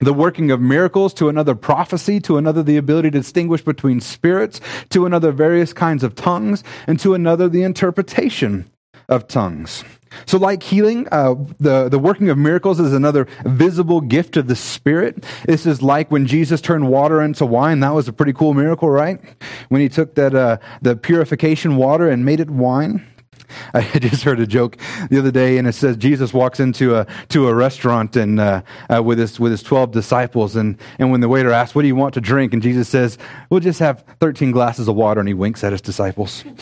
the 0.00 0.12
working 0.12 0.50
of 0.50 0.60
miracles, 0.60 1.14
to 1.14 1.28
another 1.28 1.54
prophecy, 1.54 2.20
to 2.20 2.36
another 2.36 2.62
the 2.62 2.76
ability 2.76 3.10
to 3.10 3.18
distinguish 3.18 3.62
between 3.62 4.00
spirits, 4.00 4.60
to 4.90 5.06
another 5.06 5.32
various 5.32 5.72
kinds 5.72 6.02
of 6.02 6.14
tongues, 6.14 6.64
and 6.86 6.98
to 7.00 7.14
another 7.14 7.48
the 7.48 7.62
interpretation 7.62 8.70
of 9.08 9.28
tongues. 9.28 9.84
So, 10.26 10.38
like 10.38 10.62
healing, 10.62 11.08
uh, 11.10 11.34
the, 11.58 11.88
the 11.88 11.98
working 11.98 12.30
of 12.30 12.38
miracles 12.38 12.78
is 12.78 12.92
another 12.92 13.26
visible 13.44 14.00
gift 14.00 14.36
of 14.36 14.46
the 14.46 14.56
Spirit. 14.56 15.24
This 15.44 15.66
is 15.66 15.82
like 15.82 16.10
when 16.10 16.26
Jesus 16.26 16.60
turned 16.60 16.88
water 16.88 17.20
into 17.20 17.44
wine. 17.44 17.80
That 17.80 17.94
was 17.94 18.08
a 18.08 18.12
pretty 18.12 18.32
cool 18.32 18.54
miracle, 18.54 18.88
right? 18.88 19.20
When 19.68 19.80
he 19.80 19.88
took 19.88 20.14
that 20.14 20.34
uh, 20.34 20.58
the 20.82 20.96
purification 20.96 21.76
water 21.76 22.08
and 22.08 22.24
made 22.24 22.40
it 22.40 22.50
wine. 22.50 23.04
I 23.74 23.82
just 23.98 24.22
heard 24.22 24.40
a 24.40 24.46
joke 24.46 24.76
the 25.10 25.18
other 25.18 25.30
day, 25.30 25.58
and 25.58 25.66
it 25.68 25.74
says 25.74 25.96
Jesus 25.96 26.32
walks 26.32 26.60
into 26.60 26.96
a 26.96 27.06
to 27.28 27.48
a 27.48 27.54
restaurant 27.54 28.16
and 28.16 28.40
uh, 28.40 28.62
uh, 28.92 29.02
with 29.02 29.18
his 29.18 29.38
with 29.40 29.52
his 29.52 29.62
twelve 29.62 29.92
disciples, 29.92 30.56
and 30.56 30.78
and 30.98 31.10
when 31.10 31.20
the 31.20 31.28
waiter 31.28 31.50
asks, 31.50 31.74
"What 31.74 31.82
do 31.82 31.88
you 31.88 31.96
want 31.96 32.14
to 32.14 32.20
drink?" 32.20 32.52
and 32.52 32.62
Jesus 32.62 32.88
says, 32.88 33.18
"We'll 33.50 33.60
just 33.60 33.80
have 33.80 34.04
thirteen 34.20 34.50
glasses 34.50 34.88
of 34.88 34.96
water," 34.96 35.20
and 35.20 35.28
he 35.28 35.34
winks 35.34 35.64
at 35.64 35.72
his 35.72 35.80
disciples. 35.80 36.44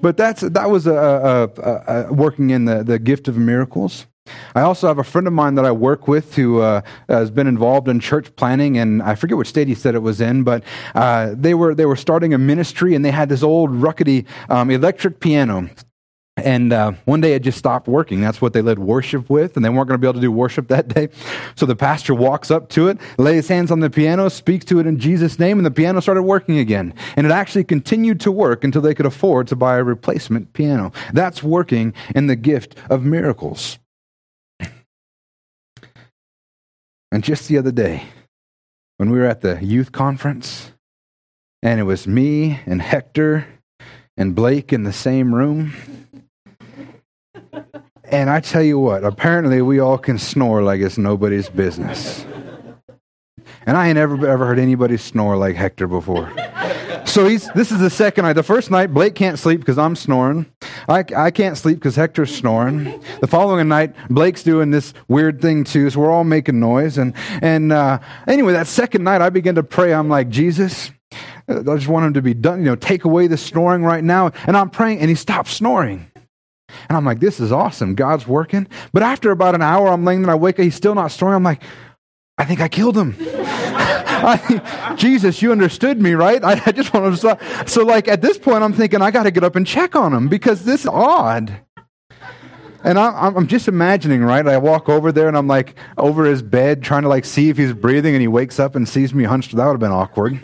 but 0.00 0.16
that's 0.16 0.42
that 0.42 0.70
was 0.70 0.86
a, 0.86 0.94
a, 0.94 1.60
a, 1.62 2.12
working 2.12 2.50
in 2.50 2.64
the, 2.64 2.82
the 2.82 2.98
gift 2.98 3.28
of 3.28 3.36
miracles. 3.36 4.06
I 4.54 4.62
also 4.62 4.86
have 4.86 4.98
a 4.98 5.04
friend 5.04 5.26
of 5.26 5.32
mine 5.32 5.54
that 5.56 5.64
I 5.64 5.72
work 5.72 6.08
with 6.08 6.34
who 6.34 6.60
uh, 6.60 6.82
has 7.08 7.30
been 7.30 7.46
involved 7.46 7.88
in 7.88 8.00
church 8.00 8.34
planning, 8.36 8.78
and 8.78 9.02
I 9.02 9.14
forget 9.14 9.36
which 9.36 9.48
state 9.48 9.68
he 9.68 9.74
said 9.74 9.94
it 9.94 10.02
was 10.02 10.20
in, 10.20 10.42
but 10.42 10.62
uh, 10.94 11.34
they 11.34 11.54
were 11.54 11.74
they 11.74 11.86
were 11.86 11.96
starting 11.96 12.34
a 12.34 12.38
ministry, 12.38 12.94
and 12.94 13.04
they 13.04 13.10
had 13.10 13.28
this 13.28 13.42
old 13.42 13.70
ruckety 13.70 14.26
um, 14.48 14.70
electric 14.70 15.20
piano. 15.20 15.68
And 16.38 16.70
uh, 16.70 16.92
one 17.06 17.22
day 17.22 17.32
it 17.32 17.40
just 17.40 17.56
stopped 17.56 17.88
working. 17.88 18.20
That's 18.20 18.42
what 18.42 18.52
they 18.52 18.60
led 18.60 18.78
worship 18.78 19.30
with, 19.30 19.56
and 19.56 19.64
they 19.64 19.70
weren't 19.70 19.88
going 19.88 19.98
to 19.98 19.98
be 19.98 20.06
able 20.06 20.20
to 20.20 20.20
do 20.20 20.30
worship 20.30 20.68
that 20.68 20.86
day. 20.86 21.08
So 21.54 21.64
the 21.64 21.74
pastor 21.74 22.14
walks 22.14 22.50
up 22.50 22.68
to 22.70 22.88
it, 22.88 22.98
lays 23.16 23.48
hands 23.48 23.70
on 23.70 23.80
the 23.80 23.88
piano, 23.88 24.28
speaks 24.28 24.66
to 24.66 24.78
it 24.78 24.86
in 24.86 24.98
Jesus' 24.98 25.38
name, 25.38 25.58
and 25.58 25.64
the 25.64 25.70
piano 25.70 26.00
started 26.00 26.24
working 26.24 26.58
again. 26.58 26.92
And 27.16 27.26
it 27.26 27.32
actually 27.32 27.64
continued 27.64 28.20
to 28.20 28.30
work 28.30 28.64
until 28.64 28.82
they 28.82 28.94
could 28.94 29.06
afford 29.06 29.48
to 29.48 29.56
buy 29.56 29.78
a 29.78 29.82
replacement 29.82 30.52
piano. 30.52 30.92
That's 31.14 31.42
working 31.42 31.94
in 32.14 32.26
the 32.26 32.36
gift 32.36 32.76
of 32.90 33.02
miracles. 33.02 33.78
And 37.12 37.22
just 37.22 37.48
the 37.48 37.58
other 37.58 37.72
day, 37.72 38.04
when 38.96 39.10
we 39.10 39.18
were 39.18 39.26
at 39.26 39.40
the 39.40 39.64
youth 39.64 39.92
conference, 39.92 40.72
and 41.62 41.80
it 41.80 41.84
was 41.84 42.06
me 42.06 42.60
and 42.66 42.80
Hector 42.80 43.46
and 44.16 44.34
Blake 44.34 44.72
in 44.72 44.84
the 44.84 44.92
same 44.92 45.34
room. 45.34 45.72
And 48.04 48.30
I 48.30 48.40
tell 48.40 48.62
you 48.62 48.78
what, 48.78 49.04
apparently 49.04 49.62
we 49.62 49.80
all 49.80 49.98
can 49.98 50.18
snore 50.18 50.62
like 50.62 50.80
it's 50.80 50.96
nobody's 50.96 51.48
business. 51.48 52.24
And 53.66 53.76
I 53.76 53.88
ain't 53.88 53.98
ever 53.98 54.26
ever 54.26 54.46
heard 54.46 54.60
anybody 54.60 54.96
snore 54.96 55.36
like 55.36 55.56
Hector 55.56 55.88
before 55.88 56.32
so 57.06 57.26
he's 57.26 57.48
this 57.52 57.72
is 57.72 57.80
the 57.80 57.90
second 57.90 58.24
night. 58.24 58.34
The 58.34 58.42
first 58.42 58.70
night, 58.70 58.92
Blake 58.92 59.14
can't 59.14 59.38
sleep 59.38 59.60
because 59.60 59.78
I'm 59.78 59.96
snoring. 59.96 60.46
I, 60.88 61.04
I 61.16 61.30
can't 61.30 61.56
sleep 61.56 61.78
because 61.78 61.96
Hector's 61.96 62.34
snoring. 62.34 63.02
The 63.20 63.26
following 63.26 63.68
night, 63.68 63.94
Blake's 64.08 64.42
doing 64.42 64.70
this 64.70 64.92
weird 65.08 65.40
thing 65.40 65.64
too. 65.64 65.88
So 65.90 66.00
we're 66.00 66.10
all 66.10 66.24
making 66.24 66.60
noise. 66.60 66.98
And 66.98 67.14
and 67.42 67.72
uh, 67.72 68.00
anyway, 68.26 68.52
that 68.52 68.66
second 68.66 69.04
night, 69.04 69.22
I 69.22 69.30
begin 69.30 69.54
to 69.54 69.62
pray. 69.62 69.94
I'm 69.94 70.08
like, 70.08 70.28
Jesus, 70.28 70.90
I 71.48 71.62
just 71.62 71.88
want 71.88 72.06
him 72.06 72.14
to 72.14 72.22
be 72.22 72.34
done. 72.34 72.60
You 72.60 72.66
know, 72.66 72.76
take 72.76 73.04
away 73.04 73.26
the 73.26 73.36
snoring 73.36 73.82
right 73.82 74.04
now. 74.04 74.32
And 74.46 74.56
I'm 74.56 74.70
praying, 74.70 75.00
and 75.00 75.08
he 75.08 75.16
stops 75.16 75.52
snoring. 75.52 76.10
And 76.88 76.96
I'm 76.96 77.04
like, 77.04 77.20
this 77.20 77.40
is 77.40 77.52
awesome. 77.52 77.94
God's 77.94 78.26
working. 78.26 78.68
But 78.92 79.02
after 79.02 79.30
about 79.30 79.54
an 79.54 79.62
hour, 79.62 79.88
I'm 79.88 80.04
laying 80.04 80.22
there, 80.22 80.30
and 80.30 80.38
I 80.38 80.42
wake 80.42 80.58
up, 80.58 80.64
he's 80.64 80.74
still 80.74 80.94
not 80.94 81.12
snoring. 81.12 81.36
I'm 81.36 81.42
like, 81.42 81.62
I 82.38 82.44
think 82.44 82.60
I 82.60 82.68
killed 82.68 82.96
him. 82.96 83.14
I, 84.24 84.94
Jesus, 84.96 85.42
you 85.42 85.52
understood 85.52 86.00
me, 86.00 86.14
right? 86.14 86.42
I, 86.42 86.60
I 86.66 86.72
just 86.72 86.92
want 86.92 87.18
to. 87.18 87.66
So, 87.66 87.84
like, 87.84 88.08
at 88.08 88.22
this 88.22 88.38
point, 88.38 88.62
I'm 88.62 88.72
thinking, 88.72 89.02
I 89.02 89.10
got 89.10 89.24
to 89.24 89.30
get 89.30 89.44
up 89.44 89.56
and 89.56 89.66
check 89.66 89.94
on 89.96 90.12
him 90.12 90.28
because 90.28 90.64
this 90.64 90.82
is 90.82 90.86
odd. 90.86 91.60
And 92.86 93.00
I, 93.00 93.10
I'm 93.10 93.48
just 93.48 93.66
imagining, 93.66 94.22
right? 94.22 94.46
I 94.46 94.58
walk 94.58 94.88
over 94.88 95.10
there 95.10 95.26
and 95.26 95.36
I'm 95.36 95.48
like 95.48 95.74
over 95.98 96.24
his 96.24 96.40
bed 96.40 96.84
trying 96.84 97.02
to 97.02 97.08
like 97.08 97.24
see 97.24 97.48
if 97.48 97.56
he's 97.56 97.72
breathing 97.72 98.14
and 98.14 98.20
he 98.20 98.28
wakes 98.28 98.60
up 98.60 98.76
and 98.76 98.88
sees 98.88 99.12
me 99.12 99.24
hunched. 99.24 99.56
That 99.56 99.64
would 99.64 99.72
have 99.72 99.80
been 99.80 99.90
awkward. 99.90 100.40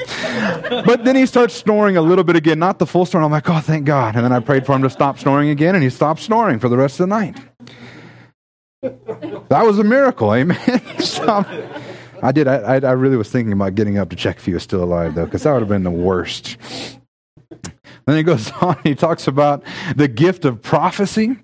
but 0.85 1.05
then 1.05 1.15
he 1.15 1.25
starts 1.25 1.55
snoring 1.55 1.97
a 1.97 2.03
little 2.03 2.25
bit 2.25 2.35
again, 2.35 2.59
not 2.59 2.81
the 2.81 2.87
full 2.87 3.07
snore. 3.07 3.23
I'm 3.23 3.31
like, 3.31 3.49
oh, 3.49 3.61
thank 3.61 3.85
God. 3.85 4.17
And 4.17 4.25
then 4.25 4.33
I 4.33 4.41
prayed 4.41 4.67
for 4.67 4.75
him 4.75 4.83
to 4.83 4.91
stop 4.91 5.21
snoring 5.21 5.51
again 5.51 5.77
and 5.77 5.85
he 5.85 5.91
stopped 5.91 6.21
snoring 6.21 6.59
for 6.59 6.69
the 6.69 6.77
rest 6.77 6.99
of 6.99 7.09
the 7.09 7.15
night. 7.15 7.39
That 9.49 9.65
was 9.65 9.79
a 9.79 9.85
miracle, 9.85 10.35
amen. 10.35 10.59
I 12.23 12.33
did. 12.33 12.47
I, 12.47 12.77
I 12.77 12.93
really 12.93 13.17
was 13.17 13.31
thinking 13.31 13.53
about 13.53 13.75
getting 13.75 13.99
up 13.99 14.11
to 14.11 14.17
check 14.17 14.37
if 14.37 14.45
he 14.45 14.55
was 14.55 14.63
still 14.63 14.83
alive, 14.83 15.15
though, 15.15 15.25
because 15.25 15.43
that 15.43 15.53
would 15.53 15.61
have 15.61 15.69
been 15.69 15.83
the 15.83 15.91
worst. 15.91 16.57
Then 18.07 18.17
he 18.17 18.23
goes 18.23 18.51
on. 18.61 18.79
He 18.85 18.95
talks 18.95 19.27
about 19.27 19.65
the 19.97 20.09
gift 20.09 20.45
of 20.45 20.63
prophecy. 20.63 21.37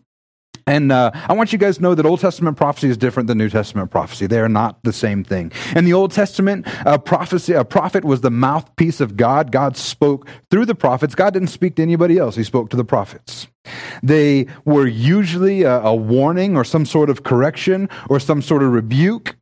And 0.67 0.93
uh, 0.93 1.13
I 1.15 1.33
want 1.33 1.51
you 1.51 1.59
guys 1.59 1.79
to 1.79 1.83
know 1.83 1.95
that 1.95 2.05
Old 2.05 2.21
Testament 2.21 2.59
prophecy 2.59 2.91
is 2.91 2.99
different 2.99 3.27
than 3.27 3.39
New 3.39 3.49
Testament 3.49 3.91
prophecy. 3.91 4.27
They 4.27 4.39
are 4.39 4.51
not 4.51 4.79
the 4.83 4.93
same 4.93 5.25
thing. 5.25 5.51
In 5.75 5.87
the 5.87 5.95
Old 5.95 6.13
Testament, 6.13 6.67
a 6.85 6.99
prophecy, 6.99 7.55
a 7.55 7.65
prophet 7.65 8.05
was 8.05 8.21
the 8.21 8.31
mouthpiece 8.31 9.01
of 9.01 9.17
God. 9.17 9.51
God 9.51 9.79
spoke 9.79 10.29
through 10.51 10.67
the 10.67 10.75
prophets. 10.75 11.15
God 11.15 11.33
didn't 11.33 11.49
speak 11.49 11.77
to 11.77 11.83
anybody 11.83 12.19
else. 12.19 12.37
He 12.37 12.45
spoke 12.45 12.69
to 12.71 12.77
the 12.77 12.85
prophets. 12.85 13.49
They 14.03 14.47
were 14.67 14.87
usually 14.87 15.63
a, 15.63 15.81
a 15.81 15.95
warning 15.95 16.55
or 16.55 16.65
some 16.65 16.85
sort 16.85 17.09
of 17.09 17.23
correction 17.23 17.89
or 18.11 18.21
some 18.21 18.43
sort 18.43 18.63
of 18.63 18.71
rebuke. 18.71 19.37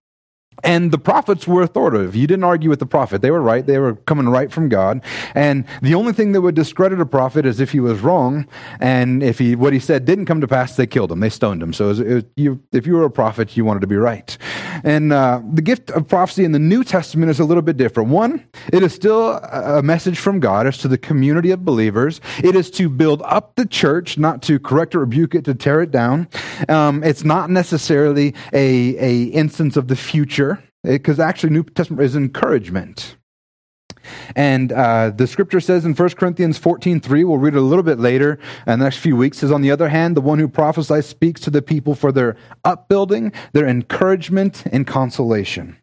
And 0.64 0.90
the 0.90 0.98
prophets 0.98 1.46
were 1.46 1.62
authoritative. 1.62 2.16
You 2.16 2.26
didn't 2.26 2.44
argue 2.44 2.70
with 2.70 2.78
the 2.78 2.86
prophet. 2.86 3.22
They 3.22 3.30
were 3.30 3.42
right. 3.42 3.66
They 3.66 3.78
were 3.78 3.94
coming 3.94 4.28
right 4.28 4.50
from 4.50 4.68
God. 4.68 5.02
And 5.34 5.64
the 5.82 5.94
only 5.94 6.12
thing 6.12 6.32
that 6.32 6.40
would 6.40 6.54
discredit 6.54 7.00
a 7.00 7.06
prophet 7.06 7.44
is 7.44 7.60
if 7.60 7.72
he 7.72 7.80
was 7.80 8.00
wrong. 8.00 8.48
And 8.80 9.22
if 9.22 9.38
he, 9.38 9.54
what 9.54 9.72
he 9.72 9.78
said 9.78 10.04
didn't 10.04 10.26
come 10.26 10.40
to 10.40 10.48
pass, 10.48 10.76
they 10.76 10.86
killed 10.86 11.12
him. 11.12 11.20
They 11.20 11.28
stoned 11.28 11.62
him. 11.62 11.72
So 11.72 11.84
it 11.84 11.88
was, 11.88 12.00
it 12.00 12.30
you, 12.36 12.62
if 12.72 12.86
you 12.86 12.94
were 12.94 13.04
a 13.04 13.10
prophet, 13.10 13.56
you 13.56 13.64
wanted 13.64 13.80
to 13.80 13.86
be 13.86 13.96
right. 13.96 14.36
And 14.82 15.12
uh, 15.12 15.42
the 15.52 15.62
gift 15.62 15.90
of 15.90 16.08
prophecy 16.08 16.44
in 16.44 16.52
the 16.52 16.58
New 16.58 16.84
Testament 16.84 17.30
is 17.30 17.38
a 17.38 17.44
little 17.44 17.62
bit 17.62 17.76
different. 17.76 18.08
One, 18.10 18.46
it 18.72 18.82
is 18.82 18.94
still 18.94 19.34
a 19.34 19.82
message 19.82 20.18
from 20.18 20.40
God. 20.40 20.66
It's 20.66 20.78
to 20.78 20.88
the 20.88 20.98
community 20.98 21.50
of 21.50 21.64
believers. 21.64 22.20
It 22.42 22.56
is 22.56 22.70
to 22.72 22.88
build 22.88 23.22
up 23.22 23.56
the 23.56 23.66
church, 23.66 24.16
not 24.16 24.42
to 24.42 24.58
correct 24.58 24.94
or 24.94 25.00
rebuke 25.00 25.34
it, 25.34 25.44
to 25.44 25.54
tear 25.54 25.82
it 25.82 25.90
down. 25.90 26.28
Um, 26.68 27.04
it's 27.04 27.24
not 27.24 27.50
necessarily 27.50 28.34
a, 28.52 28.96
a 28.98 29.24
instance 29.26 29.76
of 29.76 29.88
the 29.88 29.96
future 29.96 30.55
because 30.86 31.20
actually 31.20 31.50
New 31.50 31.64
Testament 31.64 32.02
is 32.02 32.16
encouragement. 32.16 33.16
And 34.36 34.72
uh, 34.72 35.10
the 35.10 35.26
scripture 35.26 35.60
says 35.60 35.84
in 35.84 35.94
1 35.94 36.10
Corinthians 36.10 36.58
14 36.58 37.00
3, 37.00 37.24
we'll 37.24 37.38
read 37.38 37.54
it 37.54 37.58
a 37.58 37.60
little 37.60 37.82
bit 37.82 37.98
later 37.98 38.38
in 38.66 38.78
the 38.78 38.84
next 38.84 38.98
few 38.98 39.16
weeks, 39.16 39.38
says, 39.38 39.50
On 39.50 39.62
the 39.62 39.70
other 39.70 39.88
hand, 39.88 40.16
the 40.16 40.20
one 40.20 40.38
who 40.38 40.48
prophesies 40.48 41.06
speaks 41.06 41.40
to 41.42 41.50
the 41.50 41.62
people 41.62 41.94
for 41.94 42.12
their 42.12 42.36
upbuilding, 42.64 43.32
their 43.52 43.66
encouragement, 43.66 44.64
and 44.70 44.86
consolation. 44.86 45.76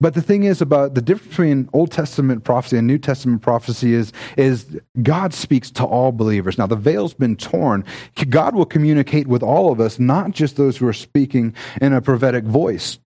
But 0.00 0.14
the 0.14 0.22
thing 0.22 0.42
is 0.42 0.60
about 0.60 0.94
the 0.94 1.00
difference 1.00 1.28
between 1.28 1.70
Old 1.72 1.92
Testament 1.92 2.42
prophecy 2.42 2.76
and 2.76 2.88
New 2.88 2.98
Testament 2.98 3.40
prophecy 3.40 3.94
is, 3.94 4.12
is 4.36 4.76
God 5.00 5.32
speaks 5.32 5.70
to 5.72 5.84
all 5.84 6.10
believers. 6.10 6.58
Now, 6.58 6.66
the 6.66 6.74
veil's 6.74 7.14
been 7.14 7.36
torn. 7.36 7.84
God 8.28 8.56
will 8.56 8.66
communicate 8.66 9.28
with 9.28 9.44
all 9.44 9.70
of 9.70 9.80
us, 9.80 10.00
not 10.00 10.32
just 10.32 10.56
those 10.56 10.76
who 10.76 10.88
are 10.88 10.92
speaking 10.92 11.54
in 11.80 11.92
a 11.92 12.00
prophetic 12.00 12.42
voice. 12.42 12.98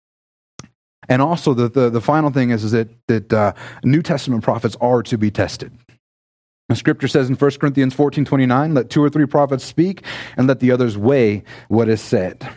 And 1.10 1.22
also, 1.22 1.54
the, 1.54 1.70
the, 1.70 1.90
the 1.90 2.02
final 2.02 2.30
thing 2.30 2.50
is, 2.50 2.64
is 2.64 2.72
that, 2.72 2.90
that 3.08 3.34
uh, 3.34 3.54
New 3.84 4.02
Testament 4.02 4.44
prophets 4.44 4.76
are 4.82 5.04
to 5.04 5.18
be 5.18 5.32
tested. 5.32 5.72
The 6.70 6.76
scripture 6.76 7.08
says 7.08 7.30
in 7.30 7.36
1 7.36 7.52
Corinthians 7.52 7.94
14 7.94 8.26
29, 8.26 8.74
let 8.74 8.90
two 8.90 9.04
or 9.04 9.10
three 9.10 9.28
prophets 9.28 9.64
speak 9.64 10.04
and 10.36 10.48
let 10.48 10.60
the 10.60 10.72
others 10.72 10.98
weigh 10.98 11.44
what 11.68 11.90
is 11.90 12.02
said. 12.02 12.48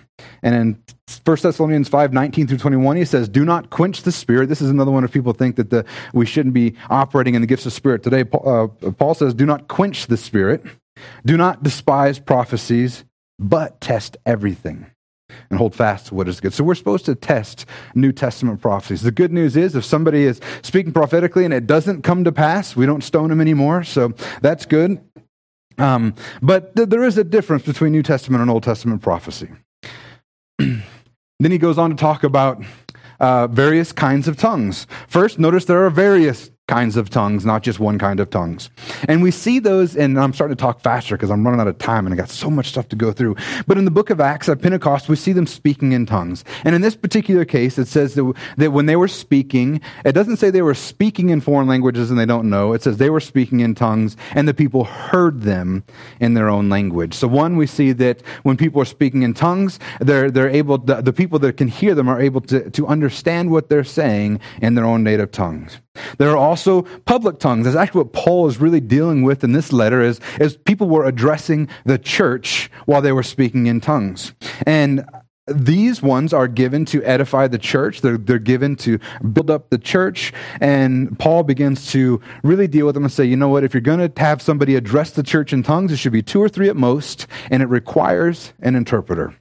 And 0.42 0.54
in 0.54 0.82
1 1.24 1.36
Thessalonians 1.42 1.88
5 1.88 2.12
19 2.12 2.46
through 2.46 2.58
21, 2.58 2.96
he 2.96 3.04
says, 3.04 3.28
Do 3.28 3.44
not 3.44 3.68
quench 3.68 4.02
the 4.02 4.12
spirit. 4.12 4.48
This 4.48 4.62
is 4.62 4.70
another 4.70 4.90
one 4.90 5.04
of 5.04 5.12
people 5.12 5.34
think 5.34 5.56
that 5.56 5.68
the, 5.68 5.84
we 6.14 6.24
shouldn't 6.24 6.54
be 6.54 6.74
operating 6.88 7.34
in 7.34 7.42
the 7.42 7.46
gifts 7.46 7.66
of 7.66 7.72
spirit. 7.74 8.02
Today, 8.02 8.24
Paul, 8.24 8.72
uh, 8.82 8.90
Paul 8.92 9.14
says, 9.14 9.34
Do 9.34 9.44
not 9.44 9.68
quench 9.68 10.06
the 10.06 10.16
spirit. 10.16 10.64
Do 11.26 11.36
not 11.36 11.62
despise 11.62 12.18
prophecies, 12.18 13.04
but 13.38 13.80
test 13.80 14.16
everything 14.24 14.86
and 15.50 15.58
hold 15.58 15.74
fast 15.74 16.06
to 16.06 16.14
what 16.14 16.28
is 16.28 16.40
good. 16.40 16.52
So 16.52 16.64
we're 16.64 16.74
supposed 16.74 17.06
to 17.06 17.14
test 17.14 17.66
New 17.94 18.12
Testament 18.12 18.60
prophecies. 18.60 19.02
The 19.02 19.10
good 19.10 19.32
news 19.32 19.56
is 19.56 19.74
if 19.74 19.84
somebody 19.84 20.24
is 20.24 20.40
speaking 20.62 20.92
prophetically 20.92 21.44
and 21.44 21.54
it 21.54 21.66
doesn't 21.66 22.02
come 22.02 22.24
to 22.24 22.32
pass, 22.32 22.76
we 22.76 22.86
don't 22.86 23.02
stone 23.02 23.30
them 23.30 23.40
anymore. 23.40 23.84
So 23.84 24.12
that's 24.42 24.66
good. 24.66 25.00
Um, 25.78 26.14
but 26.42 26.74
th- 26.76 26.88
there 26.88 27.04
is 27.04 27.16
a 27.18 27.24
difference 27.24 27.64
between 27.64 27.92
New 27.92 28.02
Testament 28.02 28.42
and 28.42 28.50
Old 28.50 28.64
Testament 28.64 29.00
prophecy. 29.00 29.48
then 30.58 30.82
he 31.40 31.58
goes 31.58 31.78
on 31.78 31.90
to 31.90 31.96
talk 31.96 32.24
about 32.24 32.62
uh, 33.20 33.46
various 33.46 33.92
kinds 33.92 34.28
of 34.28 34.36
tongues. 34.36 34.86
First, 35.06 35.38
notice 35.38 35.64
there 35.64 35.84
are 35.84 35.90
various 35.90 36.50
kinds 36.68 36.96
of 36.96 37.10
tongues, 37.10 37.44
not 37.44 37.62
just 37.62 37.80
one 37.80 37.98
kind 37.98 38.20
of 38.20 38.30
tongues. 38.30 38.70
And 39.08 39.22
we 39.22 39.30
see 39.30 39.58
those, 39.58 39.96
and 39.96 40.20
I'm 40.20 40.32
starting 40.32 40.56
to 40.56 40.60
talk 40.60 40.80
faster 40.80 41.16
because 41.16 41.30
I'm 41.30 41.44
running 41.44 41.60
out 41.60 41.66
of 41.66 41.78
time 41.78 42.06
and 42.06 42.12
I 42.12 42.16
got 42.16 42.28
so 42.28 42.48
much 42.50 42.68
stuff 42.68 42.88
to 42.90 42.96
go 42.96 43.10
through. 43.10 43.36
But 43.66 43.78
in 43.78 43.84
the 43.84 43.90
book 43.90 44.10
of 44.10 44.20
Acts 44.20 44.48
at 44.48 44.62
Pentecost, 44.62 45.08
we 45.08 45.16
see 45.16 45.32
them 45.32 45.46
speaking 45.46 45.92
in 45.92 46.06
tongues. 46.06 46.44
And 46.64 46.74
in 46.74 46.82
this 46.82 46.94
particular 46.94 47.44
case, 47.44 47.78
it 47.78 47.88
says 47.88 48.14
that, 48.14 48.32
that 48.58 48.70
when 48.70 48.86
they 48.86 48.96
were 48.96 49.08
speaking, 49.08 49.80
it 50.04 50.12
doesn't 50.12 50.36
say 50.36 50.50
they 50.50 50.62
were 50.62 50.74
speaking 50.74 51.30
in 51.30 51.40
foreign 51.40 51.66
languages 51.66 52.10
and 52.10 52.20
they 52.20 52.26
don't 52.26 52.48
know. 52.48 52.74
It 52.74 52.82
says 52.82 52.98
they 52.98 53.10
were 53.10 53.20
speaking 53.20 53.60
in 53.60 53.74
tongues 53.74 54.16
and 54.34 54.46
the 54.46 54.54
people 54.54 54.84
heard 54.84 55.40
them 55.40 55.84
in 56.20 56.34
their 56.34 56.48
own 56.48 56.68
language. 56.68 57.14
So 57.14 57.26
one, 57.26 57.56
we 57.56 57.66
see 57.66 57.92
that 57.92 58.20
when 58.42 58.58
people 58.58 58.82
are 58.82 58.86
speaking 58.86 59.22
in 59.22 59.32
tongues, 59.32 59.80
they're, 60.00 60.30
they're 60.30 60.50
able, 60.50 60.76
the, 60.76 61.00
the 61.00 61.14
people 61.14 61.38
that 61.40 61.56
can 61.56 61.68
hear 61.68 61.94
them 61.94 62.08
are 62.08 62.20
able 62.20 62.42
to, 62.42 62.70
to 62.70 62.86
understand 62.86 63.50
what 63.50 63.70
they're 63.70 63.84
saying 63.84 64.40
in 64.60 64.74
their 64.74 64.84
own 64.84 65.02
native 65.02 65.32
tongues. 65.32 65.78
There 66.18 66.30
are 66.30 66.36
also 66.36 66.82
public 67.04 67.38
tongues. 67.38 67.64
That's 67.64 67.76
actually 67.76 68.02
what 68.02 68.12
Paul 68.12 68.48
is 68.48 68.58
really 68.58 68.80
dealing 68.80 69.22
with 69.22 69.44
in 69.44 69.52
this 69.52 69.72
letter 69.72 70.00
is, 70.00 70.20
is 70.40 70.56
people 70.56 70.88
were 70.88 71.04
addressing 71.04 71.68
the 71.84 71.98
church 71.98 72.70
while 72.86 73.02
they 73.02 73.12
were 73.12 73.22
speaking 73.22 73.66
in 73.66 73.80
tongues. 73.80 74.32
And 74.66 75.04
these 75.48 76.02
ones 76.02 76.32
are 76.32 76.48
given 76.48 76.84
to 76.86 77.02
edify 77.04 77.48
the 77.48 77.58
church. 77.58 78.00
They're, 78.00 78.18
they're 78.18 78.38
given 78.38 78.76
to 78.76 78.98
build 79.32 79.50
up 79.50 79.70
the 79.70 79.78
church. 79.78 80.32
And 80.60 81.18
Paul 81.18 81.42
begins 81.42 81.90
to 81.92 82.20
really 82.42 82.68
deal 82.68 82.86
with 82.86 82.94
them 82.94 83.04
and 83.04 83.12
say, 83.12 83.24
you 83.24 83.36
know 83.36 83.48
what, 83.48 83.64
if 83.64 83.74
you're 83.74 83.80
going 83.80 84.10
to 84.10 84.20
have 84.20 84.42
somebody 84.42 84.76
address 84.76 85.12
the 85.12 85.22
church 85.22 85.52
in 85.52 85.62
tongues, 85.62 85.92
it 85.92 85.96
should 85.96 86.12
be 86.12 86.22
two 86.22 86.42
or 86.42 86.48
three 86.48 86.68
at 86.68 86.76
most, 86.76 87.26
and 87.50 87.62
it 87.62 87.66
requires 87.66 88.52
an 88.60 88.76
interpreter. 88.76 89.34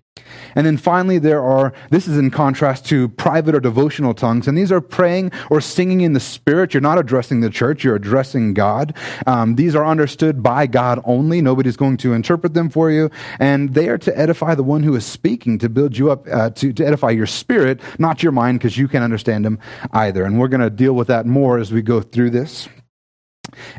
And 0.58 0.66
then 0.66 0.76
finally, 0.76 1.20
there 1.20 1.44
are, 1.44 1.72
this 1.92 2.08
is 2.08 2.18
in 2.18 2.32
contrast 2.32 2.84
to 2.88 3.10
private 3.10 3.54
or 3.54 3.60
devotional 3.60 4.16
tongues, 4.16 4.48
and 4.48 4.58
these 4.58 4.72
are 4.72 4.82
praying 4.82 5.32
or 5.52 5.62
singing 5.62 6.02
in 6.02 6.14
the 6.14 6.20
Spirit. 6.20 6.74
You're 6.74 6.82
not 6.82 6.98
addressing 6.98 7.42
the 7.42 7.52
church, 7.52 7.84
you're 7.84 7.96
addressing 7.96 8.56
God. 8.56 8.98
Um, 9.28 9.54
these 9.54 9.76
are 9.76 9.86
understood 9.86 10.42
by 10.42 10.66
God 10.66 11.00
only. 11.06 11.42
Nobody's 11.42 11.78
going 11.78 11.98
to 11.98 12.14
interpret 12.14 12.56
them 12.56 12.72
for 12.72 12.90
you. 12.90 13.12
And 13.40 13.76
they 13.76 13.88
are 13.88 14.00
to 14.00 14.18
edify 14.18 14.56
the 14.56 14.64
one 14.64 14.82
who 14.82 14.96
is 14.96 15.06
speaking, 15.06 15.60
to 15.60 15.70
build 15.70 15.96
you 15.96 16.10
up, 16.10 16.28
uh, 16.28 16.50
to, 16.50 16.74
to 16.74 16.88
edify 16.88 17.12
your 17.12 17.28
spirit, 17.28 17.80
not 18.00 18.24
your 18.24 18.32
mind, 18.32 18.58
because 18.58 18.80
you 18.80 18.88
can't 18.88 19.04
understand 19.04 19.46
them 19.46 19.60
either. 19.92 20.24
And 20.24 20.40
we're 20.40 20.48
going 20.48 20.62
to 20.62 20.72
deal 20.72 20.94
with 20.94 21.10
that 21.10 21.28
more 21.28 21.60
as 21.60 21.72
we 21.72 21.84
go 21.84 22.02
through 22.02 22.32
this. 22.32 22.68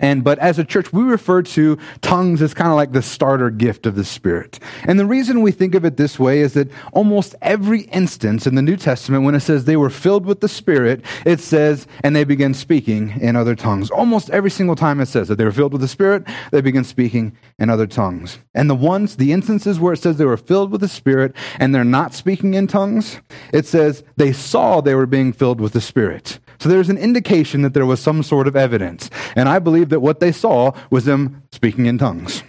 And 0.01 0.25
but 0.25 0.39
as 0.39 0.59
a 0.59 0.65
church, 0.65 0.93
we 0.93 1.03
refer 1.03 1.43
to 1.43 1.79
tongues 2.01 2.43
as 2.43 2.55
kind 2.55 2.71
of 2.71 2.77
like 2.77 2.93
the 2.93 3.03
starter 3.03 3.51
gift 3.51 3.87
of 3.87 3.95
the 3.95 4.05
Spirit. 4.05 4.59
And 4.85 4.99
the 4.99 5.07
reason 5.07 5.43
we 5.43 5.53
think 5.53 5.75
of 5.75 5.85
it 5.85 5.97
this 5.97 6.19
way 6.19 6.41
is 6.41 6.55
that 6.55 6.71
almost 6.93 7.35
every 7.43 7.83
instance 7.83 8.47
in 8.47 8.55
the 8.55 8.63
New 8.63 8.77
Testament, 8.77 9.25
when 9.25 9.35
it 9.35 9.41
says 9.41 9.65
they 9.65 9.77
were 9.77 9.91
filled 9.91 10.27
with 10.27 10.41
the 10.41 10.49
Spirit, 10.49 11.05
it 11.25 11.41
says, 11.41 11.87
and 12.03 12.15
they 12.15 12.25
began 12.25 12.55
speaking 12.55 13.19
in 13.21 13.37
other 13.37 13.55
tongues. 13.55 13.91
Almost 13.91 14.31
every 14.31 14.51
single 14.51 14.77
time 14.77 15.01
it 15.01 15.07
says 15.07 15.29
that 15.29 15.37
they 15.37 15.45
were 15.45 15.53
filled 15.53 15.73
with 15.73 15.83
the 15.83 15.89
Spirit, 15.89 16.25
they 16.51 16.61
begin 16.61 16.85
speaking 16.85 17.37
in 17.59 17.71
other 17.71 17.87
tongues. 17.87 18.39
And 18.55 18.69
the 18.69 18.75
ones, 18.75 19.17
the 19.17 19.33
instances 19.33 19.81
where 19.81 19.93
it 19.93 19.99
says 19.99 20.17
they 20.17 20.25
were 20.25 20.37
filled 20.37 20.71
with 20.71 20.81
the 20.81 20.89
Spirit 20.89 21.35
and 21.59 21.75
they're 21.75 21.85
not 21.85 22.15
speaking 22.15 22.55
in 22.55 22.67
tongues, 22.67 23.21
it 23.53 23.67
says 23.67 24.05
they 24.17 24.33
saw 24.33 24.81
they 24.81 24.95
were 24.95 25.07
being 25.07 25.33
filled 25.33 25.61
with 25.61 25.73
the 25.73 25.81
Spirit 25.81 26.39
So 26.61 26.69
there's 26.69 26.91
an 26.91 26.99
indication 26.99 27.63
that 27.63 27.75
there 27.75 27.87
was 27.87 28.01
some 28.01 28.23
sort 28.23 28.49
of 28.49 28.57
evidence. 28.57 29.11
And 29.37 29.49
I 29.49 29.59
believe 29.59 29.91
that 29.91 30.01
what 30.01 30.21
they 30.21 30.33
saw 30.33 30.73
was 30.91 31.05
them 31.05 31.43
speaking 31.53 31.87
in 31.87 31.99
tongues. 31.99 32.43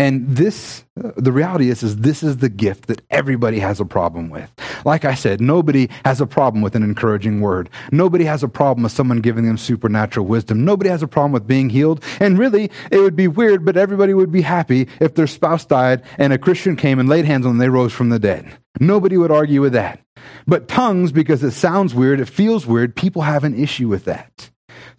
And 0.00 0.26
this, 0.34 0.82
uh, 1.04 1.10
the 1.18 1.30
reality 1.30 1.68
is, 1.68 1.82
is 1.82 1.96
this 1.96 2.22
is 2.22 2.38
the 2.38 2.48
gift 2.48 2.86
that 2.86 3.02
everybody 3.10 3.58
has 3.58 3.80
a 3.80 3.84
problem 3.84 4.30
with. 4.30 4.50
Like 4.86 5.04
I 5.04 5.12
said, 5.12 5.42
nobody 5.42 5.90
has 6.06 6.22
a 6.22 6.26
problem 6.26 6.62
with 6.62 6.74
an 6.74 6.82
encouraging 6.82 7.42
word. 7.42 7.68
Nobody 7.92 8.24
has 8.24 8.42
a 8.42 8.48
problem 8.48 8.84
with 8.84 8.92
someone 8.92 9.20
giving 9.20 9.44
them 9.44 9.58
supernatural 9.58 10.24
wisdom. 10.24 10.64
Nobody 10.64 10.88
has 10.88 11.02
a 11.02 11.06
problem 11.06 11.32
with 11.32 11.46
being 11.46 11.68
healed. 11.68 12.02
And 12.18 12.38
really, 12.38 12.70
it 12.90 12.96
would 12.96 13.14
be 13.14 13.28
weird, 13.28 13.62
but 13.62 13.76
everybody 13.76 14.14
would 14.14 14.32
be 14.32 14.40
happy 14.40 14.88
if 15.00 15.16
their 15.16 15.26
spouse 15.26 15.66
died 15.66 16.02
and 16.16 16.32
a 16.32 16.38
Christian 16.38 16.76
came 16.76 16.98
and 16.98 17.06
laid 17.06 17.26
hands 17.26 17.44
on 17.44 17.50
them 17.50 17.60
and 17.60 17.60
they 17.60 17.68
rose 17.68 17.92
from 17.92 18.08
the 18.08 18.18
dead. 18.18 18.50
Nobody 18.80 19.18
would 19.18 19.30
argue 19.30 19.60
with 19.60 19.74
that. 19.74 20.00
But 20.46 20.66
tongues, 20.66 21.12
because 21.12 21.44
it 21.44 21.50
sounds 21.50 21.94
weird, 21.94 22.20
it 22.20 22.28
feels 22.30 22.66
weird, 22.66 22.96
people 22.96 23.20
have 23.20 23.44
an 23.44 23.54
issue 23.54 23.88
with 23.88 24.06
that. 24.06 24.48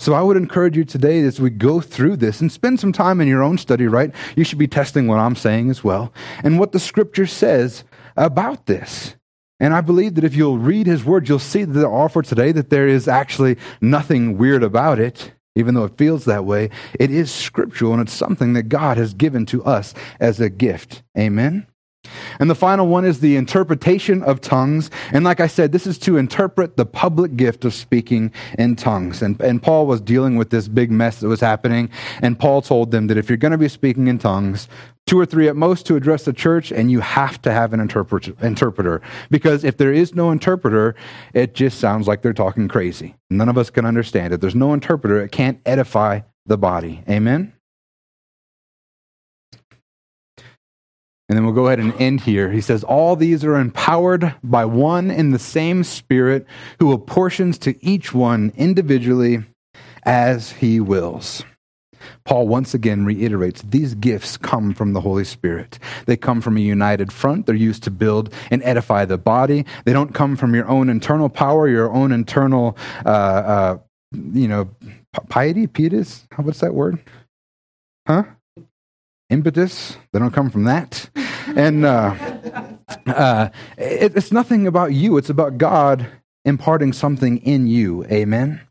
So 0.02 0.16
I 0.16 0.24
would 0.24 0.36
encourage 0.36 0.76
you 0.76 0.84
today 0.84 1.20
as 1.22 1.40
we 1.40 1.52
go 1.52 1.80
through 1.80 2.18
this 2.18 2.42
and 2.42 2.52
spend 2.52 2.80
some 2.80 2.92
time 2.92 3.22
in 3.22 3.28
your 3.28 3.44
own 3.44 3.60
study, 3.60 3.86
right? 3.86 4.12
You 4.36 4.44
should 4.44 4.58
be 4.58 4.68
testing 4.68 5.06
what 5.06 5.20
I'm 5.20 5.36
saying 5.36 5.70
as 5.70 5.84
well 5.84 6.12
and 6.44 6.58
what 6.58 6.72
the 6.72 6.80
scripture 6.80 7.28
says 7.28 7.84
about 8.18 8.66
this. 8.66 9.16
And 9.60 9.76
I 9.76 9.82
believe 9.82 10.16
that 10.16 10.24
if 10.24 10.34
you'll 10.34 10.58
read 10.58 10.88
his 10.88 11.06
words, 11.06 11.30
you'll 11.30 11.38
see 11.38 11.66
that 11.66 11.80
the 11.80 11.86
offer 11.86 12.24
today 12.24 12.52
that 12.52 12.72
there 12.72 12.88
is 12.88 13.08
actually 13.08 13.58
nothing 13.80 14.40
weird 14.40 14.64
about 14.64 14.98
it, 14.98 15.34
even 15.56 15.76
though 15.76 15.86
it 15.86 16.00
feels 16.00 16.26
that 16.26 16.46
way. 16.46 16.72
It 17.00 17.12
is 17.12 17.32
scriptural 17.32 17.94
and 17.94 18.02
it's 18.02 18.12
something 18.12 18.54
that 18.54 18.70
God 18.70 18.98
has 18.98 19.14
given 19.14 19.46
to 19.46 19.64
us 19.64 19.94
as 20.20 20.40
a 20.40 20.50
gift. 20.50 21.04
Amen. 21.16 21.68
And 22.40 22.50
the 22.50 22.56
final 22.56 22.88
one 22.88 23.06
is 23.06 23.20
the 23.20 23.36
interpretation 23.36 24.24
of 24.24 24.42
tongues. 24.42 24.90
And 25.12 25.24
like 25.24 25.40
I 25.40 25.48
said, 25.48 25.72
this 25.72 25.86
is 25.86 25.98
to 26.00 26.18
interpret 26.18 26.78
the 26.78 26.86
public 26.86 27.36
gift 27.36 27.66
of 27.66 27.74
speaking 27.74 28.32
in 28.58 28.76
tongues. 28.76 29.22
And, 29.22 29.40
and 29.42 29.62
Paul 29.62 29.86
was 29.86 30.02
dealing 30.02 30.36
with 30.36 30.50
this 30.50 30.68
big 30.68 30.92
mess 30.92 31.20
that 31.20 31.28
was 31.28 31.40
happening. 31.40 31.90
And 32.22 32.40
Paul 32.40 32.62
told 32.62 32.92
them 32.92 33.08
that 33.08 33.18
if 33.18 33.30
you're 33.30 33.38
going 33.38 33.52
to 33.52 33.58
be 33.58 33.68
speaking 33.68 34.08
in 34.08 34.18
tongues, 34.18 34.68
two 35.06 35.20
or 35.20 35.26
three 35.26 35.48
at 35.48 35.56
most 35.56 35.86
to 35.88 35.96
address 35.96 36.26
the 36.26 36.34
church, 36.34 36.72
and 36.72 36.92
you 36.92 37.00
have 37.00 37.42
to 37.44 37.52
have 37.52 37.74
an 37.74 37.80
interpret- 37.80 38.40
interpreter. 38.42 39.02
Because 39.30 39.64
if 39.64 39.78
there 39.78 39.94
is 39.94 40.16
no 40.16 40.32
interpreter, 40.32 40.96
it 41.34 41.54
just 41.54 41.80
sounds 41.80 42.08
like 42.08 42.22
they're 42.22 42.34
talking 42.34 42.68
crazy. 42.68 43.16
None 43.30 43.50
of 43.50 43.58
us 43.58 43.70
can 43.70 43.86
understand 43.86 44.34
it. 44.34 44.42
There's 44.42 44.56
no 44.56 44.74
interpreter, 44.74 45.22
it 45.22 45.32
can't 45.32 45.60
edify 45.66 46.22
the 46.46 46.58
body. 46.58 47.04
Amen? 47.10 47.54
And 51.32 51.38
then 51.38 51.46
we'll 51.46 51.56
go 51.56 51.68
ahead 51.68 51.80
and 51.80 51.94
end 51.94 52.20
here. 52.20 52.52
He 52.52 52.60
says, 52.60 52.84
All 52.84 53.16
these 53.16 53.46
are 53.46 53.56
empowered 53.56 54.36
by 54.44 54.66
one 54.66 55.10
and 55.10 55.34
the 55.34 55.40
same 55.40 55.86
Spirit 55.86 56.46
who 56.80 56.92
apportions 56.92 57.58
to 57.60 57.74
each 57.82 58.14
one 58.14 58.52
individually 58.58 59.46
as 60.04 60.52
he 60.52 60.82
wills. 60.82 61.46
Paul 62.26 62.50
once 62.50 62.74
again 62.74 63.06
reiterates 63.06 63.62
these 63.62 63.96
gifts 63.96 64.36
come 64.36 64.74
from 64.74 64.92
the 64.92 65.00
Holy 65.00 65.24
Spirit. 65.24 65.80
They 66.06 66.18
come 66.18 66.42
from 66.42 66.58
a 66.58 66.60
united 66.60 67.14
front. 67.14 67.46
They're 67.46 67.56
used 67.56 67.84
to 67.84 67.92
build 67.92 68.34
and 68.52 68.62
edify 68.64 69.06
the 69.06 69.18
body. 69.18 69.66
They 69.86 69.94
don't 69.94 70.14
come 70.14 70.36
from 70.36 70.54
your 70.54 70.68
own 70.68 70.90
internal 70.90 71.30
power, 71.30 71.66
your 71.70 71.94
own 71.94 72.12
internal, 72.12 72.76
uh, 73.06 73.08
uh, 73.08 73.78
you 74.12 74.50
know, 74.50 74.70
piety, 75.30 75.68
pietas. 75.68 76.26
What's 76.36 76.60
that 76.60 76.74
word? 76.74 77.00
Huh? 78.06 78.24
Impetus. 79.32 79.98
They 80.12 80.20
don't 80.20 80.32
come 80.32 80.50
from 80.52 80.66
that. 80.66 81.10
And 81.56 81.86
uh, 81.86 82.16
uh, 83.08 83.50
it, 83.78 84.16
it's 84.16 84.32
nothing 84.32 84.68
about 84.68 84.94
you, 84.94 85.18
it's 85.18 85.30
about 85.30 85.58
God 85.58 86.06
imparting 86.46 86.94
something 86.94 87.38
in 87.38 87.68
you. 87.68 88.04
Amen. 88.06 88.62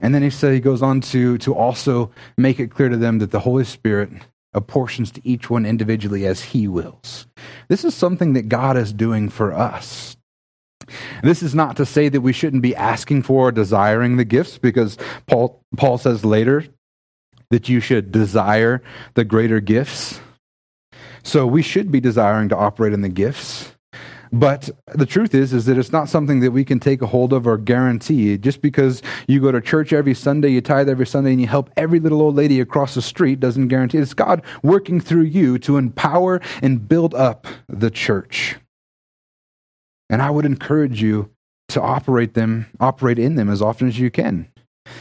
And 0.00 0.14
then 0.14 0.22
he 0.22 0.30
said 0.30 0.54
he 0.54 0.60
goes 0.60 0.82
on 0.82 1.00
to, 1.02 1.36
to 1.38 1.54
also 1.54 2.10
make 2.38 2.58
it 2.58 2.70
clear 2.70 2.88
to 2.88 2.96
them 2.96 3.18
that 3.18 3.30
the 3.30 3.40
Holy 3.40 3.64
Spirit 3.64 4.10
apportions 4.54 5.10
to 5.12 5.20
each 5.28 5.50
one 5.50 5.66
individually 5.66 6.26
as 6.26 6.42
he 6.42 6.66
wills. 6.66 7.26
This 7.68 7.84
is 7.84 7.94
something 7.94 8.32
that 8.32 8.48
God 8.48 8.76
is 8.76 8.92
doing 8.92 9.28
for 9.28 9.52
us. 9.52 10.16
This 11.22 11.42
is 11.42 11.54
not 11.54 11.76
to 11.76 11.86
say 11.86 12.08
that 12.08 12.22
we 12.22 12.32
shouldn't 12.32 12.62
be 12.62 12.74
asking 12.74 13.22
for 13.22 13.48
or 13.48 13.52
desiring 13.52 14.16
the 14.16 14.24
gifts, 14.24 14.58
because 14.58 14.96
Paul, 15.26 15.62
Paul 15.76 15.98
says 15.98 16.24
later 16.24 16.64
that 17.50 17.68
you 17.68 17.80
should 17.80 18.12
desire 18.12 18.82
the 19.14 19.24
greater 19.24 19.60
gifts. 19.60 20.20
So 21.22 21.46
we 21.46 21.62
should 21.62 21.92
be 21.92 22.00
desiring 22.00 22.48
to 22.48 22.56
operate 22.56 22.92
in 22.92 23.02
the 23.02 23.08
gifts. 23.08 23.72
But 24.32 24.70
the 24.86 25.06
truth 25.06 25.34
is, 25.34 25.52
is 25.52 25.66
that 25.66 25.76
it's 25.76 25.90
not 25.90 26.08
something 26.08 26.38
that 26.40 26.52
we 26.52 26.64
can 26.64 26.78
take 26.78 27.02
a 27.02 27.06
hold 27.06 27.32
of 27.32 27.48
or 27.48 27.58
guarantee. 27.58 28.38
Just 28.38 28.62
because 28.62 29.02
you 29.26 29.40
go 29.40 29.50
to 29.50 29.60
church 29.60 29.92
every 29.92 30.14
Sunday, 30.14 30.50
you 30.50 30.60
tithe 30.60 30.88
every 30.88 31.06
Sunday, 31.06 31.32
and 31.32 31.40
you 31.40 31.48
help 31.48 31.68
every 31.76 31.98
little 31.98 32.22
old 32.22 32.36
lady 32.36 32.60
across 32.60 32.94
the 32.94 33.02
street 33.02 33.40
doesn't 33.40 33.68
guarantee. 33.68 33.98
It's 33.98 34.14
God 34.14 34.42
working 34.62 35.00
through 35.00 35.24
you 35.24 35.58
to 35.60 35.78
empower 35.78 36.40
and 36.62 36.88
build 36.88 37.12
up 37.14 37.46
the 37.68 37.90
church. 37.90 38.56
And 40.08 40.22
I 40.22 40.30
would 40.30 40.46
encourage 40.46 41.02
you 41.02 41.30
to 41.70 41.82
operate 41.82 42.34
them, 42.34 42.66
operate 42.78 43.18
in 43.18 43.34
them 43.34 43.50
as 43.50 43.60
often 43.60 43.88
as 43.88 43.98
you 43.98 44.10
can. 44.10 44.48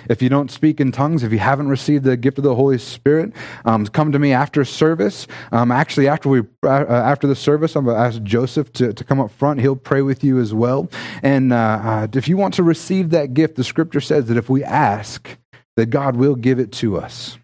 If 0.09 0.21
you 0.21 0.29
don't 0.29 0.51
speak 0.51 0.79
in 0.79 0.91
tongues, 0.91 1.23
if 1.23 1.31
you 1.31 1.39
haven't 1.39 1.69
received 1.69 2.03
the 2.03 2.17
gift 2.17 2.37
of 2.37 2.43
the 2.43 2.55
Holy 2.55 2.77
Spirit, 2.77 3.33
um, 3.65 3.85
come 3.85 4.11
to 4.11 4.19
me 4.19 4.33
after 4.33 4.65
service. 4.65 5.27
Um, 5.51 5.71
actually, 5.71 6.07
after 6.07 6.29
we 6.29 6.41
uh, 6.63 6.85
after 6.85 7.27
the 7.27 7.35
service, 7.35 7.75
I'm 7.75 7.85
going 7.85 7.95
to 7.95 8.01
ask 8.01 8.21
Joseph 8.23 8.71
to, 8.73 8.93
to 8.93 9.03
come 9.03 9.19
up 9.19 9.31
front. 9.31 9.61
He'll 9.61 9.75
pray 9.75 10.01
with 10.01 10.23
you 10.23 10.39
as 10.39 10.53
well. 10.53 10.89
And 11.23 11.53
uh, 11.53 11.55
uh, 11.55 12.07
if 12.13 12.27
you 12.27 12.37
want 12.37 12.53
to 12.55 12.63
receive 12.63 13.11
that 13.11 13.33
gift, 13.33 13.55
the 13.55 13.63
Scripture 13.63 14.01
says 14.01 14.25
that 14.27 14.37
if 14.37 14.49
we 14.49 14.63
ask, 14.63 15.37
that 15.75 15.87
God 15.87 16.17
will 16.17 16.35
give 16.35 16.59
it 16.59 16.71
to 16.73 16.97
us. 16.97 17.37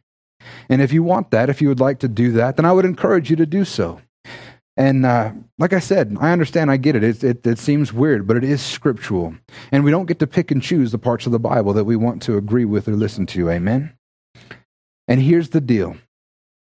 And 0.67 0.81
if 0.81 0.91
you 0.91 1.03
want 1.03 1.31
that, 1.31 1.49
if 1.49 1.61
you 1.61 1.69
would 1.69 1.79
like 1.79 1.99
to 1.99 2.07
do 2.07 2.33
that, 2.33 2.57
then 2.57 2.65
I 2.65 2.73
would 2.73 2.85
encourage 2.85 3.29
you 3.29 3.35
to 3.37 3.45
do 3.45 3.63
so. 3.63 4.01
And 4.77 5.05
uh, 5.05 5.31
like 5.57 5.71
I 5.71 5.79
said, 5.79 6.17
I 6.19 6.31
understand, 6.31 6.69
I 6.69 6.77
get 6.77 6.95
it. 6.95 7.03
It, 7.03 7.23
it. 7.23 7.47
it 7.47 7.59
seems 7.59 7.93
weird, 7.93 8.27
but 8.27 8.35
it 8.37 8.43
is 8.43 8.61
scriptural. 8.61 9.35
And 9.71 9.83
we 9.83 9.91
don't 9.91 10.05
get 10.05 10.19
to 10.19 10.27
pick 10.27 10.51
and 10.51 10.61
choose 10.61 10.91
the 10.91 10.97
parts 10.97 11.25
of 11.25 11.31
the 11.31 11.39
Bible 11.39 11.73
that 11.73 11.85
we 11.85 11.95
want 11.95 12.21
to 12.23 12.37
agree 12.37 12.65
with 12.65 12.87
or 12.87 12.93
listen 12.93 13.25
to. 13.27 13.49
Amen? 13.49 13.93
And 15.07 15.21
here's 15.21 15.49
the 15.49 15.61
deal 15.61 15.95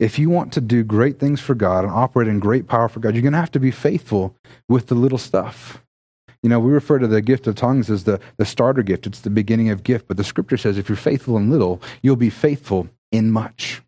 if 0.01 0.19
you 0.19 0.29
want 0.29 0.53
to 0.53 0.61
do 0.61 0.83
great 0.83 1.19
things 1.19 1.41
for 1.41 1.55
God 1.55 1.85
and 1.85 1.93
operate 1.93 2.29
in 2.29 2.41
great 2.41 2.67
power 2.67 2.89
for 2.89 3.01
God, 3.01 3.15
you're 3.15 3.23
going 3.23 3.33
to 3.33 3.39
have 3.39 3.53
to 3.53 3.61
be 3.61 3.71
faithful 3.71 4.37
with 4.69 4.89
the 4.89 4.95
little 4.95 5.19
stuff. 5.19 5.83
You 6.43 6.51
know, 6.51 6.61
we 6.61 6.73
refer 6.73 6.99
to 6.99 7.07
the 7.07 7.23
gift 7.23 7.47
of 7.47 7.55
tongues 7.55 7.89
as 7.89 8.05
the, 8.05 8.21
the 8.37 8.45
starter 8.45 8.83
gift, 8.83 9.07
it's 9.07 9.21
the 9.21 9.31
beginning 9.31 9.71
of 9.71 9.83
gift. 9.83 10.09
But 10.09 10.19
the 10.19 10.25
scripture 10.25 10.59
says 10.59 10.77
if 10.77 10.89
you're 10.89 10.97
faithful 10.97 11.39
in 11.39 11.51
little, 11.51 11.81
you'll 12.03 12.17
be 12.17 12.29
faithful 12.29 12.89
in 13.13 13.31
much. 13.31 13.81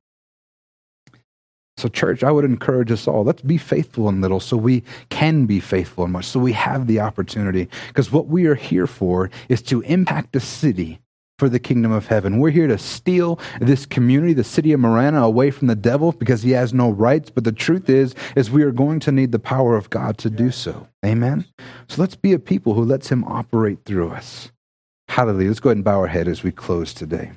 So, 1.76 1.88
church, 1.88 2.24
I 2.24 2.30
would 2.30 2.44
encourage 2.44 2.90
us 2.90 3.06
all 3.06 3.22
let's 3.22 3.42
be 3.42 3.58
faithful 3.58 4.08
in 4.08 4.22
little 4.22 4.40
so 4.40 4.56
we 4.56 4.82
can 5.10 5.44
be 5.44 5.60
faithful 5.60 6.04
in 6.04 6.12
much, 6.12 6.24
so 6.24 6.40
we 6.40 6.52
have 6.52 6.86
the 6.86 7.00
opportunity. 7.00 7.68
Because 7.88 8.10
what 8.10 8.28
we 8.28 8.46
are 8.46 8.54
here 8.54 8.86
for 8.86 9.30
is 9.48 9.60
to 9.62 9.82
impact 9.82 10.32
the 10.32 10.40
city 10.40 11.00
for 11.38 11.48
the 11.50 11.58
kingdom 11.58 11.92
of 11.92 12.06
heaven. 12.06 12.38
We're 12.38 12.50
here 12.50 12.66
to 12.66 12.78
steal 12.78 13.38
this 13.60 13.84
community, 13.84 14.32
the 14.32 14.44
city 14.44 14.72
of 14.72 14.80
Marana, 14.80 15.22
away 15.22 15.50
from 15.50 15.66
the 15.66 15.74
devil 15.74 16.12
because 16.12 16.42
he 16.42 16.52
has 16.52 16.72
no 16.72 16.90
rights. 16.90 17.30
But 17.30 17.44
the 17.44 17.52
truth 17.52 17.90
is, 17.90 18.14
is 18.34 18.50
we 18.50 18.62
are 18.62 18.72
going 18.72 19.00
to 19.00 19.12
need 19.12 19.32
the 19.32 19.38
power 19.38 19.76
of 19.76 19.90
God 19.90 20.16
to 20.18 20.30
do 20.30 20.50
so. 20.50 20.88
Amen. 21.04 21.44
So 21.88 22.00
let's 22.00 22.16
be 22.16 22.32
a 22.32 22.38
people 22.38 22.72
who 22.72 22.84
lets 22.84 23.10
him 23.10 23.22
operate 23.24 23.84
through 23.84 24.10
us. 24.10 24.50
Hallelujah. 25.08 25.48
Let's 25.48 25.60
go 25.60 25.68
ahead 25.68 25.76
and 25.76 25.84
bow 25.84 26.00
our 26.00 26.06
head 26.06 26.26
as 26.26 26.42
we 26.42 26.52
close 26.52 26.94
today. 26.94 27.32